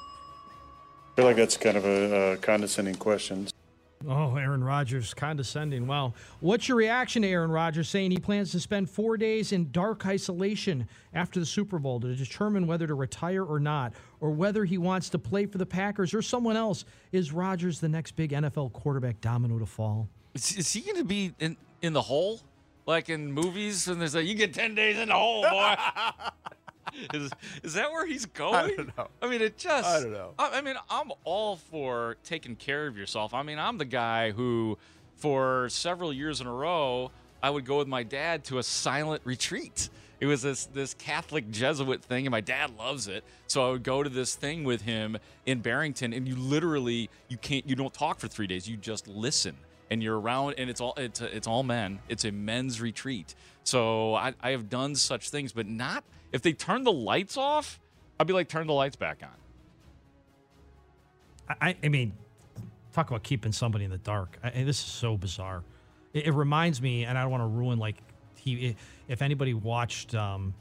I 1.13 1.17
feel 1.17 1.25
like 1.25 1.37
that's 1.37 1.57
kind 1.57 1.77
of 1.77 1.85
a, 1.85 2.33
a 2.33 2.37
condescending 2.37 2.97
question. 2.97 3.49
Oh, 4.09 4.37
Aaron 4.37 4.63
Rodgers, 4.63 5.15
condescending. 5.15 5.87
Wow. 5.87 6.15
What's 6.41 6.69
your 6.69 6.77
reaction 6.77 7.23
to 7.23 7.29
Aaron 7.29 7.51
Rodgers 7.51 7.89
saying 7.89 8.11
he 8.11 8.19
plans 8.19 8.53
to 8.53 8.61
spend 8.61 8.91
four 8.91 9.17
days 9.17 9.53
in 9.53 9.71
dark 9.73 10.05
isolation 10.07 10.87
after 11.15 11.41
the 11.41 11.47
Super 11.47 11.79
Bowl 11.79 11.99
to 12.01 12.15
determine 12.15 12.67
whether 12.67 12.87
to 12.87 12.95
retire 12.95 13.45
or 13.45 13.59
not, 13.59 13.95
or 14.21 14.31
whether 14.31 14.65
he 14.65 14.79
wants 14.79 15.09
to 15.11 15.19
play 15.19 15.47
for 15.47 15.59
the 15.59 15.67
Packers 15.67 16.13
or 16.13 16.23
someone 16.23 16.57
else? 16.57 16.85
Is 17.13 17.33
Rodgers 17.33 17.81
the 17.81 17.89
next 17.89 18.13
big 18.13 18.33
NFL 18.33 18.73
quarterback 18.73 19.21
domino 19.21 19.59
to 19.59 19.67
fall? 19.67 20.09
Is, 20.35 20.57
is 20.57 20.73
he 20.73 20.81
going 20.83 20.99
to 20.99 21.05
be 21.05 21.33
in, 21.39 21.57
in 21.83 21.93
the 21.93 22.03
hole? 22.03 22.41
like 22.87 23.09
in 23.09 23.33
movies, 23.33 23.89
and 23.89 24.01
there's 24.01 24.15
like, 24.15 24.27
you 24.27 24.35
get 24.35 24.55
10 24.55 24.75
days 24.75 24.99
in 24.99 25.09
the 25.09 25.15
hole, 25.15 25.43
boy. 25.43 25.75
is, 27.15 27.31
is 27.63 27.75
that 27.75 27.91
where 27.91 28.07
he's 28.07 28.27
going? 28.27 28.55
I 28.55 28.75
don't 28.75 28.97
know. 28.97 29.09
I 29.23 29.29
mean, 29.29 29.43
it 29.43 29.57
just. 29.59 29.89
I 29.89 30.01
don't 30.01 30.13
know. 30.13 30.35
I, 30.39 30.59
I 30.59 30.61
mean, 30.61 30.77
I'm 30.91 31.13
all 31.25 31.57
for 31.57 32.17
taking 32.25 32.57
care 32.57 32.87
of 32.87 32.97
yourself. 32.97 33.35
I 33.35 33.43
mean, 33.43 33.59
I'm 33.59 33.79
the 33.79 33.85
guy 33.85 34.31
who, 34.31 34.79
for 35.17 35.69
several 35.69 36.13
years 36.13 36.41
in 36.41 36.47
a 36.47 36.53
row, 36.53 37.11
I 37.43 37.51
would 37.51 37.65
go 37.65 37.79
with 37.79 37.89
my 37.89 38.03
dad 38.03 38.45
to 38.45 38.59
a 38.59 38.63
silent 38.63 39.23
retreat. 39.25 39.89
It 40.19 40.27
was 40.27 40.43
this 40.43 40.67
this 40.67 40.95
Catholic 40.95 41.51
Jesuit 41.51 42.03
thing, 42.03 42.27
and 42.27 42.31
my 42.31 42.41
dad 42.41 42.77
loves 42.79 43.07
it. 43.07 43.23
So 43.47 43.69
I 43.69 43.71
would 43.73 43.83
go 43.83 44.03
to 44.03 44.09
this 44.09 44.35
thing 44.35 44.65
with 44.65 44.83
him 44.83 45.19
in 45.45 45.61
Barrington, 45.61 46.13
and 46.13 46.27
you 46.27 46.37
literally 46.37 47.11
you 47.29 47.37
can't 47.37 47.69
you 47.69 47.77
don't 47.77 47.93
talk 47.93 48.19
for 48.19 48.29
three 48.29 48.47
days. 48.47 48.69
You 48.69 48.79
just 48.79 49.07
listen, 49.07 49.57
and 49.91 50.03
you're 50.03 50.19
around, 50.19 50.55
and 50.57 50.71
it's 50.71 50.81
all 50.81 50.95
it's 50.97 51.21
it's 51.21 51.47
all 51.47 51.63
men. 51.63 51.99
It's 52.09 52.25
a 52.25 52.33
men's 52.33 52.81
retreat. 52.81 53.35
So 53.65 54.15
I, 54.15 54.33
I 54.41 54.51
have 54.53 54.71
done 54.71 54.95
such 54.95 55.29
things, 55.29 55.53
but 55.53 55.67
not 55.67 56.03
if 56.37 56.43
they 56.43 56.53
turn 56.53 56.85
the 56.85 56.93
lights 56.93 57.37
off. 57.37 57.81
I'd 58.21 58.27
be 58.27 58.33
like, 58.33 58.49
turn 58.49 58.67
the 58.67 58.73
lights 58.73 58.97
back 58.97 59.23
on. 59.23 59.29
I, 61.61 61.77
I 61.83 61.89
mean, 61.89 62.13
talk 62.93 63.09
about 63.09 63.23
keeping 63.23 63.53
somebody 63.53 63.85
in 63.85 63.91
the 63.91 63.99
dark. 63.99 64.39
I, 64.43 64.51
this 64.51 64.79
is 64.79 64.87
so 64.87 65.17
bizarre. 65.17 65.63
It, 66.13 66.27
it, 66.27 66.33
reminds 66.33 66.81
me, 66.81 67.05
and 67.05 67.19
I 67.19 67.23
don't 67.23 67.31
want 67.31 67.43
to 67.43 67.47
ruin 67.47 67.79
like 67.79 67.97
TV. 68.39 68.75
If 69.09 69.23
anybody 69.23 69.55
watched 69.55 70.15
um, 70.15 70.55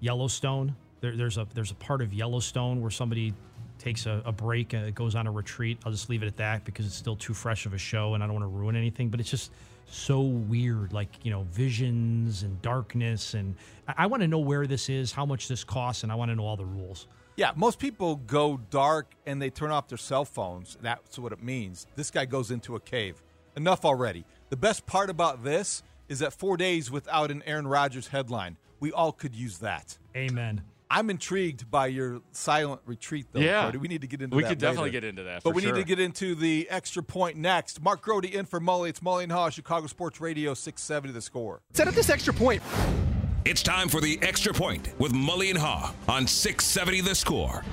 Yellowstone, 0.00 0.74
there, 1.00 1.16
there's 1.16 1.38
a 1.38 1.46
there's 1.54 1.70
a 1.70 1.76
part 1.76 2.02
of 2.02 2.12
Yellowstone 2.12 2.80
where 2.80 2.90
somebody 2.90 3.32
takes 3.78 4.06
a, 4.06 4.22
a 4.26 4.32
break 4.32 4.74
and 4.74 4.86
it 4.86 4.94
goes 4.94 5.14
on 5.14 5.26
a 5.26 5.30
retreat. 5.30 5.78
I'll 5.86 5.92
just 5.92 6.10
leave 6.10 6.22
it 6.22 6.26
at 6.26 6.36
that 6.36 6.64
because 6.64 6.86
it's 6.86 6.94
still 6.94 7.16
too 7.16 7.34
fresh 7.34 7.66
of 7.66 7.72
a 7.72 7.78
show, 7.78 8.14
and 8.14 8.22
I 8.22 8.26
don't 8.26 8.34
want 8.34 8.44
to 8.44 8.58
ruin 8.58 8.76
anything. 8.76 9.08
But 9.08 9.20
it's 9.20 9.30
just 9.30 9.52
so 9.90 10.20
weird, 10.20 10.92
like 10.92 11.08
you 11.24 11.30
know, 11.30 11.46
visions 11.50 12.42
and 12.42 12.60
darkness, 12.62 13.34
and 13.34 13.54
I, 13.88 13.94
I 13.98 14.06
want 14.06 14.22
to 14.22 14.28
know 14.28 14.38
where 14.38 14.66
this 14.66 14.88
is, 14.88 15.12
how 15.12 15.26
much 15.26 15.48
this 15.48 15.64
costs, 15.64 16.02
and 16.02 16.12
I 16.12 16.14
want 16.14 16.30
to 16.30 16.34
know 16.34 16.44
all 16.44 16.56
the 16.56 16.64
rules. 16.64 17.06
Yeah, 17.36 17.52
most 17.56 17.78
people 17.78 18.16
go 18.16 18.60
dark 18.70 19.14
and 19.24 19.40
they 19.40 19.48
turn 19.48 19.70
off 19.70 19.88
their 19.88 19.96
cell 19.96 20.24
phones. 20.24 20.76
That's 20.82 21.18
what 21.18 21.32
it 21.32 21.42
means. 21.42 21.86
This 21.96 22.10
guy 22.10 22.26
goes 22.26 22.50
into 22.50 22.76
a 22.76 22.80
cave. 22.80 23.22
Enough 23.56 23.84
already. 23.84 24.26
The 24.50 24.56
best 24.56 24.84
part 24.84 25.08
about 25.08 25.42
this 25.42 25.82
is 26.08 26.18
that 26.18 26.34
four 26.34 26.56
days 26.56 26.90
without 26.90 27.30
an 27.30 27.42
Aaron 27.46 27.66
Rodgers 27.66 28.08
headline. 28.08 28.58
We 28.78 28.92
all 28.92 29.12
could 29.12 29.34
use 29.34 29.58
that. 29.58 29.96
Amen. 30.14 30.62
I'm 30.90 31.08
intrigued 31.08 31.70
by 31.70 31.86
your 31.86 32.20
silent 32.32 32.80
retreat, 32.84 33.26
though. 33.32 33.40
Yeah, 33.40 33.66
Cody. 33.66 33.78
we 33.78 33.86
need 33.88 34.00
to 34.00 34.08
get 34.08 34.22
into 34.22 34.34
that? 34.34 34.36
we 34.36 34.42
that. 34.42 34.48
could 34.48 34.58
definitely 34.58 34.90
get 34.90 35.04
into 35.04 35.22
that. 35.22 35.44
but 35.44 35.54
we 35.54 35.62
sure. 35.62 35.72
need 35.72 35.80
to 35.80 35.86
get 35.86 36.00
into 36.00 36.34
the 36.34 36.66
extra 36.68 37.02
point 37.02 37.36
next. 37.36 37.80
Mark 37.80 38.02
Grote 38.02 38.24
in 38.24 38.44
for 38.44 38.60
Mully. 38.60 38.88
It's 38.88 39.00
Mully 39.00 39.22
and 39.22 39.32
Haugh, 39.32 39.52
Chicago 39.52 39.86
Sports 39.86 40.20
Radio, 40.20 40.52
six 40.54 40.82
seventy. 40.82 41.12
The 41.12 41.20
score. 41.20 41.60
Set 41.72 41.86
up 41.88 41.94
this 41.94 42.10
extra 42.10 42.34
point. 42.34 42.62
It's 43.44 43.62
time 43.62 43.88
for 43.88 44.00
the 44.00 44.18
extra 44.20 44.52
point 44.52 44.92
with 44.98 45.12
Mully 45.12 45.50
and 45.50 45.58
Haugh 45.58 45.92
on 46.08 46.26
670 46.26 47.00
The 47.00 47.14
Score. 47.14 47.64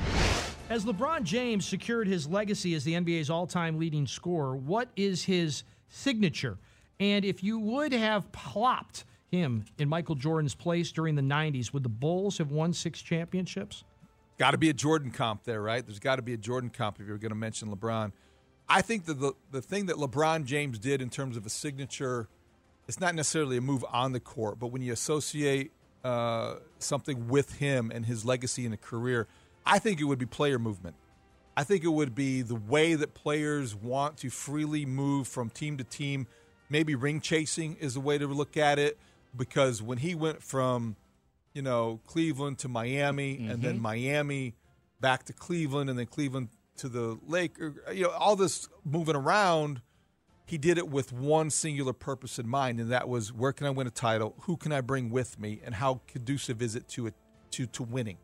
As 0.70 0.86
LeBron 0.86 1.24
James 1.24 1.65
secured 1.65 2.07
his 2.07 2.28
legacy 2.28 2.74
as 2.74 2.84
the 2.84 2.93
NBA's 2.93 3.30
all-time 3.30 3.78
leading 3.78 4.07
scorer, 4.07 4.55
what 4.55 4.88
is 4.95 5.24
his 5.26 5.63
signature? 5.89 6.57
And 6.99 7.26
if 7.26 7.43
you 7.43 7.59
would 7.59 7.91
have 7.91 8.32
plopped 8.32 9.03
him 9.32 9.65
in 9.78 9.89
Michael 9.89 10.15
Jordan's 10.15 10.55
place 10.55 10.91
during 10.91 11.15
the 11.15 11.21
90s, 11.21 11.73
would 11.73 11.84
the 11.84 11.89
Bulls 11.89 12.38
have 12.38 12.51
won 12.51 12.73
six 12.73 13.01
championships? 13.01 13.84
Got 14.38 14.51
to 14.51 14.57
be 14.57 14.69
a 14.69 14.73
Jordan 14.73 15.11
comp 15.11 15.43
there, 15.43 15.61
right? 15.61 15.86
There's 15.86 15.99
got 15.99 16.17
to 16.17 16.21
be 16.21 16.34
a 16.34 16.38
Jordan 16.38 16.69
comp 16.69 16.99
if 16.99 17.07
you're 17.07 17.17
going 17.17 17.30
to 17.30 17.36
mention 17.36 17.75
LeBron. 17.75 18.11
I 18.69 18.82
think 18.82 19.05
that 19.05 19.19
the, 19.19 19.34
the 19.51 19.61
thing 19.61 19.88
that 19.88 19.95
LeBron 19.95 20.45
James 20.45 20.78
did 20.78 21.01
in 21.01 21.09
terms 21.09 21.38
of 21.38 21.45
a 21.45 21.49
signature, 21.49 22.28
it's 22.88 22.99
not 22.99 23.15
necessarily 23.15 23.57
a 23.57 23.61
move 23.61 23.84
on 23.91 24.11
the 24.11 24.19
court, 24.19 24.59
but 24.59 24.67
when 24.67 24.82
you 24.82 24.93
associate 24.93 25.71
uh, 26.03 26.55
something 26.80 27.28
with 27.28 27.55
him 27.55 27.91
and 27.93 28.05
his 28.05 28.25
legacy 28.25 28.65
in 28.65 28.73
a 28.73 28.78
career, 28.78 29.28
I 29.65 29.80
think 29.80 29.99
it 29.99 30.03
would 30.03 30.19
be 30.19 30.25
player 30.25 30.59
movement. 30.59 30.95
I 31.55 31.63
think 31.63 31.84
it 31.84 31.89
would 31.89 32.13
be 32.13 32.43
the 32.43 32.55
way 32.55 32.93
that 32.93 33.15
players 33.15 33.73
want 33.73 34.17
to 34.17 34.30
freely 34.30 34.86
move 34.86 35.28
from 35.28 35.49
team 35.49 35.78
to 35.78 35.84
team. 35.84 36.28
Maybe 36.69 36.93
ring 36.93 37.19
chasing 37.19 37.78
is 37.78 37.95
the 37.95 37.99
way 37.99 38.17
to 38.19 38.28
look 38.28 38.57
at 38.57 38.78
it 38.78 38.97
because 39.36 39.82
when 39.82 39.97
he 39.97 40.15
went 40.15 40.41
from, 40.41 40.95
you 41.53 41.61
know, 41.61 41.99
Cleveland 42.05 42.59
to 42.59 42.67
Miami 42.67 43.38
mm-hmm. 43.38 43.51
and 43.51 43.61
then 43.61 43.80
Miami 43.80 44.55
back 44.99 45.23
to 45.25 45.34
Cleveland 45.34 45.89
and 45.89 45.97
then 45.97 46.05
Cleveland 46.05 46.49
to 46.78 46.89
the 46.89 47.19
Lakers, 47.28 47.75
you 47.93 48.03
know, 48.03 48.11
all 48.11 48.36
this 48.36 48.67
moving 48.84 49.15
around, 49.15 49.82
he 50.45 50.57
did 50.57 50.78
it 50.78 50.88
with 50.88 51.11
one 51.11 51.49
singular 51.49 51.93
purpose 51.93 52.39
in 52.39 52.47
mind, 52.47 52.80
and 52.80 52.91
that 52.91 53.09
was 53.09 53.34
where 53.34 53.51
can 53.51 53.67
I 53.67 53.69
win 53.71 53.86
a 53.86 53.91
title? 53.91 54.36
Who 54.41 54.55
can 54.55 54.71
I 54.71 54.82
bring 54.82 55.09
with 55.09 55.39
me? 55.39 55.61
And 55.63 55.75
how 55.75 56.01
conducive 56.07 56.61
is 56.61 56.75
it 56.75 56.88
to 56.89 57.07
it 57.07 57.13
to 57.51 57.65
to 57.67 57.84
winning? 57.84 58.17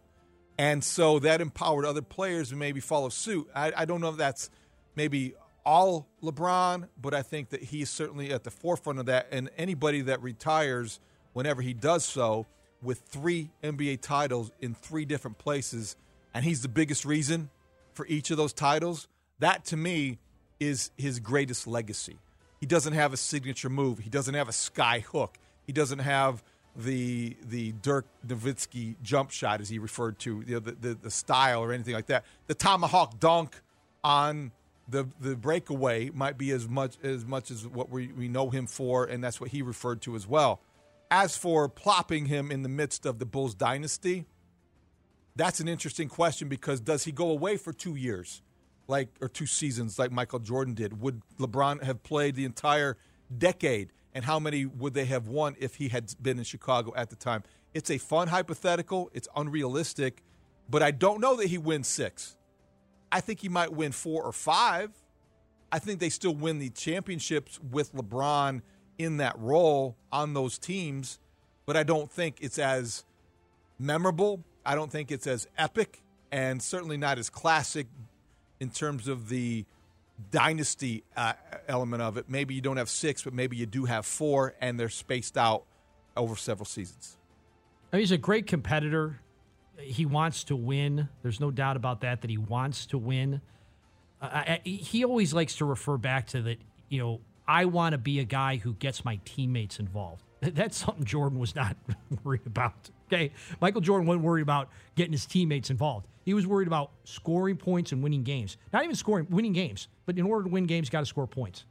And 0.58 0.84
so 0.84 1.20
that 1.20 1.42
empowered 1.42 1.86
other 1.86 2.02
players 2.02 2.50
to 2.50 2.56
maybe 2.56 2.80
follow 2.80 3.10
suit. 3.10 3.50
I, 3.56 3.74
I 3.76 3.86
don't 3.86 4.02
know 4.02 4.10
if 4.10 4.18
that's 4.18 4.50
maybe 4.96 5.34
all 5.66 6.08
LeBron, 6.22 6.88
but 7.02 7.14
I 7.14 7.22
think 7.22 7.50
that 7.50 7.64
he's 7.64 7.90
certainly 7.90 8.32
at 8.32 8.44
the 8.44 8.52
forefront 8.52 9.00
of 9.00 9.06
that. 9.08 9.28
And 9.32 9.50
anybody 9.58 10.02
that 10.02 10.22
retires, 10.22 11.00
whenever 11.34 11.62
he 11.62 11.74
does 11.74 12.04
so, 12.04 12.46
with 12.82 13.00
three 13.00 13.50
NBA 13.64 14.02
titles 14.02 14.52
in 14.60 14.74
three 14.76 15.06
different 15.06 15.38
places, 15.38 15.96
and 16.34 16.44
he's 16.44 16.62
the 16.62 16.68
biggest 16.68 17.06
reason 17.06 17.50
for 17.94 18.06
each 18.08 18.30
of 18.32 18.38
those 18.38 18.54
titles, 18.54 19.08
that 19.40 19.66
to 19.66 19.78
me 19.78 20.20
is 20.60 20.92
his 20.98 21.20
greatest 21.20 21.66
legacy. 21.68 22.18
He 22.60 22.66
doesn't 22.66 22.94
have 22.94 23.14
a 23.14 23.18
signature 23.18 23.70
move. 23.70 24.00
He 24.00 24.10
doesn't 24.10 24.34
have 24.34 24.50
a 24.50 24.54
sky 24.54 25.00
hook. 25.00 25.38
He 25.66 25.74
doesn't 25.74 26.00
have 26.00 26.44
the 26.76 27.36
the 27.44 27.74
Dirk 27.74 28.06
Nowitzki 28.26 28.96
jump 29.04 29.32
shot, 29.32 29.62
as 29.62 29.70
he 29.70 29.80
referred 29.80 30.18
to, 30.20 30.44
you 30.46 30.56
know, 30.56 30.60
the, 30.60 30.72
the, 30.72 30.94
the 30.96 31.12
style 31.12 31.62
or 31.62 31.72
anything 31.72 31.94
like 31.94 32.08
that. 32.08 32.26
The 32.48 32.56
tomahawk 32.56 33.20
dunk 33.20 33.62
on 34.04 34.52
the 34.88 35.08
the 35.20 35.36
breakaway 35.36 36.10
might 36.10 36.38
be 36.38 36.52
as 36.52 36.68
much 36.68 36.98
as 37.04 37.26
much 37.26 37.52
as 37.52 37.68
what 37.68 37.90
we, 37.90 38.08
we 38.08 38.28
know 38.28 38.50
him 38.50 38.68
for, 38.68 39.06
and 39.06 39.24
that's 39.24 39.40
what 39.40 39.52
he 39.52 39.62
referred 39.62 40.02
to 40.02 40.16
as 40.16 40.28
well. 40.28 40.62
As 41.10 41.38
for 41.38 41.70
plopping 41.70 42.26
him 42.26 42.52
in 42.52 42.64
the 42.64 42.70
midst 42.70 43.06
of 43.06 43.20
the 43.20 43.26
Bulls 43.26 43.54
dynasty, 43.54 44.26
that's 45.36 45.60
an 45.60 45.68
interesting 45.68 46.10
question 46.10 46.48
because 46.48 46.80
does 46.80 47.06
he 47.06 47.12
go 47.12 47.30
away 47.30 47.58
for 47.58 47.72
two 47.72 47.96
years, 47.96 48.42
like 48.88 49.10
or 49.22 49.28
two 49.28 49.46
seasons, 49.46 49.98
like 49.98 50.12
Michael 50.12 50.40
Jordan 50.40 50.74
did? 50.74 51.00
Would 51.02 51.22
LeBron 51.40 51.84
have 51.84 52.04
played 52.04 52.36
the 52.36 52.46
entire 52.46 52.98
decade? 53.36 53.90
And 54.16 54.26
how 54.26 54.40
many 54.40 54.66
would 54.66 54.94
they 54.94 55.06
have 55.06 55.28
won 55.28 55.56
if 55.60 55.76
he 55.76 55.90
had 55.90 56.14
been 56.22 56.38
in 56.38 56.44
Chicago 56.44 56.94
at 56.96 57.10
the 57.10 57.16
time? 57.16 57.44
It's 57.74 57.90
a 57.90 57.98
fun 57.98 58.28
hypothetical. 58.28 59.10
It's 59.14 59.28
unrealistic, 59.36 60.24
but 60.70 60.84
I 60.84 60.92
don't 60.92 61.20
know 61.20 61.36
that 61.38 61.48
he 61.48 61.58
wins 61.58 61.88
six. 61.88 62.38
I 63.14 63.22
think 63.22 63.40
he 63.42 63.48
might 63.48 63.72
win 63.72 63.92
four 63.92 64.24
or 64.24 64.32
five. 64.32 64.90
I 65.72 65.78
think 65.78 66.00
they 66.00 66.10
still 66.10 66.34
win 66.34 66.58
the 66.58 66.72
championships 66.72 67.60
with 67.72 67.94
LeBron 67.94 68.64
in 68.98 69.18
that 69.18 69.38
role 69.38 69.96
on 70.12 70.34
those 70.34 70.58
teams, 70.58 71.20
but 71.68 71.78
I 71.78 71.84
don't 71.84 72.12
think 72.12 72.38
it's 72.42 72.58
as 72.58 73.06
memorable. 73.78 74.44
I 74.66 74.74
don't 74.74 74.92
think 74.92 75.12
it's 75.12 75.28
as 75.28 75.48
epic, 75.60 76.02
and 76.32 76.62
certainly 76.62 76.98
not 76.98 77.20
as 77.20 77.30
classic 77.30 77.88
in 78.60 78.72
terms 78.72 79.08
of 79.08 79.30
the 79.30 79.66
dynasty 80.32 81.04
uh, 81.16 81.34
element 81.68 82.02
of 82.02 82.18
it. 82.18 82.26
Maybe 82.28 82.56
you 82.56 82.62
don't 82.62 82.78
have 82.78 82.90
six, 82.90 83.24
but 83.24 83.34
maybe 83.34 83.58
you 83.58 83.68
do 83.68 83.86
have 83.86 84.08
four, 84.08 84.56
and 84.60 84.80
they're 84.80 84.90
spaced 84.90 85.38
out 85.38 85.66
over 86.18 86.36
several 86.36 86.66
seasons. 86.66 87.18
He's 87.92 88.12
a 88.12 88.18
great 88.18 88.48
competitor. 88.48 89.20
He 89.80 90.06
wants 90.06 90.44
to 90.46 90.56
win. 90.56 91.10
There's 91.22 91.40
no 91.40 91.52
doubt 91.52 91.78
about 91.78 92.02
that. 92.02 92.22
That 92.22 92.30
he 92.30 92.38
wants 92.38 92.86
to 92.88 92.98
win. 92.98 93.42
Uh, 94.22 94.26
I, 94.26 94.62
he 94.64 95.04
always 95.04 95.34
likes 95.34 95.56
to 95.58 95.66
refer 95.66 95.98
back 95.98 96.28
to 96.28 96.42
that. 96.44 96.58
You 96.90 97.00
know, 97.00 97.22
I 97.48 97.66
want 97.66 97.94
to 97.94 97.98
be 97.98 98.20
a 98.20 98.24
guy 98.24 98.58
who 98.58 98.74
gets 98.74 99.04
my 99.04 99.20
teammates 99.26 99.80
involved. 99.80 100.24
That's 100.42 100.78
something 100.78 101.04
Jordan 101.04 101.40
was 101.40 101.56
not 101.56 101.76
worried 102.24 102.46
about. 102.46 102.90
Okay, 103.08 103.32
Michael 103.62 103.82
Jordan 103.82 104.08
wasn't 104.08 104.24
worried 104.24 104.42
about 104.42 104.70
getting 104.96 105.12
his 105.12 105.26
teammates 105.26 105.70
involved. 105.70 106.08
He 106.24 106.34
was 106.34 106.48
worried 106.48 106.68
about 106.68 106.92
scoring 107.04 107.58
points 107.58 107.92
and 107.92 108.02
winning 108.02 108.24
games. 108.24 108.58
Not 108.72 108.84
even 108.84 108.96
scoring, 108.96 109.28
winning 109.30 109.54
games. 109.54 109.88
But 110.06 110.18
in 110.18 110.26
order 110.26 110.44
to 110.44 110.50
win 110.50 110.66
games, 110.66 110.90
got 110.90 111.02
to 111.02 111.06
score 111.06 111.28
points. 111.28 111.66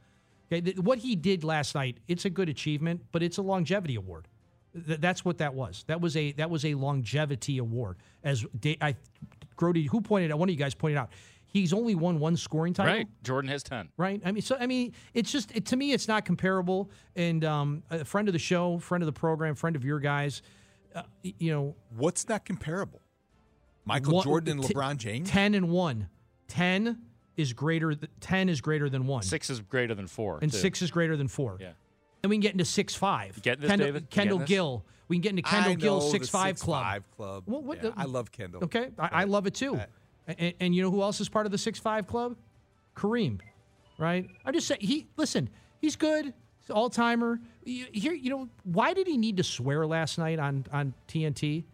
Okay, 0.51 0.73
what 0.73 0.99
he 0.99 1.15
did 1.15 1.43
last 1.43 1.73
night, 1.73 1.97
it's 2.07 2.25
a 2.25 2.29
good 2.29 2.49
achievement, 2.49 3.01
but 3.11 3.23
it's 3.23 3.37
a 3.37 3.41
longevity 3.41 3.95
award. 3.95 4.27
That's 4.73 5.23
what 5.23 5.37
that 5.37 5.53
was. 5.53 5.83
That 5.87 6.01
was 6.01 6.17
a 6.17 6.31
that 6.33 6.49
was 6.49 6.65
a 6.65 6.73
longevity 6.73 7.59
award. 7.59 7.97
As 8.23 8.45
I, 8.81 8.95
Grote, 9.55 9.77
who 9.77 10.01
pointed 10.01 10.31
out, 10.31 10.39
one 10.39 10.49
of 10.49 10.53
you 10.53 10.59
guys 10.59 10.73
pointed 10.73 10.97
out, 10.97 11.11
he's 11.45 11.73
only 11.73 11.95
won 11.95 12.19
one 12.19 12.35
scoring 12.35 12.73
title. 12.73 12.93
Right. 12.93 13.07
Jordan 13.23 13.49
has 13.51 13.61
ten. 13.63 13.89
Right. 13.97 14.21
I 14.25 14.31
mean, 14.31 14.41
so 14.41 14.57
I 14.59 14.65
mean, 14.65 14.93
it's 15.13 15.31
just 15.31 15.55
it, 15.55 15.67
to 15.67 15.75
me, 15.75 15.93
it's 15.93 16.07
not 16.07 16.25
comparable. 16.25 16.89
And 17.15 17.45
um, 17.45 17.83
a 17.91 18.03
friend 18.03 18.27
of 18.27 18.33
the 18.33 18.39
show, 18.39 18.79
friend 18.79 19.03
of 19.03 19.05
the 19.05 19.13
program, 19.13 19.55
friend 19.55 19.75
of 19.75 19.85
your 19.85 19.99
guys, 19.99 20.41
uh, 20.95 21.03
you 21.21 21.51
know, 21.51 21.75
what's 21.95 22.27
not 22.27 22.43
comparable? 22.43 23.01
Michael 23.85 24.15
one, 24.15 24.23
Jordan 24.23 24.59
and 24.59 24.67
LeBron 24.67 24.97
James. 24.97 25.29
Ten 25.29 25.53
and 25.53 25.69
one. 25.69 26.09
Ten 26.47 26.99
is 27.37 27.53
greater. 27.53 27.93
Th- 27.93 28.11
ten 28.19 28.49
is 28.49 28.61
greater 28.61 28.89
than 28.89 29.05
one. 29.05 29.23
Six 29.23 29.49
is 29.49 29.59
greater 29.59 29.93
than 29.93 30.07
four. 30.07 30.39
And 30.41 30.51
too. 30.51 30.57
six 30.57 30.81
is 30.81 30.89
greater 30.89 31.15
than 31.15 31.27
four. 31.27 31.57
Yeah. 31.59 31.73
And 32.23 32.29
we 32.29 32.37
can 32.37 32.41
get 32.41 32.53
into 32.53 32.65
six 32.65 32.95
five. 32.95 33.39
getting 33.41 33.61
this, 33.61 33.69
Kendall, 33.69 33.87
David? 33.87 34.09
Kendall 34.09 34.37
getting 34.39 34.47
this? 34.47 34.49
Gill. 34.55 34.85
We 35.09 35.17
can 35.17 35.21
get 35.21 35.29
into 35.31 35.41
Kendall 35.43 35.75
Gill 35.75 35.99
know 35.99 36.09
six 36.09 36.29
five 36.29 36.55
6'5" 36.55 36.59
club. 36.61 37.03
club. 37.17 37.43
Well, 37.45 37.61
what 37.61 37.83
Yeah, 37.83 37.89
the- 37.89 37.93
I 37.97 38.05
love 38.05 38.31
Kendall. 38.31 38.63
Okay, 38.63 38.89
I, 38.97 39.09
I 39.11 39.23
love 39.25 39.45
it 39.45 39.53
too. 39.53 39.79
And, 40.25 40.53
and 40.61 40.73
you 40.75 40.81
know 40.81 40.89
who 40.89 41.01
else 41.01 41.19
is 41.19 41.27
part 41.27 41.45
of 41.45 41.51
the 41.51 41.57
six 41.57 41.77
five 41.77 42.07
club? 42.07 42.37
Kareem, 42.95 43.39
right? 43.97 44.25
I'm 44.45 44.53
just 44.53 44.67
saying 44.67 44.79
he 44.81 45.07
listen. 45.17 45.49
He's 45.81 45.95
good. 45.97 46.33
He's 46.61 46.69
all 46.69 46.89
timer. 46.89 47.41
Here, 47.65 48.13
you 48.13 48.29
know, 48.29 48.47
why 48.63 48.93
did 48.93 49.05
he 49.07 49.17
need 49.17 49.35
to 49.37 49.43
swear 49.43 49.85
last 49.85 50.17
night 50.17 50.39
on 50.39 50.65
on 50.71 50.93
TNT? 51.09 51.65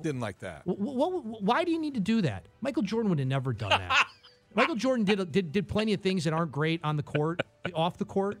Didn't 0.00 0.20
like 0.22 0.38
that. 0.38 0.62
Wh- 0.64 0.78
wh- 0.78 1.42
why 1.42 1.64
do 1.64 1.72
you 1.72 1.78
need 1.78 1.92
to 1.92 2.00
do 2.00 2.22
that? 2.22 2.44
Michael 2.62 2.82
Jordan 2.82 3.10
would 3.10 3.18
have 3.18 3.28
never 3.28 3.52
done 3.52 3.68
that. 3.68 4.06
Michael 4.54 4.76
Jordan 4.76 5.04
did, 5.04 5.30
did 5.30 5.52
did 5.52 5.68
plenty 5.68 5.92
of 5.92 6.00
things 6.00 6.24
that 6.24 6.32
aren't 6.32 6.52
great 6.52 6.80
on 6.82 6.96
the 6.96 7.02
court, 7.02 7.42
off 7.74 7.98
the 7.98 8.06
court, 8.06 8.40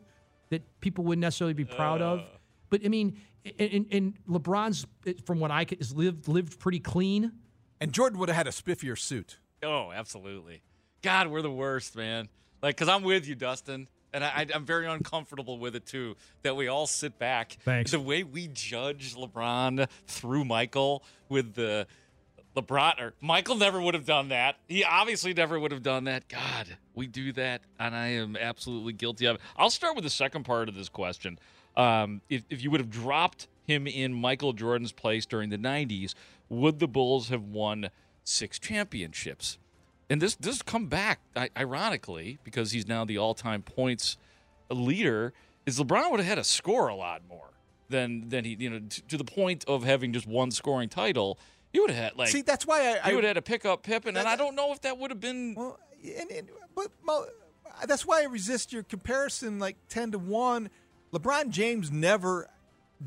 that 0.50 0.80
people 0.80 1.04
wouldn't 1.04 1.22
necessarily 1.22 1.54
be 1.54 1.64
proud 1.64 2.02
of. 2.02 2.20
Uh. 2.20 2.24
But 2.68 2.84
I 2.84 2.88
mean, 2.88 3.20
and, 3.58 3.86
and 3.90 4.14
LeBron's, 4.28 4.86
from 5.24 5.40
what 5.40 5.50
I 5.50 5.64
could, 5.64 5.78
has 5.78 5.92
lived 5.94 6.28
lived 6.28 6.58
pretty 6.60 6.80
clean. 6.80 7.32
And 7.80 7.92
Jordan 7.92 8.18
would 8.18 8.28
have 8.28 8.36
had 8.36 8.46
a 8.46 8.50
spiffier 8.50 8.98
suit. 8.98 9.38
Oh, 9.62 9.90
absolutely. 9.90 10.62
God, 11.02 11.28
we're 11.28 11.42
the 11.42 11.50
worst, 11.50 11.96
man. 11.96 12.28
Like, 12.62 12.76
because 12.76 12.88
I'm 12.88 13.02
with 13.02 13.26
you, 13.26 13.34
Dustin. 13.34 13.88
And 14.12 14.24
I, 14.24 14.46
I'm 14.52 14.66
very 14.66 14.86
uncomfortable 14.86 15.58
with 15.58 15.76
it, 15.76 15.86
too, 15.86 16.16
that 16.42 16.56
we 16.56 16.68
all 16.68 16.86
sit 16.86 17.18
back. 17.18 17.56
Thanks. 17.64 17.92
The 17.92 18.00
way 18.00 18.24
we 18.24 18.48
judge 18.48 19.14
LeBron 19.14 19.88
through 20.06 20.44
Michael 20.44 21.04
with 21.28 21.54
the 21.54 21.86
LeBron, 22.56 23.00
or 23.00 23.14
Michael 23.20 23.56
never 23.56 23.80
would 23.80 23.94
have 23.94 24.06
done 24.06 24.28
that. 24.28 24.56
He 24.68 24.82
obviously 24.84 25.32
never 25.32 25.58
would 25.58 25.70
have 25.70 25.82
done 25.82 26.04
that. 26.04 26.28
God, 26.28 26.76
we 26.94 27.06
do 27.06 27.32
that, 27.32 27.62
and 27.78 27.94
I 27.94 28.08
am 28.08 28.36
absolutely 28.36 28.92
guilty 28.92 29.26
of 29.26 29.36
it. 29.36 29.42
I'll 29.56 29.70
start 29.70 29.94
with 29.94 30.04
the 30.04 30.10
second 30.10 30.44
part 30.44 30.68
of 30.68 30.74
this 30.74 30.88
question. 30.88 31.38
Um, 31.76 32.20
if, 32.28 32.44
if 32.50 32.62
you 32.62 32.70
would 32.70 32.80
have 32.80 32.90
dropped 32.90 33.46
him 33.64 33.86
in 33.86 34.12
Michael 34.12 34.52
Jordan's 34.52 34.92
place 34.92 35.26
during 35.26 35.50
the 35.50 35.58
90s, 35.58 36.14
would 36.48 36.80
the 36.80 36.88
Bulls 36.88 37.28
have 37.28 37.44
won 37.44 37.90
six 38.24 38.58
championships? 38.58 39.58
And 40.10 40.20
this 40.20 40.34
this 40.34 40.60
come 40.60 40.86
back 40.86 41.20
ironically 41.56 42.40
because 42.42 42.72
he's 42.72 42.88
now 42.88 43.04
the 43.04 43.16
all-time 43.16 43.62
points 43.62 44.16
leader. 44.68 45.32
Is 45.66 45.78
LeBron 45.78 46.10
would 46.10 46.18
have 46.18 46.26
had 46.26 46.34
to 46.34 46.44
score 46.44 46.88
a 46.88 46.96
lot 46.96 47.22
more 47.28 47.50
than 47.88 48.28
than 48.28 48.44
he 48.44 48.56
you 48.58 48.70
know 48.70 48.80
to 49.08 49.16
the 49.16 49.24
point 49.24 49.64
of 49.68 49.84
having 49.84 50.12
just 50.12 50.26
one 50.26 50.50
scoring 50.50 50.88
title. 50.88 51.38
He 51.72 51.80
would 51.80 51.90
have 51.90 51.98
had 52.04 52.16
like 52.16 52.28
See, 52.28 52.42
that's 52.42 52.66
why 52.66 52.98
I- 52.98 53.10
I- 53.10 53.14
would 53.14 53.24
have 53.24 53.36
had 53.36 53.44
to 53.44 53.48
pick 53.50 53.64
up 53.64 53.82
Pippen, 53.82 54.16
and 54.16 54.28
I 54.28 54.36
don't 54.36 54.54
know 54.54 54.72
if 54.72 54.80
that 54.82 54.98
would 54.98 55.10
have 55.10 55.20
been. 55.20 55.54
Well, 55.54 55.78
and, 56.02 56.30
and, 56.30 56.48
but 56.74 56.90
that's 57.86 58.04
why 58.04 58.22
I 58.22 58.24
resist 58.24 58.72
your 58.72 58.82
comparison, 58.82 59.58
like 59.58 59.76
ten 59.88 60.10
to 60.12 60.18
one. 60.18 60.70
LeBron 61.12 61.50
James 61.50 61.90
never 61.90 62.48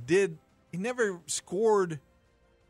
did. 0.06 0.38
He 0.72 0.78
never 0.78 1.20
scored 1.28 2.00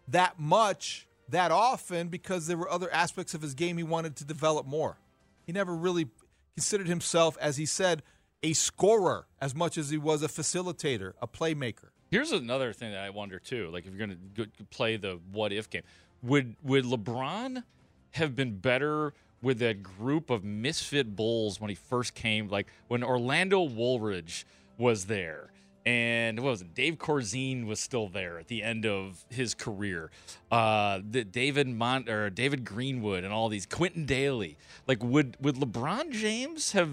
that 0.07 0.39
much 0.39 1.07
that 1.29 1.51
often 1.51 2.09
because 2.09 2.47
there 2.47 2.57
were 2.57 2.69
other 2.69 2.91
aspects 2.93 3.33
of 3.33 3.41
his 3.41 3.53
game 3.53 3.77
he 3.77 3.83
wanted 3.83 4.15
to 4.17 4.25
develop 4.25 4.65
more. 4.65 4.97
He 5.45 5.51
never 5.53 5.73
really 5.73 6.07
considered 6.55 6.87
himself, 6.87 7.37
as 7.39 7.57
he 7.57 7.65
said, 7.65 8.03
a 8.43 8.53
scorer 8.53 9.25
as 9.39 9.55
much 9.55 9.77
as 9.77 9.89
he 9.89 9.97
was 9.97 10.21
a 10.21 10.27
facilitator, 10.27 11.13
a 11.21 11.27
playmaker. 11.27 11.89
Here's 12.13 12.31
another 12.31 12.73
thing 12.73 12.91
that 12.91 13.03
I 13.03 13.09
wonder 13.09 13.39
too. 13.39 13.71
Like 13.71 13.87
if 13.87 13.95
you're 13.95 14.05
going 14.05 14.19
to 14.35 14.63
play 14.65 14.97
the 14.97 15.19
what 15.31 15.51
if 15.51 15.67
game, 15.67 15.81
would 16.21 16.55
would 16.63 16.85
LeBron 16.85 17.63
have 18.11 18.35
been 18.35 18.55
better 18.59 19.15
with 19.41 19.57
that 19.57 19.81
group 19.81 20.29
of 20.29 20.43
misfit 20.43 21.15
Bulls 21.15 21.59
when 21.59 21.69
he 21.69 21.75
first 21.75 22.13
came? 22.13 22.49
Like 22.49 22.67
when 22.87 23.03
Orlando 23.03 23.63
Woolridge 23.63 24.45
was 24.77 25.05
there, 25.05 25.49
and 25.87 26.39
what 26.39 26.51
was 26.51 26.61
it? 26.61 26.75
Dave 26.75 26.99
Corzine 26.99 27.65
was 27.65 27.79
still 27.79 28.09
there 28.09 28.37
at 28.37 28.47
the 28.47 28.61
end 28.61 28.85
of 28.85 29.25
his 29.29 29.55
career. 29.55 30.11
Uh, 30.51 30.99
the 31.09 31.23
David 31.23 31.67
Mont 31.67 32.09
or 32.09 32.29
David 32.29 32.63
Greenwood 32.63 33.23
and 33.23 33.33
all 33.33 33.49
these 33.49 33.65
Quintin 33.65 34.05
Dailey. 34.05 34.57
Like 34.85 35.03
would 35.03 35.35
would 35.41 35.55
LeBron 35.55 36.11
James 36.11 36.73
have 36.73 36.91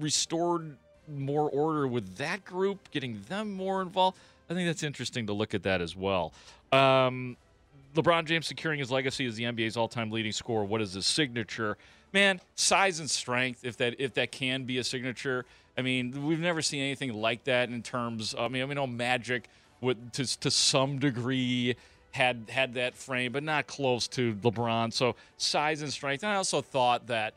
restored 0.00 0.78
more 1.06 1.50
order 1.50 1.86
with 1.86 2.16
that 2.16 2.46
group, 2.46 2.90
getting 2.92 3.20
them 3.28 3.52
more 3.52 3.82
involved? 3.82 4.16
I 4.48 4.54
think 4.54 4.68
that's 4.68 4.82
interesting 4.82 5.26
to 5.26 5.32
look 5.32 5.54
at 5.54 5.62
that 5.62 5.80
as 5.80 5.96
well. 5.96 6.32
Um, 6.72 7.36
LeBron 7.94 8.24
James 8.24 8.46
securing 8.46 8.78
his 8.78 8.90
legacy 8.90 9.26
as 9.26 9.36
the 9.36 9.44
NBA's 9.44 9.76
all-time 9.76 10.10
leading 10.10 10.32
scorer. 10.32 10.64
What 10.64 10.80
is 10.80 10.94
his 10.94 11.06
signature? 11.06 11.78
Man, 12.12 12.40
size 12.54 13.00
and 13.00 13.10
strength. 13.10 13.64
If 13.64 13.76
that 13.78 13.96
if 13.98 14.14
that 14.14 14.32
can 14.32 14.64
be 14.64 14.78
a 14.78 14.84
signature, 14.84 15.44
I 15.76 15.82
mean, 15.82 16.26
we've 16.26 16.40
never 16.40 16.62
seen 16.62 16.82
anything 16.82 17.12
like 17.14 17.44
that 17.44 17.68
in 17.68 17.82
terms. 17.82 18.34
I 18.38 18.48
mean, 18.48 18.62
I 18.62 18.66
mean, 18.66 18.76
know 18.76 18.86
Magic 18.86 19.48
would 19.80 20.12
to 20.14 20.40
to 20.40 20.50
some 20.50 20.98
degree 20.98 21.76
had 22.12 22.46
had 22.48 22.74
that 22.74 22.94
frame, 22.94 23.32
but 23.32 23.42
not 23.42 23.66
close 23.66 24.06
to 24.06 24.34
LeBron. 24.36 24.92
So 24.92 25.16
size 25.36 25.82
and 25.82 25.92
strength. 25.92 26.22
And 26.22 26.32
I 26.32 26.36
also 26.36 26.60
thought 26.62 27.08
that 27.08 27.34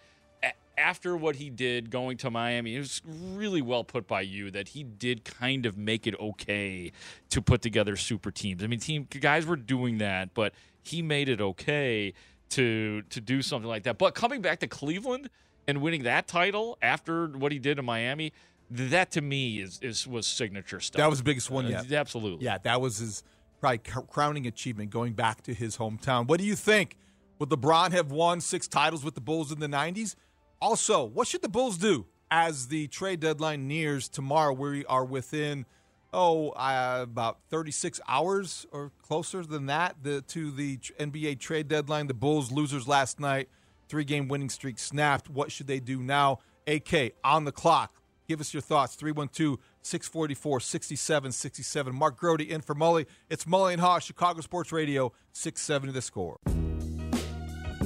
after 0.78 1.18
what 1.18 1.36
he 1.38 1.50
did 1.50 1.90
going 1.90 2.18
to 2.18 2.30
Miami, 2.30 2.76
it 2.76 2.80
was 2.80 3.02
really 3.08 3.62
well 3.62 3.84
put 3.84 4.08
by 4.08 4.22
you 4.22 4.52
that 4.52 4.70
he 4.70 4.84
did 4.84 5.26
kind 5.26 5.66
of 5.66 5.78
make 5.78 6.06
it 6.06 6.16
okay 6.20 6.92
to 7.30 7.42
put 7.42 7.62
together 7.62 7.96
super 7.96 8.32
teams. 8.32 8.64
I 8.64 8.68
mean, 8.68 8.80
team 8.80 9.08
guys 9.20 9.46
were 9.46 9.56
doing 9.56 9.98
that, 9.98 10.34
but 10.34 10.54
he 10.84 11.02
made 11.02 11.30
it 11.30 11.42
okay 11.42 12.14
to 12.50 13.02
to 13.10 13.20
do 13.22 13.42
something 13.42 13.68
like 13.68 13.84
that. 13.84 13.98
But 13.98 14.14
coming 14.16 14.42
back 14.42 14.60
to 14.60 14.68
Cleveland 14.68 15.30
and 15.68 15.82
winning 15.82 16.04
that 16.04 16.28
title 16.28 16.78
after 16.82 17.28
what 17.28 17.52
he 17.52 17.60
did 17.60 17.80
in 17.80 17.86
Miami, 17.86 18.32
that 18.70 19.12
to 19.12 19.22
me 19.22 19.60
is 19.60 19.80
is 19.82 20.08
was 20.08 20.28
signature 20.28 20.80
stuff. 20.80 20.98
That 21.00 21.10
was 21.10 21.20
the 21.20 21.26
biggest 21.26 21.50
one 21.50 21.66
Uh, 21.66 21.70
yet. 21.70 21.92
Absolutely. 21.92 22.46
Yeah, 22.46 22.58
that 22.60 22.80
was 22.80 23.00
his 23.00 23.24
probably 23.60 23.80
crowning 23.80 24.46
achievement 24.46 24.92
going 24.92 25.14
back 25.14 25.42
to 25.44 25.54
his 25.54 25.78
hometown. 25.78 26.28
What 26.28 26.40
do 26.40 26.46
you 26.46 26.56
think? 26.56 26.98
Would 27.40 27.50
LeBron 27.50 27.92
have 27.92 28.12
won 28.12 28.42
six 28.42 28.68
titles 28.68 29.04
with 29.04 29.16
the 29.16 29.22
Bulls 29.22 29.52
in 29.52 29.60
the 29.60 29.68
90s? 29.68 30.16
Also, 30.62 31.04
what 31.04 31.28
should 31.28 31.42
the 31.42 31.50
Bulls 31.50 31.78
do 31.78 32.06
as 32.32 32.68
the 32.68 32.88
trade 32.88 33.20
deadline 33.20 33.68
nears 33.68 34.10
tomorrow? 34.10 34.54
We 34.54 34.86
are 34.86 35.06
within, 35.06 35.66
oh, 36.12 36.50
uh, 36.50 37.00
about 37.04 37.40
36 37.50 38.02
hours 38.08 38.66
or 38.72 38.92
closer 39.02 39.44
than 39.44 39.68
that 39.68 39.98
the, 40.02 40.22
to 40.22 40.52
the 40.52 40.78
NBA 40.78 41.40
trade 41.40 41.68
deadline. 41.68 42.08
The 42.08 42.16
Bulls 42.16 42.52
losers 42.52 42.88
last 42.88 43.20
night, 43.20 43.50
three 43.88 44.04
game 44.04 44.28
winning 44.28 44.50
streak 44.50 44.80
snapped. 44.80 45.30
What 45.30 45.52
should 45.52 45.68
they 45.68 45.80
do 45.80 46.02
now? 46.02 46.40
AK 46.66 47.14
on 47.24 47.46
the 47.46 47.52
clock. 47.52 47.94
Give 48.28 48.42
us 48.42 48.54
your 48.54 48.62
thoughts. 48.62 48.96
312 48.96 49.58
644 49.84 50.60
6767. 50.60 51.96
Mark 51.96 52.18
Grote 52.18 52.42
in 52.42 52.62
for 52.62 52.76
Mully. 52.76 53.06
It's 53.30 53.46
Mully 53.46 53.74
and 53.74 53.82
Haugh, 53.82 54.02
Chicago 54.02 54.42
Sports 54.42 54.72
Radio, 54.72 55.14
670 55.32 55.94
the 55.94 56.02
score. 56.02 56.38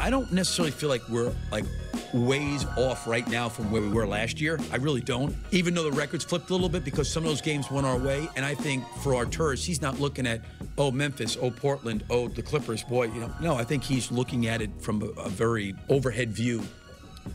I 0.01 0.09
don't 0.09 0.31
necessarily 0.31 0.71
feel 0.71 0.89
like 0.89 1.07
we're 1.09 1.31
like 1.51 1.65
ways 2.11 2.65
off 2.77 3.07
right 3.07 3.27
now 3.29 3.47
from 3.47 3.71
where 3.71 3.81
we 3.81 3.89
were 3.89 4.07
last 4.07 4.41
year. 4.41 4.59
I 4.71 4.77
really 4.77 4.99
don't. 5.01 5.35
Even 5.51 5.75
though 5.75 5.83
the 5.83 5.91
records 5.91 6.23
flipped 6.23 6.49
a 6.49 6.53
little 6.53 6.69
bit 6.69 6.83
because 6.83 7.07
some 7.07 7.23
of 7.23 7.29
those 7.29 7.41
games 7.41 7.69
went 7.69 7.85
our 7.85 7.97
way. 7.97 8.27
And 8.35 8.43
I 8.43 8.55
think 8.55 8.83
for 9.03 9.13
Arturas, 9.13 9.63
he's 9.63 9.79
not 9.79 9.99
looking 9.99 10.25
at, 10.25 10.41
oh, 10.77 10.91
Memphis, 10.91 11.37
oh, 11.39 11.51
Portland, 11.51 12.03
oh, 12.09 12.27
the 12.27 12.41
Clippers, 12.41 12.83
boy, 12.83 13.05
you 13.05 13.19
know. 13.21 13.31
No, 13.41 13.55
I 13.55 13.63
think 13.63 13.83
he's 13.83 14.11
looking 14.11 14.47
at 14.47 14.61
it 14.61 14.71
from 14.79 15.03
a, 15.03 15.21
a 15.21 15.29
very 15.29 15.75
overhead 15.87 16.31
view 16.31 16.63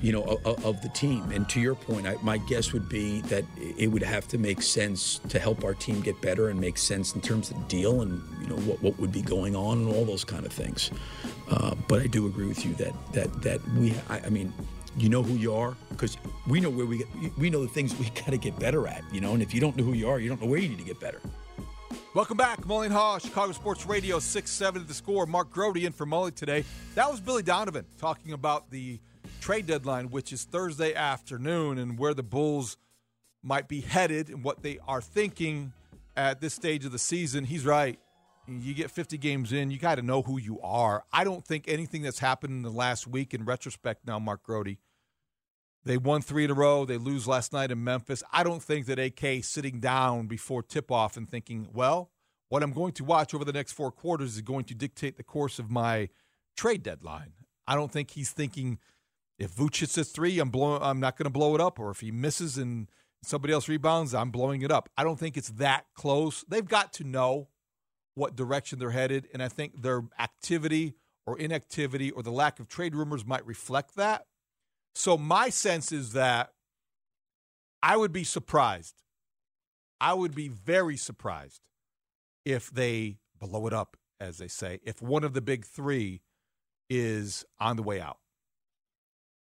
you 0.01 0.12
know, 0.12 0.22
of, 0.45 0.64
of, 0.64 0.82
the 0.82 0.89
team. 0.91 1.30
And 1.30 1.49
to 1.51 1.61
your 1.61 1.74
point, 1.74 2.07
I, 2.07 2.16
my 2.22 2.39
guess 2.39 2.72
would 2.72 2.89
be 2.89 3.20
that 3.22 3.45
it 3.57 3.89
would 3.89 4.03
have 4.03 4.28
to 4.28 4.39
make 4.39 4.62
sense 4.62 5.20
to 5.28 5.39
help 5.39 5.64
our 5.64 5.74
team 5.74 6.01
get 6.01 6.20
better 6.20 6.49
and 6.49 6.61
make 6.61 6.78
sense 6.78 7.14
in 7.14 7.20
terms 7.20 7.51
of 7.51 7.57
the 7.59 7.64
deal 7.64 8.03
and 8.03 8.22
you 8.41 8.49
know 8.49 8.57
what, 8.57 8.82
what 8.82 8.99
would 8.99 9.12
be 9.12 9.22
going 9.22 9.57
on 9.57 9.78
and 9.78 9.89
all 9.95 10.05
those 10.05 10.24
kind 10.24 10.45
of 10.45 10.53
things. 10.53 10.91
Uh, 11.51 11.74
but 11.89 12.03
I 12.03 12.07
do 12.07 12.26
agree 12.26 12.47
with 12.47 12.64
you 12.64 12.74
that 12.74 12.93
that 13.12 13.43
that 13.43 13.68
we, 13.74 13.95
I, 14.09 14.20
I 14.20 14.28
mean, 14.28 14.53
you 14.99 15.09
know 15.09 15.22
who 15.22 15.34
you 15.34 15.55
are 15.55 15.76
because 15.91 16.16
we 16.47 16.61
know 16.61 16.70
where 16.70 16.87
we 16.87 16.99
get, 16.99 17.09
we 17.39 17.51
know 17.51 17.62
the 17.62 17.68
things 17.68 17.97
we 17.99 18.11
got 18.14 18.30
to 18.30 18.39
get 18.39 18.59
better 18.59 18.87
at. 18.87 19.03
You 19.12 19.20
know, 19.20 19.32
and 19.32 19.43
if 19.43 19.55
you 19.55 19.61
don't 19.61 19.76
know 19.76 19.84
who 19.84 19.93
you 19.93 20.09
are, 20.09 20.18
you 20.18 20.28
don't 20.28 20.41
know 20.41 20.49
where 20.49 20.61
you 20.61 20.68
need 20.68 20.78
to 20.78 20.84
get 20.84 21.01
better. 21.01 21.20
Welcome 22.14 22.39
back, 22.39 22.62
Mully 22.62 22.87
and 22.87 22.95
Haugh, 22.95 23.20
Chicago 23.20 23.53
Sports 23.53 23.84
Radio, 23.84 24.18
6 24.18 24.51
7 24.51 24.80
to 24.80 24.89
the 24.89 24.95
score. 24.95 25.26
Mark 25.26 25.51
Grote 25.51 25.76
in 25.76 25.93
for 25.93 26.07
Mully 26.07 26.34
today. 26.34 26.64
That 26.95 27.11
was 27.11 27.20
Billy 27.20 27.43
Donovan 27.43 27.84
talking 27.99 28.32
about 28.32 28.70
the 28.70 28.99
trade 29.47 29.66
deadline, 29.66 30.11
which 30.11 30.32
is 30.32 30.42
Thursday 30.42 30.92
afternoon, 30.92 31.78
and 31.78 31.97
where 32.01 32.12
the 32.12 32.22
Bulls 32.24 32.76
might 33.44 33.68
be 33.68 33.80
headed 33.80 34.28
and 34.28 34.42
what 34.42 34.64
they 34.64 34.76
are 34.88 35.01
thinking 35.01 35.72
at 36.16 36.40
this 36.40 36.53
stage 36.53 36.84
of 36.84 36.90
the 36.90 36.99
season. 36.99 37.44
He's 37.44 37.64
right. 37.64 37.97
You 38.49 38.74
get 38.74 38.90
50 38.90 39.16
games 39.18 39.53
in, 39.53 39.70
you 39.70 39.78
got 39.78 39.94
to 39.97 40.03
know 40.03 40.22
who 40.22 40.36
you 40.36 40.61
are. 40.62 41.05
I 41.12 41.22
don't 41.22 41.47
think 41.47 41.66
anything 41.68 42.03
that's 42.03 42.18
happened 42.18 42.55
in 42.55 42.62
the 42.62 42.76
last 42.76 43.07
week, 43.07 43.34
in 43.34 43.44
retrospect 43.44 44.05
now, 44.05 44.18
Mark 44.18 44.42
Grote, 44.42 44.78
they 45.84 45.97
won 45.97 46.22
three 46.22 46.44
in 46.44 46.51
a 46.51 46.55
row. 46.55 46.84
They 46.84 46.99
lose 46.99 47.28
last 47.28 47.53
night 47.53 47.70
in 47.70 47.84
Memphis. 47.84 48.24
I 48.32 48.42
don't 48.42 48.64
think 48.64 48.86
that 48.86 48.99
AK 48.99 49.44
sitting 49.44 49.78
down 49.78 50.26
before 50.26 50.64
tip 50.64 50.90
off 50.90 51.16
and 51.16 51.30
thinking, 51.30 51.68
well, 51.72 52.11
what 52.49 52.64
I'm 52.64 52.72
going 52.72 52.94
to 52.94 53.05
watch 53.05 53.32
over 53.32 53.44
the 53.44 53.53
next 53.53 53.74
four 53.74 53.92
quarters 53.92 54.34
is 54.34 54.42
going 54.42 54.64
to 54.64 54.74
dictate 54.74 55.16
the 55.16 55.22
course 55.22 55.61
of 55.61 55.70
my 55.70 56.09
trade 56.57 56.82
deadline. 56.82 57.34
I 57.68 57.76
don't 57.76 57.92
think 57.92 58.11
he's 58.11 58.32
thinking 58.32 58.80
if 59.39 59.55
Vooch 59.55 59.80
hits 59.80 59.99
a 59.99 60.05
three, 60.05 60.39
I'm 60.39 60.51
blowing. 60.51 60.82
I'm 60.82 61.01
not 61.01 61.16
going 61.16 61.24
to 61.24 61.30
blow 61.30 61.55
it 61.55 61.61
up, 61.61 61.78
or 61.78 61.91
if 61.91 62.01
he 62.01 62.11
misses 62.11 62.57
and 62.57 62.89
Somebody 63.26 63.53
else 63.53 63.68
rebounds, 63.68 64.14
I'm 64.14 64.30
blowing 64.30 64.62
it 64.62 64.70
up. 64.70 64.89
I 64.97 65.03
don't 65.03 65.18
think 65.18 65.37
it's 65.37 65.49
that 65.51 65.87
close. 65.95 66.45
They've 66.49 66.64
got 66.64 66.93
to 66.95 67.05
know 67.05 67.49
what 68.14 68.37
direction 68.37 68.78
they're 68.78 68.91
headed, 68.91 69.26
and 69.32 69.43
I 69.43 69.49
think 69.49 69.82
their 69.82 70.05
activity 70.16 70.95
or 71.26 71.37
inactivity 71.37 72.12
or 72.12 72.22
the 72.22 72.30
lack 72.30 72.61
of 72.61 72.68
trade 72.68 72.95
rumors 72.95 73.26
might 73.26 73.45
reflect 73.45 73.97
that. 73.97 74.26
So 74.95 75.18
my 75.18 75.49
sense 75.49 75.91
is 75.91 76.12
that 76.12 76.53
I 77.82 77.97
would 77.97 78.12
be 78.12 78.22
surprised. 78.22 79.03
I 80.01 80.14
would 80.14 80.34
be 80.37 80.47
very 80.47 80.97
surprised 80.97 81.62
if 82.45 82.70
they 82.70 83.18
blow 83.37 83.66
it 83.66 83.72
up, 83.72 83.97
as 84.20 84.39
they 84.39 84.47
say, 84.47 84.78
if 84.84 85.03
one 85.03 85.24
of 85.24 85.32
the 85.32 85.43
big 85.43 85.66
three 85.66 86.22
is 86.89 87.45
on 87.59 87.74
the 87.74 87.82
way 87.82 88.01
out. 88.01 88.18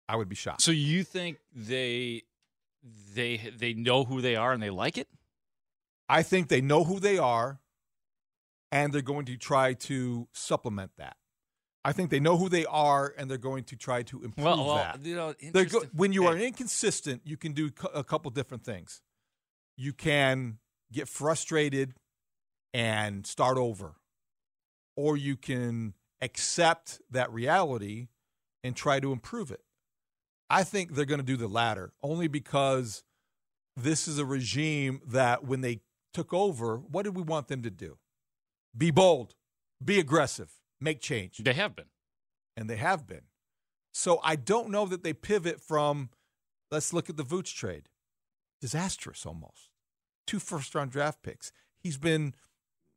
I 0.08 0.16
would 0.16 0.28
be 0.28 0.34
shocked. 0.34 0.62
So 0.62 0.70
you 0.70 1.04
think 1.04 1.38
they 1.54 2.22
they 3.14 3.36
they 3.56 3.74
know 3.74 4.04
who 4.04 4.20
they 4.20 4.36
are 4.36 4.52
and 4.52 4.62
they 4.62 4.70
like 4.70 4.98
it? 4.98 5.08
I 6.08 6.22
think 6.22 6.48
they 6.48 6.60
know 6.60 6.84
who 6.84 7.00
they 7.00 7.16
are 7.18 7.60
and 8.70 8.92
they're 8.92 9.00
going 9.02 9.24
to 9.26 9.36
try 9.36 9.72
to 9.74 10.28
supplement 10.32 10.90
that. 10.98 11.16
I 11.86 11.92
think 11.92 12.10
they 12.10 12.20
know 12.20 12.36
who 12.36 12.48
they 12.48 12.64
are 12.66 13.14
and 13.16 13.30
they're 13.30 13.38
going 13.38 13.64
to 13.64 13.76
try 13.76 14.02
to 14.04 14.22
improve 14.22 14.44
Well, 14.44 14.66
well, 14.66 14.76
that. 14.76 15.04
you 15.04 15.14
know, 15.16 15.34
go- 15.64 15.84
when 15.92 16.12
you 16.12 16.26
are 16.26 16.36
inconsistent, 16.36 17.22
you 17.24 17.36
can 17.36 17.52
do 17.52 17.70
a 17.94 18.02
couple 18.02 18.30
different 18.30 18.64
things. 18.64 19.02
You 19.76 19.92
can 19.92 20.58
get 20.92 21.08
frustrated 21.08 21.94
and 22.72 23.26
start 23.26 23.58
over, 23.58 23.96
or 24.96 25.16
you 25.16 25.36
can 25.36 25.94
accept 26.22 27.00
that 27.10 27.30
reality 27.32 28.08
and 28.62 28.74
try 28.74 28.98
to 29.00 29.12
improve 29.12 29.50
it. 29.50 29.60
I 30.50 30.64
think 30.64 30.94
they're 30.94 31.04
going 31.04 31.20
to 31.20 31.26
do 31.26 31.36
the 31.36 31.48
latter 31.48 31.92
only 32.02 32.28
because 32.28 33.02
this 33.76 34.06
is 34.06 34.18
a 34.18 34.24
regime 34.24 35.00
that 35.06 35.44
when 35.44 35.60
they 35.60 35.80
took 36.12 36.32
over, 36.32 36.76
what 36.76 37.02
did 37.02 37.16
we 37.16 37.22
want 37.22 37.48
them 37.48 37.62
to 37.62 37.70
do? 37.70 37.98
Be 38.76 38.90
bold, 38.90 39.34
be 39.84 39.98
aggressive, 39.98 40.52
make 40.80 41.00
change. 41.00 41.38
They 41.38 41.54
have 41.54 41.74
been. 41.74 41.86
And 42.56 42.70
they 42.70 42.76
have 42.76 43.06
been. 43.06 43.22
So 43.92 44.20
I 44.22 44.36
don't 44.36 44.70
know 44.70 44.86
that 44.86 45.02
they 45.02 45.12
pivot 45.12 45.60
from, 45.60 46.10
let's 46.70 46.92
look 46.92 47.10
at 47.10 47.16
the 47.16 47.24
Vooch 47.24 47.54
trade. 47.54 47.88
Disastrous 48.60 49.26
almost. 49.26 49.70
Two 50.26 50.38
first 50.38 50.74
round 50.74 50.90
draft 50.90 51.22
picks. 51.22 51.52
He's 51.78 51.98
been 51.98 52.34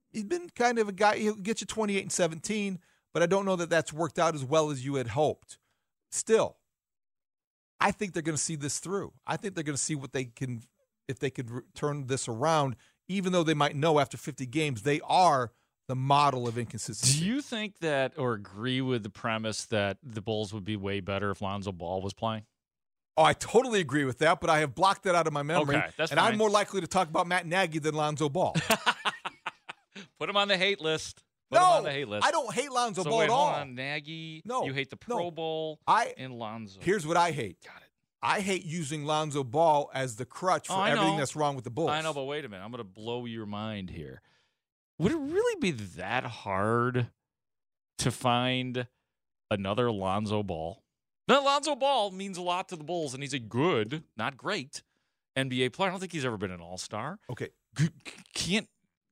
he's 0.10 0.24
been 0.24 0.50
kind 0.56 0.80
of 0.80 0.88
a 0.88 0.94
guy 0.94 1.18
he'll 1.18 1.36
get 1.36 1.60
you 1.62 1.68
28 1.68 2.02
and 2.02 2.12
17, 2.12 2.80
but 3.14 3.22
I 3.22 3.26
don't 3.26 3.46
know 3.46 3.58
that 3.58 3.70
that's 3.70 3.92
worked 3.92 4.18
out 4.18 4.34
as 4.34 4.46
well 4.46 4.72
as 4.72 4.86
you 4.86 4.96
had 4.96 5.10
hoped. 5.10 5.60
Still, 6.10 6.58
I 7.80 7.92
think 7.92 8.14
they're 8.14 8.24
going 8.24 8.38
to 8.38 8.42
see 8.42 8.56
this 8.56 8.80
through. 8.80 9.14
I 9.26 9.38
think 9.38 9.56
they're 9.56 9.64
going 9.64 9.76
to 9.76 9.82
see 9.82 9.96
what 9.96 10.14
they 10.14 10.26
can 10.26 10.62
if 11.08 11.20
they 11.20 11.30
could 11.30 11.50
turn 11.74 12.08
this 12.08 12.28
around 12.28 12.76
even 13.08 13.32
though 13.32 13.44
they 13.44 13.54
might 13.54 13.76
know 13.76 14.00
after 14.00 14.18
50 14.18 14.46
games 14.48 14.82
they 14.82 15.00
are 15.06 15.52
the 15.88 15.96
model 15.96 16.48
of 16.48 16.58
inconsistency. 16.58 17.20
Do 17.20 17.26
you 17.26 17.42
think 17.42 17.80
that 17.80 18.14
or 18.18 18.34
agree 18.34 18.82
with 18.82 19.04
the 19.04 19.10
premise 19.10 19.66
that 19.66 19.98
the 20.04 20.22
Bulls 20.22 20.54
would 20.54 20.66
be 20.66 20.76
way 20.76 21.00
better 21.00 21.32
if 21.32 21.42
Lonzo 21.42 21.72
Ball 21.72 22.02
was 22.02 22.14
playing? 22.14 22.44
Oh, 23.16 23.24
I 23.24 23.34
totally 23.34 23.80
agree 23.80 24.04
with 24.04 24.20
that, 24.20 24.42
but 24.42 24.50
I 24.50 24.60
have 24.60 24.76
blocked 24.76 25.04
that 25.04 25.16
out 25.16 25.26
of 25.26 25.34
my 25.34 25.44
memory. 25.44 25.78
Okay, 25.78 26.06
and 26.12 26.20
I'm 26.20 26.38
more 26.38 26.50
likely 26.50 26.82
to 26.82 26.88
talk 26.88 27.10
about 27.10 27.26
Matt 27.26 27.48
Nagy 27.48 27.80
than 27.80 27.96
Lonzo 27.96 28.30
Ball. 28.30 28.56
Put 30.20 30.30
him 30.30 30.38
on 30.38 30.50
the 30.50 30.58
hate 30.58 30.82
list. 30.82 31.24
Put 31.50 31.60
No, 31.60 31.66
him 31.66 31.72
on 31.78 31.84
the 31.84 31.92
hate 31.92 32.08
list. 32.08 32.26
I 32.28 32.32
don't 32.32 32.54
hate 32.54 32.72
Lonzo 32.72 33.04
so 33.04 33.10
Ball 33.10 33.20
wait, 33.20 33.26
at 33.26 33.30
all. 33.32 33.48
on. 33.48 33.76
Nagy. 33.76 34.42
No, 34.46 34.66
you 34.66 34.74
hate 34.74 34.90
the 34.90 34.98
no. 35.08 35.16
Pro 35.16 35.32
Bowl. 35.32 35.80
I 35.88 36.14
and 36.18 36.34
Lonzo. 36.34 36.80
Here's 36.82 37.06
what 37.08 37.16
I 37.18 37.32
hate. 37.32 37.58
Got 37.64 37.78
it. 37.78 37.84
I 38.22 38.42
hate 38.42 38.66
using 38.66 39.06
Lonzo 39.06 39.44
Ball 39.44 39.90
as 39.94 40.16
the 40.16 40.26
crutch 40.26 40.68
for 40.68 40.74
Oh, 40.74 40.84
everything 40.84 41.12
know. 41.14 41.18
that's 41.18 41.36
wrong 41.36 41.56
with 41.56 41.64
the 41.64 41.70
Bulls. 41.70 41.92
I 41.92 42.02
know, 42.02 42.14
but 42.14 42.24
wait 42.24 42.44
a 42.46 42.50
minute. 42.50 42.64
I'm 42.64 42.72
going 42.72 42.80
to 42.80 42.84
blow 42.84 43.26
your 43.26 43.46
mind 43.46 43.90
here. 43.92 44.22
Would 45.00 45.12
it 45.12 45.18
really 45.18 45.60
be 45.62 45.72
that 45.72 46.24
hard 46.24 47.08
to 48.00 48.12
find 48.12 48.88
another 49.52 49.92
Lonzo 49.92 50.42
Ball? 50.44 50.82
Now, 51.28 51.44
Lonzo 51.46 51.76
Ball 51.76 52.10
means 52.12 52.38
a 52.38 52.42
lot 52.42 52.70
to 52.70 52.76
the 52.76 52.84
Bulls, 52.84 53.14
and 53.14 53.22
he's 53.22 53.34
a 53.34 53.40
good, 53.40 54.04
not 54.18 54.36
great, 54.36 54.82
NBA 55.38 55.72
player. 55.74 55.90
I 55.90 55.92
don't 55.92 56.00
think 56.00 56.12
he's 56.14 56.26
ever 56.26 56.38
been 56.38 56.52
an 56.52 56.62
All 56.62 56.78
Star. 56.80 57.20
Okay, 57.30 57.50
can't 58.34 58.68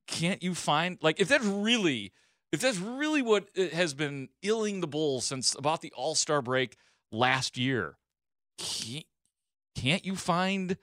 can't 0.07 0.41
you 0.41 0.55
find 0.55 0.97
like 1.01 1.19
if 1.19 1.27
that's 1.27 1.45
really 1.45 2.11
if 2.55 2.61
that's 2.61 2.79
really 2.79 3.21
what 3.21 3.49
uh, 3.57 3.67
has 3.73 3.93
been 3.93 4.29
illing 4.43 4.81
the 4.81 4.87
Bulls 4.87 5.25
since 5.25 5.55
about 5.55 5.81
the 5.81 5.93
All 5.95 6.15
Star 6.15 6.41
break 6.41 6.77
last 7.11 7.57
year? 7.57 7.97
Can't, 8.57 9.05
can't 9.75 10.05
you 10.05 10.15
find 10.15 10.77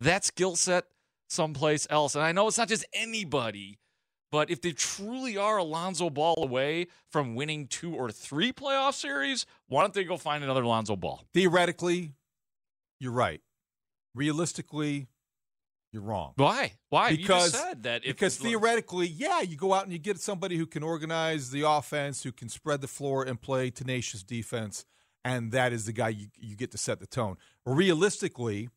that 0.00 0.24
skill 0.24 0.54
set 0.54 0.84
someplace 1.28 1.86
else? 1.90 2.14
And 2.14 2.22
I 2.22 2.32
know 2.32 2.46
it's 2.46 2.58
not 2.58 2.68
just 2.68 2.84
anybody, 2.92 3.78
but 4.30 4.50
if 4.50 4.60
they 4.60 4.72
truly 4.72 5.36
are 5.36 5.56
Alonzo 5.56 6.10
Ball 6.10 6.34
away 6.38 6.88
from 7.10 7.34
winning 7.34 7.66
two 7.66 7.94
or 7.94 8.10
three 8.10 8.52
playoff 8.52 8.94
series, 8.94 9.46
why 9.68 9.80
don't 9.80 9.94
they 9.94 10.04
go 10.04 10.16
find 10.16 10.44
another 10.44 10.62
Alonzo 10.62 10.94
Ball? 10.94 11.24
Theoretically, 11.32 12.12
you're 13.00 13.12
right. 13.12 13.40
Realistically, 14.14 15.08
you're 15.94 16.02
wrong. 16.02 16.32
Why? 16.36 16.72
Why? 16.90 17.16
Because 17.16 17.52
said 17.52 17.84
that 17.84 18.04
if- 18.04 18.16
because 18.16 18.36
theoretically, 18.36 19.06
yeah, 19.06 19.40
you 19.40 19.56
go 19.56 19.72
out 19.72 19.84
and 19.84 19.92
you 19.92 19.98
get 19.98 20.20
somebody 20.20 20.56
who 20.58 20.66
can 20.66 20.82
organize 20.82 21.50
the 21.50 21.62
offense, 21.62 22.24
who 22.24 22.32
can 22.32 22.48
spread 22.48 22.80
the 22.80 22.88
floor 22.88 23.22
and 23.24 23.40
play 23.40 23.70
tenacious 23.70 24.22
defense, 24.22 24.84
and 25.24 25.52
that 25.52 25.72
is 25.72 25.86
the 25.86 25.92
guy 25.92 26.10
you, 26.10 26.26
you 26.36 26.56
get 26.56 26.70
to 26.72 26.78
set 26.78 27.00
the 27.00 27.06
tone. 27.06 27.36
Realistically, 27.64 28.68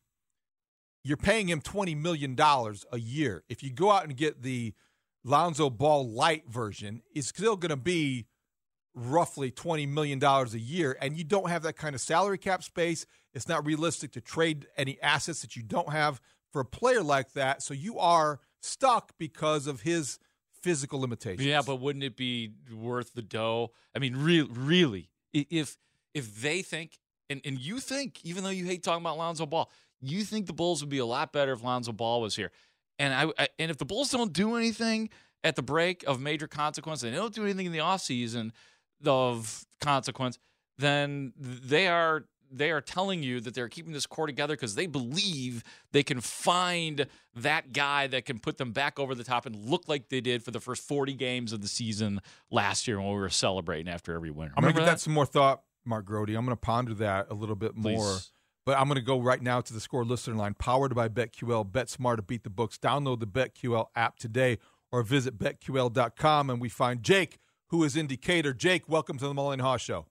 you're 1.04 1.16
paying 1.16 1.48
him 1.48 1.60
twenty 1.60 1.94
million 1.94 2.34
dollars 2.34 2.86
a 2.92 2.98
year. 2.98 3.42
If 3.48 3.62
you 3.62 3.70
go 3.72 3.90
out 3.90 4.04
and 4.04 4.16
get 4.16 4.42
the 4.42 4.74
Lonzo 5.24 5.70
Ball 5.70 6.08
light 6.08 6.44
version, 6.48 7.02
it's 7.14 7.28
still 7.28 7.56
going 7.56 7.70
to 7.70 7.76
be 7.76 8.26
roughly 8.94 9.50
twenty 9.50 9.86
million 9.86 10.18
dollars 10.18 10.54
a 10.54 10.58
year, 10.60 10.96
and 11.00 11.16
you 11.16 11.24
don't 11.24 11.48
have 11.50 11.62
that 11.62 11.76
kind 11.76 11.94
of 11.94 12.00
salary 12.00 12.38
cap 12.38 12.62
space. 12.62 13.06
It's 13.34 13.46
not 13.48 13.64
realistic 13.64 14.12
to 14.12 14.20
trade 14.20 14.66
any 14.76 15.00
assets 15.02 15.42
that 15.42 15.54
you 15.54 15.62
don't 15.62 15.92
have 15.92 16.20
for 16.52 16.60
a 16.60 16.64
player 16.64 17.02
like 17.02 17.32
that. 17.32 17.62
So 17.62 17.74
you 17.74 17.98
are 17.98 18.40
stuck 18.60 19.12
because 19.18 19.66
of 19.66 19.82
his 19.82 20.18
physical 20.60 21.00
limitations. 21.00 21.46
Yeah, 21.46 21.62
but 21.64 21.76
wouldn't 21.76 22.04
it 22.04 22.16
be 22.16 22.52
worth 22.72 23.14
the 23.14 23.22
dough? 23.22 23.72
I 23.94 23.98
mean, 23.98 24.16
re- 24.16 24.48
really, 24.50 25.10
if 25.32 25.76
if 26.14 26.40
they 26.40 26.62
think 26.62 26.98
and, 27.30 27.40
and 27.44 27.58
you 27.58 27.78
think, 27.78 28.24
even 28.24 28.44
though 28.44 28.50
you 28.50 28.64
hate 28.64 28.82
talking 28.82 29.02
about 29.02 29.18
Lonzo 29.18 29.46
Ball, 29.46 29.70
you 30.00 30.24
think 30.24 30.46
the 30.46 30.52
Bulls 30.52 30.80
would 30.80 30.90
be 30.90 30.98
a 30.98 31.06
lot 31.06 31.32
better 31.32 31.52
if 31.52 31.62
Lonzo 31.62 31.92
Ball 31.92 32.20
was 32.20 32.36
here. 32.36 32.50
And 32.98 33.14
I, 33.14 33.42
I 33.42 33.48
and 33.58 33.70
if 33.70 33.78
the 33.78 33.84
Bulls 33.84 34.10
don't 34.10 34.32
do 34.32 34.56
anything 34.56 35.10
at 35.44 35.56
the 35.56 35.62
break 35.62 36.04
of 36.06 36.20
major 36.20 36.48
consequence, 36.48 37.02
and 37.02 37.12
they 37.12 37.16
don't 37.16 37.34
do 37.34 37.44
anything 37.44 37.66
in 37.66 37.72
the 37.72 37.78
offseason 37.78 38.50
of 39.04 39.66
consequence, 39.80 40.38
then 40.78 41.32
they 41.36 41.86
are 41.88 42.24
they 42.50 42.70
are 42.70 42.80
telling 42.80 43.22
you 43.22 43.40
that 43.40 43.54
they're 43.54 43.68
keeping 43.68 43.92
this 43.92 44.06
core 44.06 44.26
together 44.26 44.54
because 44.54 44.74
they 44.74 44.86
believe 44.86 45.62
they 45.92 46.02
can 46.02 46.20
find 46.20 47.06
that 47.34 47.72
guy 47.72 48.06
that 48.06 48.24
can 48.24 48.38
put 48.38 48.58
them 48.58 48.72
back 48.72 48.98
over 48.98 49.14
the 49.14 49.24
top 49.24 49.46
and 49.46 49.56
look 49.56 49.88
like 49.88 50.08
they 50.08 50.20
did 50.20 50.42
for 50.42 50.50
the 50.50 50.60
first 50.60 50.82
40 50.82 51.14
games 51.14 51.52
of 51.52 51.60
the 51.60 51.68
season 51.68 52.20
last 52.50 52.88
year 52.88 52.98
when 52.98 53.08
we 53.08 53.14
were 53.14 53.28
celebrating 53.28 53.88
after 53.92 54.14
every 54.14 54.30
winner. 54.30 54.52
I'm 54.56 54.62
going 54.62 54.74
to 54.74 54.80
give 54.80 54.86
that 54.86 55.00
some 55.00 55.12
more 55.12 55.26
thought, 55.26 55.62
Mark 55.84 56.04
Grote. 56.04 56.30
I'm 56.30 56.44
going 56.44 56.48
to 56.48 56.56
ponder 56.56 56.94
that 56.94 57.26
a 57.30 57.34
little 57.34 57.56
bit 57.56 57.76
more. 57.76 57.92
Please. 57.92 58.32
But 58.66 58.78
I'm 58.78 58.84
going 58.84 58.96
to 58.96 59.02
go 59.02 59.18
right 59.18 59.40
now 59.40 59.62
to 59.62 59.72
the 59.72 59.80
score 59.80 60.04
listener 60.04 60.36
line, 60.36 60.52
powered 60.52 60.94
by 60.94 61.08
BetQL. 61.08 61.72
Bet 61.72 61.88
smart 61.88 62.18
to 62.18 62.22
beat 62.22 62.44
the 62.44 62.50
books. 62.50 62.76
Download 62.76 63.18
the 63.18 63.26
BetQL 63.26 63.86
app 63.96 64.18
today 64.18 64.58
or 64.92 65.02
visit 65.02 65.38
betql.com. 65.38 66.50
And 66.50 66.60
we 66.60 66.68
find 66.68 67.02
Jake, 67.02 67.38
who 67.68 67.82
is 67.82 67.96
in 67.96 68.06
Decatur. 68.06 68.52
Jake, 68.52 68.86
welcome 68.86 69.16
to 69.16 69.26
the 69.26 69.32
Mully 69.32 69.54
and 69.54 69.62
Haugh 69.62 69.78
Show. 69.78 70.04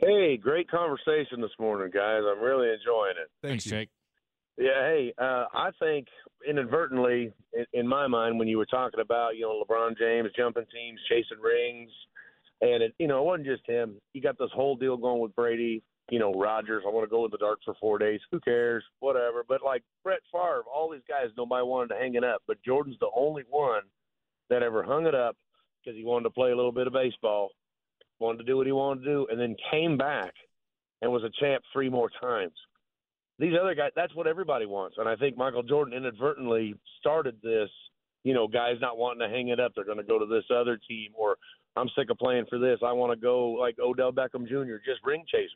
Hey, 0.00 0.38
great 0.38 0.70
conversation 0.70 1.42
this 1.42 1.50
morning, 1.58 1.90
guys. 1.92 2.22
I'm 2.26 2.42
really 2.42 2.68
enjoying 2.70 3.16
it. 3.22 3.30
Thanks, 3.42 3.64
Jake. 3.64 3.90
Yeah, 4.56 4.88
hey, 4.88 5.12
uh, 5.18 5.44
I 5.52 5.70
think 5.78 6.06
inadvertently, 6.48 7.32
in, 7.52 7.66
in 7.72 7.86
my 7.86 8.06
mind, 8.06 8.38
when 8.38 8.48
you 8.48 8.56
were 8.56 8.66
talking 8.66 9.00
about, 9.00 9.36
you 9.36 9.42
know, 9.42 9.62
LeBron 9.62 9.98
James 9.98 10.30
jumping 10.36 10.64
teams, 10.72 11.00
chasing 11.08 11.42
rings, 11.42 11.90
and 12.62 12.82
it, 12.82 12.94
you 12.98 13.08
know, 13.08 13.20
it 13.20 13.24
wasn't 13.24 13.46
just 13.46 13.66
him. 13.66 13.96
You 14.14 14.22
got 14.22 14.38
this 14.38 14.50
whole 14.54 14.76
deal 14.76 14.96
going 14.96 15.20
with 15.20 15.34
Brady. 15.36 15.82
You 16.10 16.18
know, 16.18 16.32
Rodgers. 16.32 16.82
I 16.84 16.90
want 16.90 17.06
to 17.06 17.10
go 17.10 17.24
in 17.24 17.30
the 17.30 17.38
dark 17.38 17.60
for 17.64 17.74
four 17.80 17.96
days. 17.96 18.18
Who 18.32 18.40
cares? 18.40 18.82
Whatever. 18.98 19.44
But 19.48 19.62
like 19.64 19.84
Brett 20.02 20.18
Favre, 20.32 20.64
all 20.74 20.90
these 20.90 21.02
guys, 21.08 21.30
nobody 21.36 21.64
wanted 21.64 21.94
to 21.94 22.00
hang 22.00 22.16
it 22.16 22.24
up. 22.24 22.42
But 22.48 22.60
Jordan's 22.64 22.98
the 23.00 23.10
only 23.14 23.44
one 23.48 23.82
that 24.48 24.64
ever 24.64 24.82
hung 24.82 25.06
it 25.06 25.14
up 25.14 25.36
because 25.84 25.96
he 25.96 26.04
wanted 26.04 26.24
to 26.24 26.30
play 26.30 26.50
a 26.50 26.56
little 26.56 26.72
bit 26.72 26.88
of 26.88 26.92
baseball, 26.92 27.50
wanted 28.20 28.38
to 28.38 28.44
do 28.44 28.56
what 28.56 28.66
he 28.66 28.72
wanted 28.72 29.04
to 29.04 29.10
do, 29.10 29.26
and 29.30 29.40
then 29.40 29.56
came 29.70 29.96
back 29.96 30.32
and 31.02 31.10
was 31.10 31.24
a 31.24 31.30
champ 31.40 31.62
three 31.72 31.88
more 31.88 32.10
times 32.20 32.52
these 33.40 33.54
other 33.60 33.74
guys 33.74 33.90
that's 33.96 34.14
what 34.14 34.26
everybody 34.26 34.66
wants 34.66 34.96
and 34.98 35.08
i 35.08 35.16
think 35.16 35.36
michael 35.36 35.62
jordan 35.62 35.94
inadvertently 35.94 36.74
started 37.00 37.36
this 37.42 37.70
you 38.22 38.34
know 38.34 38.46
guys 38.46 38.76
not 38.80 38.98
wanting 38.98 39.26
to 39.26 39.34
hang 39.34 39.48
it 39.48 39.58
up 39.58 39.72
they're 39.74 39.84
going 39.84 39.96
to 39.96 40.04
go 40.04 40.18
to 40.18 40.26
this 40.26 40.44
other 40.54 40.78
team 40.88 41.10
or 41.18 41.36
i'm 41.76 41.88
sick 41.96 42.10
of 42.10 42.18
playing 42.18 42.44
for 42.48 42.58
this 42.58 42.78
i 42.84 42.92
want 42.92 43.10
to 43.10 43.16
go 43.20 43.50
like 43.52 43.76
odell 43.80 44.12
beckham 44.12 44.46
jr 44.46 44.76
just 44.84 45.04
ring 45.04 45.24
chasers 45.26 45.48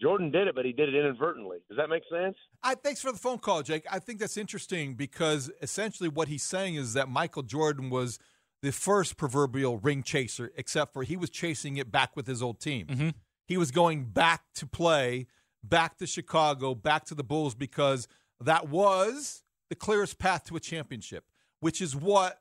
Jordan 0.00 0.32
did 0.32 0.48
it, 0.48 0.56
but 0.56 0.64
he 0.64 0.72
did 0.72 0.88
it 0.88 0.98
inadvertently. 0.98 1.58
Does 1.68 1.78
that 1.78 1.88
make 1.88 2.02
sense? 2.10 2.34
I, 2.64 2.74
thanks 2.74 3.00
for 3.00 3.12
the 3.12 3.18
phone 3.18 3.38
call, 3.38 3.62
Jake. 3.62 3.86
I 3.88 4.00
think 4.00 4.18
that's 4.18 4.36
interesting 4.36 4.94
because 4.94 5.48
essentially 5.60 6.08
what 6.08 6.26
he's 6.26 6.42
saying 6.42 6.74
is 6.74 6.94
that 6.94 7.08
Michael 7.08 7.44
Jordan 7.44 7.88
was 7.88 8.18
the 8.62 8.72
first 8.72 9.16
proverbial 9.16 9.78
ring 9.78 10.02
chaser, 10.02 10.52
except 10.56 10.92
for 10.92 11.02
he 11.02 11.16
was 11.16 11.30
chasing 11.30 11.76
it 11.76 11.90
back 11.90 12.16
with 12.16 12.26
his 12.26 12.42
old 12.42 12.60
team. 12.60 12.86
Mm-hmm. 12.86 13.08
He 13.46 13.56
was 13.56 13.70
going 13.72 14.04
back 14.04 14.44
to 14.54 14.66
play, 14.66 15.26
back 15.64 15.98
to 15.98 16.06
Chicago, 16.06 16.74
back 16.74 17.04
to 17.06 17.14
the 17.14 17.24
Bulls 17.24 17.54
because 17.54 18.06
that 18.40 18.68
was 18.68 19.42
the 19.68 19.74
clearest 19.74 20.18
path 20.18 20.44
to 20.44 20.56
a 20.56 20.60
championship, 20.60 21.24
which 21.60 21.80
is 21.80 21.96
what 21.96 22.40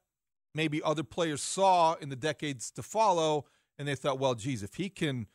maybe 0.53 0.81
other 0.83 1.03
players 1.03 1.41
saw 1.41 1.95
in 1.95 2.09
the 2.09 2.15
decades 2.15 2.69
to 2.71 2.83
follow, 2.83 3.45
and 3.79 3.87
they 3.87 3.95
thought, 3.95 4.19
well, 4.19 4.35
geez, 4.35 4.61
if 4.61 4.75
he 4.75 4.89
can, 4.89 5.25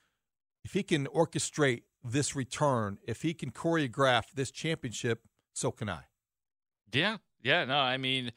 if 0.65 0.73
he 0.73 0.83
can 0.83 1.07
orchestrate 1.09 1.83
this 2.05 2.37
return, 2.37 2.99
if 3.07 3.23
he 3.23 3.35
can 3.35 3.51
choreograph 3.51 4.31
this 4.35 4.53
championship, 4.53 5.23
so 5.53 5.73
can 5.73 5.89
I. 5.89 6.03
Yeah, 6.93 7.17
yeah, 7.43 7.65
no, 7.65 7.77
I 7.77 7.97
mean, 7.97 8.31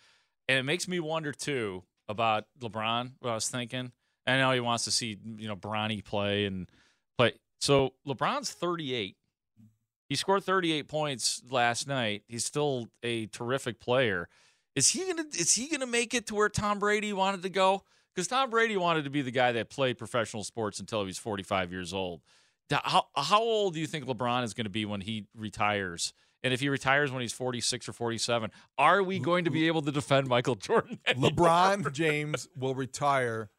and 0.47 0.57
it 0.57 0.63
makes 0.63 0.87
me 0.87 0.99
wonder 0.99 1.31
too 1.31 1.83
about 2.09 2.45
LeBron. 2.59 3.11
What 3.19 3.31
I 3.31 3.35
was 3.35 3.47
thinking, 3.47 3.93
I 4.27 4.37
know 4.37 4.51
he 4.51 4.59
wants 4.59 4.83
to 4.85 4.91
see 4.91 5.17
you 5.37 5.47
know 5.47 5.55
Bronny 5.55 6.03
play 6.03 6.45
and 6.45 6.67
play. 7.17 7.33
So 7.61 7.93
LeBron's 8.05 8.51
38. 8.51 9.15
He 10.09 10.15
scored 10.15 10.43
38 10.43 10.87
points 10.87 11.43
last 11.51 11.87
night. 11.87 12.23
He's 12.27 12.43
still 12.43 12.87
a 13.03 13.27
terrific 13.27 13.79
player. 13.79 14.27
Is 14.75 14.89
he 14.89 15.05
gonna 15.07 15.27
is 15.33 15.55
he 15.55 15.67
gonna 15.67 15.87
make 15.87 16.13
it 16.13 16.27
to 16.27 16.35
where 16.35 16.49
Tom 16.49 16.79
Brady 16.79 17.13
wanted 17.13 17.43
to 17.43 17.49
go? 17.49 17.83
Because 18.13 18.27
Tom 18.27 18.49
Brady 18.49 18.75
wanted 18.75 19.03
to 19.03 19.09
be 19.09 19.21
the 19.21 19.31
guy 19.31 19.51
that 19.51 19.69
played 19.69 19.97
professional 19.97 20.43
sports 20.43 20.79
until 20.79 21.01
he 21.01 21.05
was 21.05 21.17
45 21.17 21.71
years 21.71 21.93
old. 21.93 22.21
How 22.71 23.05
how 23.15 23.41
old 23.41 23.75
do 23.75 23.79
you 23.79 23.87
think 23.87 24.05
LeBron 24.05 24.43
is 24.43 24.53
going 24.53 24.65
to 24.65 24.71
be 24.71 24.85
when 24.85 25.01
he 25.01 25.25
retires? 25.35 26.13
And 26.43 26.53
if 26.53 26.59
he 26.61 26.69
retires 26.69 27.11
when 27.11 27.21
he's 27.21 27.33
46 27.33 27.89
or 27.89 27.93
47, 27.93 28.51
are 28.77 29.03
we 29.03 29.19
going 29.19 29.45
to 29.45 29.51
be 29.51 29.67
able 29.67 29.81
to 29.81 29.91
defend 29.91 30.27
Michael 30.27 30.55
Jordan? 30.55 30.99
anymore? 31.05 31.31
LeBron 31.31 31.91
James 31.91 32.47
will 32.55 32.75
retire 32.75 33.49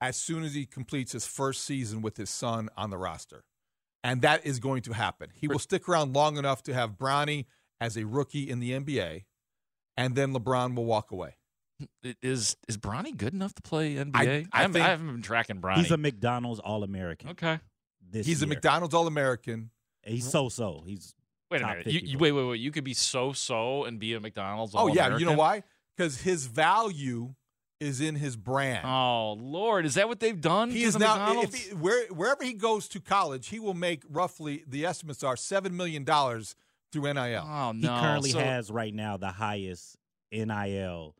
as 0.00 0.16
soon 0.16 0.44
as 0.44 0.54
he 0.54 0.64
completes 0.66 1.12
his 1.12 1.26
first 1.26 1.64
season 1.64 2.00
with 2.02 2.16
his 2.16 2.30
son 2.30 2.68
on 2.76 2.90
the 2.90 2.98
roster. 2.98 3.42
And 4.04 4.22
that 4.22 4.46
is 4.46 4.60
going 4.60 4.82
to 4.82 4.92
happen. 4.92 5.30
He 5.34 5.48
will 5.48 5.58
stick 5.58 5.88
around 5.88 6.14
long 6.14 6.36
enough 6.36 6.62
to 6.64 6.74
have 6.74 6.92
Bronny 6.92 7.46
as 7.80 7.96
a 7.96 8.04
rookie 8.06 8.48
in 8.48 8.60
the 8.60 8.70
NBA, 8.72 9.24
and 9.96 10.14
then 10.14 10.32
LeBron 10.32 10.76
will 10.76 10.84
walk 10.84 11.10
away. 11.10 11.36
Is 12.22 12.56
is 12.68 12.76
Bronny 12.76 13.16
good 13.16 13.32
enough 13.34 13.54
to 13.54 13.62
play 13.62 13.94
NBA? 13.96 14.12
I- 14.14 14.46
I 14.52 14.62
haven't, 14.62 14.80
I 14.82 14.86
haven't 14.88 15.06
been 15.12 15.22
tracking 15.22 15.60
Bronny. 15.60 15.78
He's 15.78 15.90
a 15.90 15.96
McDonald's 15.96 16.60
All 16.60 16.82
American. 16.84 17.30
Okay. 17.30 17.58
This 18.10 18.26
He's 18.26 18.42
a. 18.42 18.46
McDonald's 18.46 18.94
All 18.94 19.06
American. 19.06 19.70
He's 20.02 20.28
so 20.28 20.48
so. 20.48 20.82
He's 20.86 21.14
Wait 21.50 21.60
a 21.60 21.64
top 21.64 21.70
minute. 21.78 21.86
You, 21.86 22.00
you, 22.04 22.18
wait, 22.18 22.32
wait, 22.32 22.44
wait. 22.44 22.60
You 22.60 22.70
could 22.70 22.84
be 22.84 22.94
so 22.94 23.32
so 23.32 23.84
and 23.84 23.98
be 23.98 24.14
a 24.14 24.20
McDonald's. 24.20 24.74
Oh, 24.76 24.88
yeah. 24.88 25.16
You 25.16 25.26
know 25.26 25.32
why? 25.32 25.62
Because 25.96 26.20
his 26.20 26.46
value 26.46 27.34
is 27.80 28.00
in 28.00 28.16
his 28.16 28.36
brand. 28.36 28.86
Oh 28.86 29.36
Lord, 29.38 29.86
is 29.86 29.94
that 29.94 30.08
what 30.08 30.20
they've 30.20 30.40
done? 30.40 30.70
He 30.70 30.82
is 30.82 30.94
the 30.94 31.00
now 31.00 31.16
McDonald's? 31.16 31.54
if 31.54 31.68
he, 31.68 31.74
where, 31.74 32.06
wherever 32.08 32.42
he 32.44 32.52
goes 32.52 32.88
to 32.88 33.00
college, 33.00 33.48
he 33.48 33.60
will 33.60 33.74
make 33.74 34.02
roughly 34.08 34.64
the 34.66 34.84
estimates 34.84 35.22
are 35.22 35.36
seven 35.36 35.76
million 35.76 36.04
dollars 36.04 36.56
through 36.92 37.12
NIL. 37.12 37.44
Oh 37.46 37.72
no, 37.72 37.94
he 37.94 38.00
currently 38.00 38.32
has 38.32 38.70
right 38.70 38.92
now 38.92 39.16
the 39.16 39.30
highest 39.30 39.96
NIL 40.32 41.14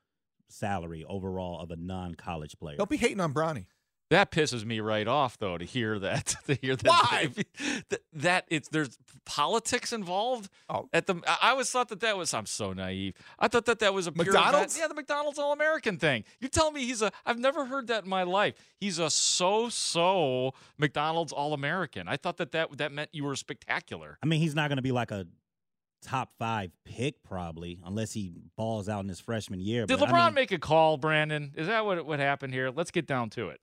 salary 0.49 1.05
overall 1.09 1.61
of 1.61 1.70
a 1.70 1.76
non-college 1.76 2.59
player. 2.59 2.76
Don't 2.76 2.91
be 2.91 2.97
hating 2.97 3.20
on 3.20 3.33
Bronny. 3.33 3.66
That 4.11 4.31
pisses 4.31 4.65
me 4.65 4.81
right 4.81 5.07
off, 5.07 5.39
though, 5.39 5.59
to 5.59 5.65
hear 5.65 5.99
that. 5.99 6.37
To 6.49 6.55
hear 6.55 6.77
that. 6.77 6.87
Why? 6.87 7.29
that, 7.91 8.01
that 8.15 8.45
it's 8.49 8.69
there's 8.71 8.97
politics 9.27 9.93
involved. 9.93 10.51
Oh, 10.71 10.89
at 10.95 11.07
the 11.07 11.21
I 11.27 11.51
always 11.51 11.71
thought 11.71 11.91
that 11.91 12.01
that 12.01 12.17
was. 12.17 12.33
I'm 12.33 12.47
so 12.47 12.73
naive. 12.73 13.15
I 13.39 13.49
thought 13.49 13.67
that 13.67 13.81
that 13.81 13.93
was 13.93 14.07
a 14.07 14.13
pure 14.13 14.25
McDonald's? 14.25 14.75
event. 14.75 14.85
Yeah, 14.85 14.89
the 14.89 14.95
McDonald's 14.95 15.39
All 15.39 15.53
American 15.53 15.99
thing. 15.99 16.25
You 16.41 16.49
tell 16.49 16.71
me 16.71 16.87
he's 16.87 17.03
a? 17.03 17.13
I've 17.27 17.39
never 17.39 17.67
heard 17.67 17.89
that 17.89 18.05
in 18.05 18.09
my 18.09 18.23
life. 18.23 18.55
He's 18.81 18.99
a 18.99 19.11
so 19.11 19.69
so 19.69 20.55
McDonald's 20.79 21.33
All 21.35 21.53
American. 21.53 22.09
I 22.09 22.17
thought 22.17 22.39
that 22.39 22.53
that 22.53 22.79
that 22.79 22.93
meant 22.93 23.11
you 23.13 23.25
were 23.25 23.37
spectacular. 23.37 24.17
I 24.23 24.27
mean, 24.27 24.41
he's 24.41 24.55
not 24.55 24.69
going 24.71 24.77
to 24.77 24.83
be 24.83 24.93
like 24.93 25.11
a 25.11 25.27
top 26.01 26.31
five 26.39 26.71
pick 26.85 27.23
probably 27.23 27.81
unless 27.85 28.13
he 28.13 28.33
balls 28.57 28.89
out 28.89 29.01
in 29.03 29.09
his 29.09 29.21
freshman 29.21 29.61
year. 29.61 29.85
Did 29.85 29.99
but, 29.99 30.09
LeBron 30.09 30.13
I 30.15 30.25
mean, 30.27 30.35
make 30.35 30.53
a 30.53 30.59
call, 30.59 30.97
Brandon? 30.97 31.53
Is 31.57 31.67
that 31.67 31.85
what 31.85 32.07
what 32.07 32.21
happened 32.21 32.55
here? 32.55 32.71
Let's 32.71 32.91
get 32.91 33.07
down 33.07 33.29
to 33.31 33.49
it. 33.51 33.61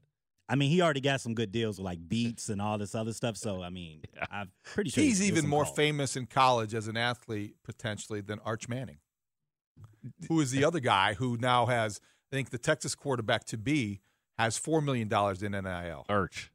I 0.48 0.56
mean, 0.56 0.70
he 0.70 0.82
already 0.82 1.02
got 1.02 1.22
some 1.22 1.34
good 1.34 1.52
deals 1.52 1.78
with 1.80 1.86
like 1.86 2.00
beats 2.08 2.50
and 2.50 2.62
all 2.62 2.78
this 2.78 2.94
other 2.96 3.14
stuff. 3.14 3.38
So 3.38 3.64
I 3.64 3.70
mean, 3.70 4.02
I'm 4.32 4.52
pretty 4.64 4.90
sure 4.92 5.04
He's 5.04 5.20
he 5.20 5.28
even 5.28 5.48
more 5.48 5.64
calls. 5.64 5.76
famous 5.76 6.16
in 6.16 6.26
college 6.28 6.74
as 6.74 6.88
an 6.88 6.98
athlete 6.98 7.56
potentially 7.64 8.22
than 8.22 8.40
Arch 8.46 8.68
Manning, 8.70 8.98
who 10.30 10.40
is 10.42 10.52
the 10.52 10.64
other 10.64 10.80
guy 10.80 11.14
who 11.16 11.38
now 11.38 11.66
has, 11.66 12.00
I 12.32 12.36
think, 12.36 12.50
the 12.52 12.58
Texas 12.58 12.96
quarterback 12.96 13.46
to 13.46 13.58
be 13.58 14.02
has 14.38 14.58
four 14.58 14.82
million 14.82 15.08
dollars 15.08 15.42
in 15.44 15.54
NIL. 15.54 16.06
Arch. 16.10 16.52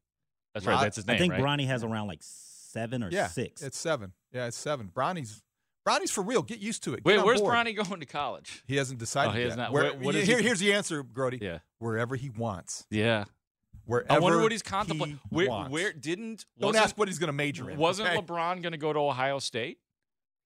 That's 0.54 0.66
right. 0.66 0.80
That's 0.80 0.96
his 0.96 1.06
name. 1.06 1.16
I 1.16 1.18
think 1.18 1.32
right? 1.34 1.42
Bronny 1.42 1.66
has 1.66 1.82
around 1.84 2.08
like 2.08 2.20
seven 2.22 3.02
or 3.02 3.10
yeah, 3.10 3.28
six. 3.28 3.62
It's 3.62 3.78
seven. 3.78 4.12
Yeah, 4.32 4.46
it's 4.46 4.56
seven. 4.56 4.90
Bronny's 4.94 5.42
Bronny's 5.88 6.10
for 6.10 6.22
real. 6.22 6.42
Get 6.42 6.58
used 6.58 6.84
to 6.84 6.92
it. 6.94 6.96
Get 7.02 7.06
Wait, 7.06 7.24
where's 7.24 7.40
board. 7.40 7.54
Bronny 7.54 7.74
going 7.74 8.00
to 8.00 8.06
college? 8.06 8.62
He 8.66 8.76
hasn't 8.76 8.98
decided 8.98 9.30
Oh, 9.30 9.32
he 9.34 9.40
yet. 9.40 9.48
has 9.48 9.56
not. 9.56 9.72
Where- 9.72 9.84
Where- 9.94 9.94
what 9.98 10.14
here- 10.14 10.22
is 10.22 10.28
he- 10.28 10.42
here's 10.44 10.60
the 10.60 10.72
answer, 10.74 11.02
Grote. 11.02 11.40
Yeah. 11.40 11.58
Wherever 11.78 12.16
he 12.16 12.28
wants. 12.30 12.86
Yeah. 12.90 13.24
Wherever 13.90 14.12
I 14.12 14.18
wonder 14.18 14.40
what 14.40 14.52
he's 14.52 14.62
contemplating. 14.62 15.16
he 15.30 15.34
Where, 15.34 15.48
wants. 15.48 15.72
where 15.72 15.92
didn't 15.92 16.44
Don't 16.58 16.76
ask 16.76 16.96
what 16.96 17.08
he's 17.08 17.18
going 17.18 17.28
to 17.28 17.32
major 17.32 17.68
in. 17.70 17.76
Wasn't 17.76 18.08
okay? 18.08 18.18
LeBron 18.18 18.62
going 18.62 18.72
to 18.72 18.78
go 18.78 18.92
to 18.92 18.98
Ohio 19.00 19.38
State? 19.38 19.78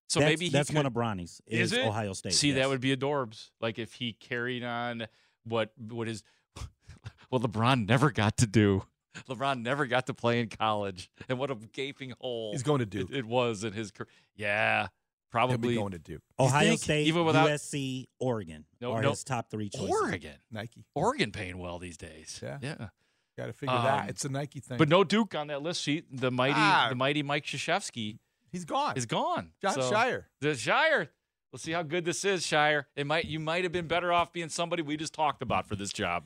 So 0.09 0.21
That's- 0.21 0.33
maybe 0.39 0.47
he 0.47 0.51
that's 0.51 0.69
could- 0.71 0.77
one 0.77 0.87
of 0.87 0.93
Bronny's, 0.93 1.41
is 1.47 1.73
it 1.73 1.87
Ohio 1.87 2.13
State, 2.13 2.35
See, 2.35 2.53
that 2.53 2.69
would 2.69 2.81
be 2.81 2.95
adorbs. 2.97 3.51
Like 3.61 3.79
if 3.79 3.95
he 3.95 4.13
carried 4.13 4.63
on 4.65 5.07
what 5.45 5.73
what 5.91 6.09
is 6.09 6.23
what 7.29 7.43
LeBron 7.43 7.87
never 7.89 8.11
got 8.11 8.37
to 8.39 8.47
do. 8.47 8.85
LeBron 9.29 9.63
never 9.63 9.87
got 9.87 10.07
to 10.07 10.15
play 10.15 10.41
in 10.41 10.49
college, 10.49 11.09
and 11.29 11.39
what 11.39 11.51
a 11.51 11.55
gaping 11.55 12.15
hole 12.21 12.53
He's 12.53 12.63
going 12.65 12.81
to 12.81 12.87
Duke. 12.87 13.11
It, 13.11 13.19
it 13.19 13.25
was 13.25 13.63
in 13.63 13.73
his 13.73 13.91
career. 13.93 14.09
Yeah, 14.35 14.89
probably 15.31 15.77
going 15.77 15.93
to 15.93 15.99
Duke. 16.01 16.23
Ohio 16.39 16.71
think, 16.71 16.81
State, 16.81 17.07
even 17.07 17.25
without 17.25 17.49
USC, 17.49 18.07
Oregon 18.19 18.65
No, 18.81 18.93
are 18.93 19.03
no. 19.03 19.11
his 19.11 19.23
top 19.23 19.51
three 19.51 19.69
choices. 19.69 19.89
Oregon, 19.91 20.35
Nike, 20.51 20.85
Oregon 20.97 21.31
paying 21.31 21.59
well 21.59 21.79
these 21.79 21.97
days. 21.97 22.41
Yeah. 22.43 22.59
yeah. 22.61 22.89
Got 23.37 23.47
to 23.47 23.53
figure 23.53 23.75
Um, 23.75 23.85
that. 23.85 24.09
It's 24.11 24.25
a 24.25 24.29
Nike 24.29 24.61
thing. 24.61 24.79
But 24.79 24.89
no 24.89 25.03
Duke 25.05 25.35
on 25.35 25.49
that 25.49 25.63
list 25.63 25.83
sheet. 25.83 26.07
The 26.11 26.31
mighty, 26.31 26.55
Ah. 26.57 26.87
the 26.89 26.95
mighty 26.95 27.23
Mike 27.23 27.45
Krzyzewski 27.45 28.19
he's 28.53 28.65
gone. 28.65 28.97
is 28.97 29.07
gone. 29.07 29.53
John 29.61 29.75
So, 29.75 29.91
Shire. 29.91 30.29
The 30.41 30.49
Scheyer. 30.51 31.09
Let's 31.53 31.63
see 31.65 31.73
how 31.73 31.83
good 31.83 32.05
this 32.05 32.25
is, 32.25 32.45
Scheyer. 32.45 32.85
It 32.97 33.07
might 33.07 33.25
you 33.27 33.39
might 33.41 33.63
have 33.65 33.73
been 33.73 33.87
better 33.87 34.13
off 34.13 34.33
being 34.33 34.49
somebody 34.49 34.83
we 34.83 34.97
just 34.97 35.15
talked 35.15 35.43
about 35.43 35.67
for 35.67 35.77
this 35.77 35.93
job. 35.93 36.25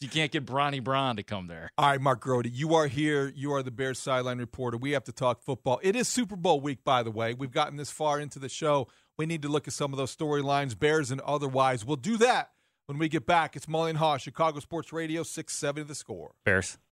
You 0.00 0.08
can't 0.08 0.32
get 0.32 0.46
Bronny 0.46 0.82
Braun 0.82 1.16
to 1.16 1.22
come 1.22 1.46
there. 1.46 1.70
All 1.76 1.86
right, 1.90 2.00
Mark 2.00 2.20
Grote, 2.20 2.46
you 2.46 2.74
are 2.74 2.86
here. 2.86 3.30
You 3.36 3.52
are 3.52 3.62
the 3.62 3.70
Bears 3.70 3.98
sideline 3.98 4.38
reporter. 4.38 4.78
We 4.78 4.92
have 4.92 5.04
to 5.04 5.12
talk 5.12 5.42
football. 5.42 5.78
It 5.82 5.94
is 5.94 6.08
Super 6.08 6.36
Bowl 6.36 6.58
week, 6.62 6.84
by 6.84 7.02
the 7.02 7.10
way. 7.10 7.34
We've 7.34 7.50
gotten 7.52 7.76
this 7.76 7.90
far 7.90 8.18
into 8.18 8.38
the 8.38 8.48
show. 8.48 8.88
We 9.18 9.26
need 9.26 9.42
to 9.42 9.48
look 9.48 9.68
at 9.68 9.74
some 9.74 9.92
of 9.92 9.98
those 9.98 10.16
storylines, 10.16 10.78
Bears 10.78 11.10
and 11.10 11.20
otherwise. 11.20 11.84
We'll 11.84 11.96
do 11.96 12.16
that 12.16 12.52
when 12.90 12.98
we 12.98 13.08
get 13.08 13.24
back. 13.24 13.54
It's 13.54 13.66
Mully 13.66 13.90
and 13.90 13.98
Haugh, 14.00 14.18
Chicago 14.18 14.58
Sports 14.58 14.92
Radio, 14.92 15.22
670 15.22 15.86
the 15.86 15.94
score. 15.94 16.32
Bears. 16.44 16.76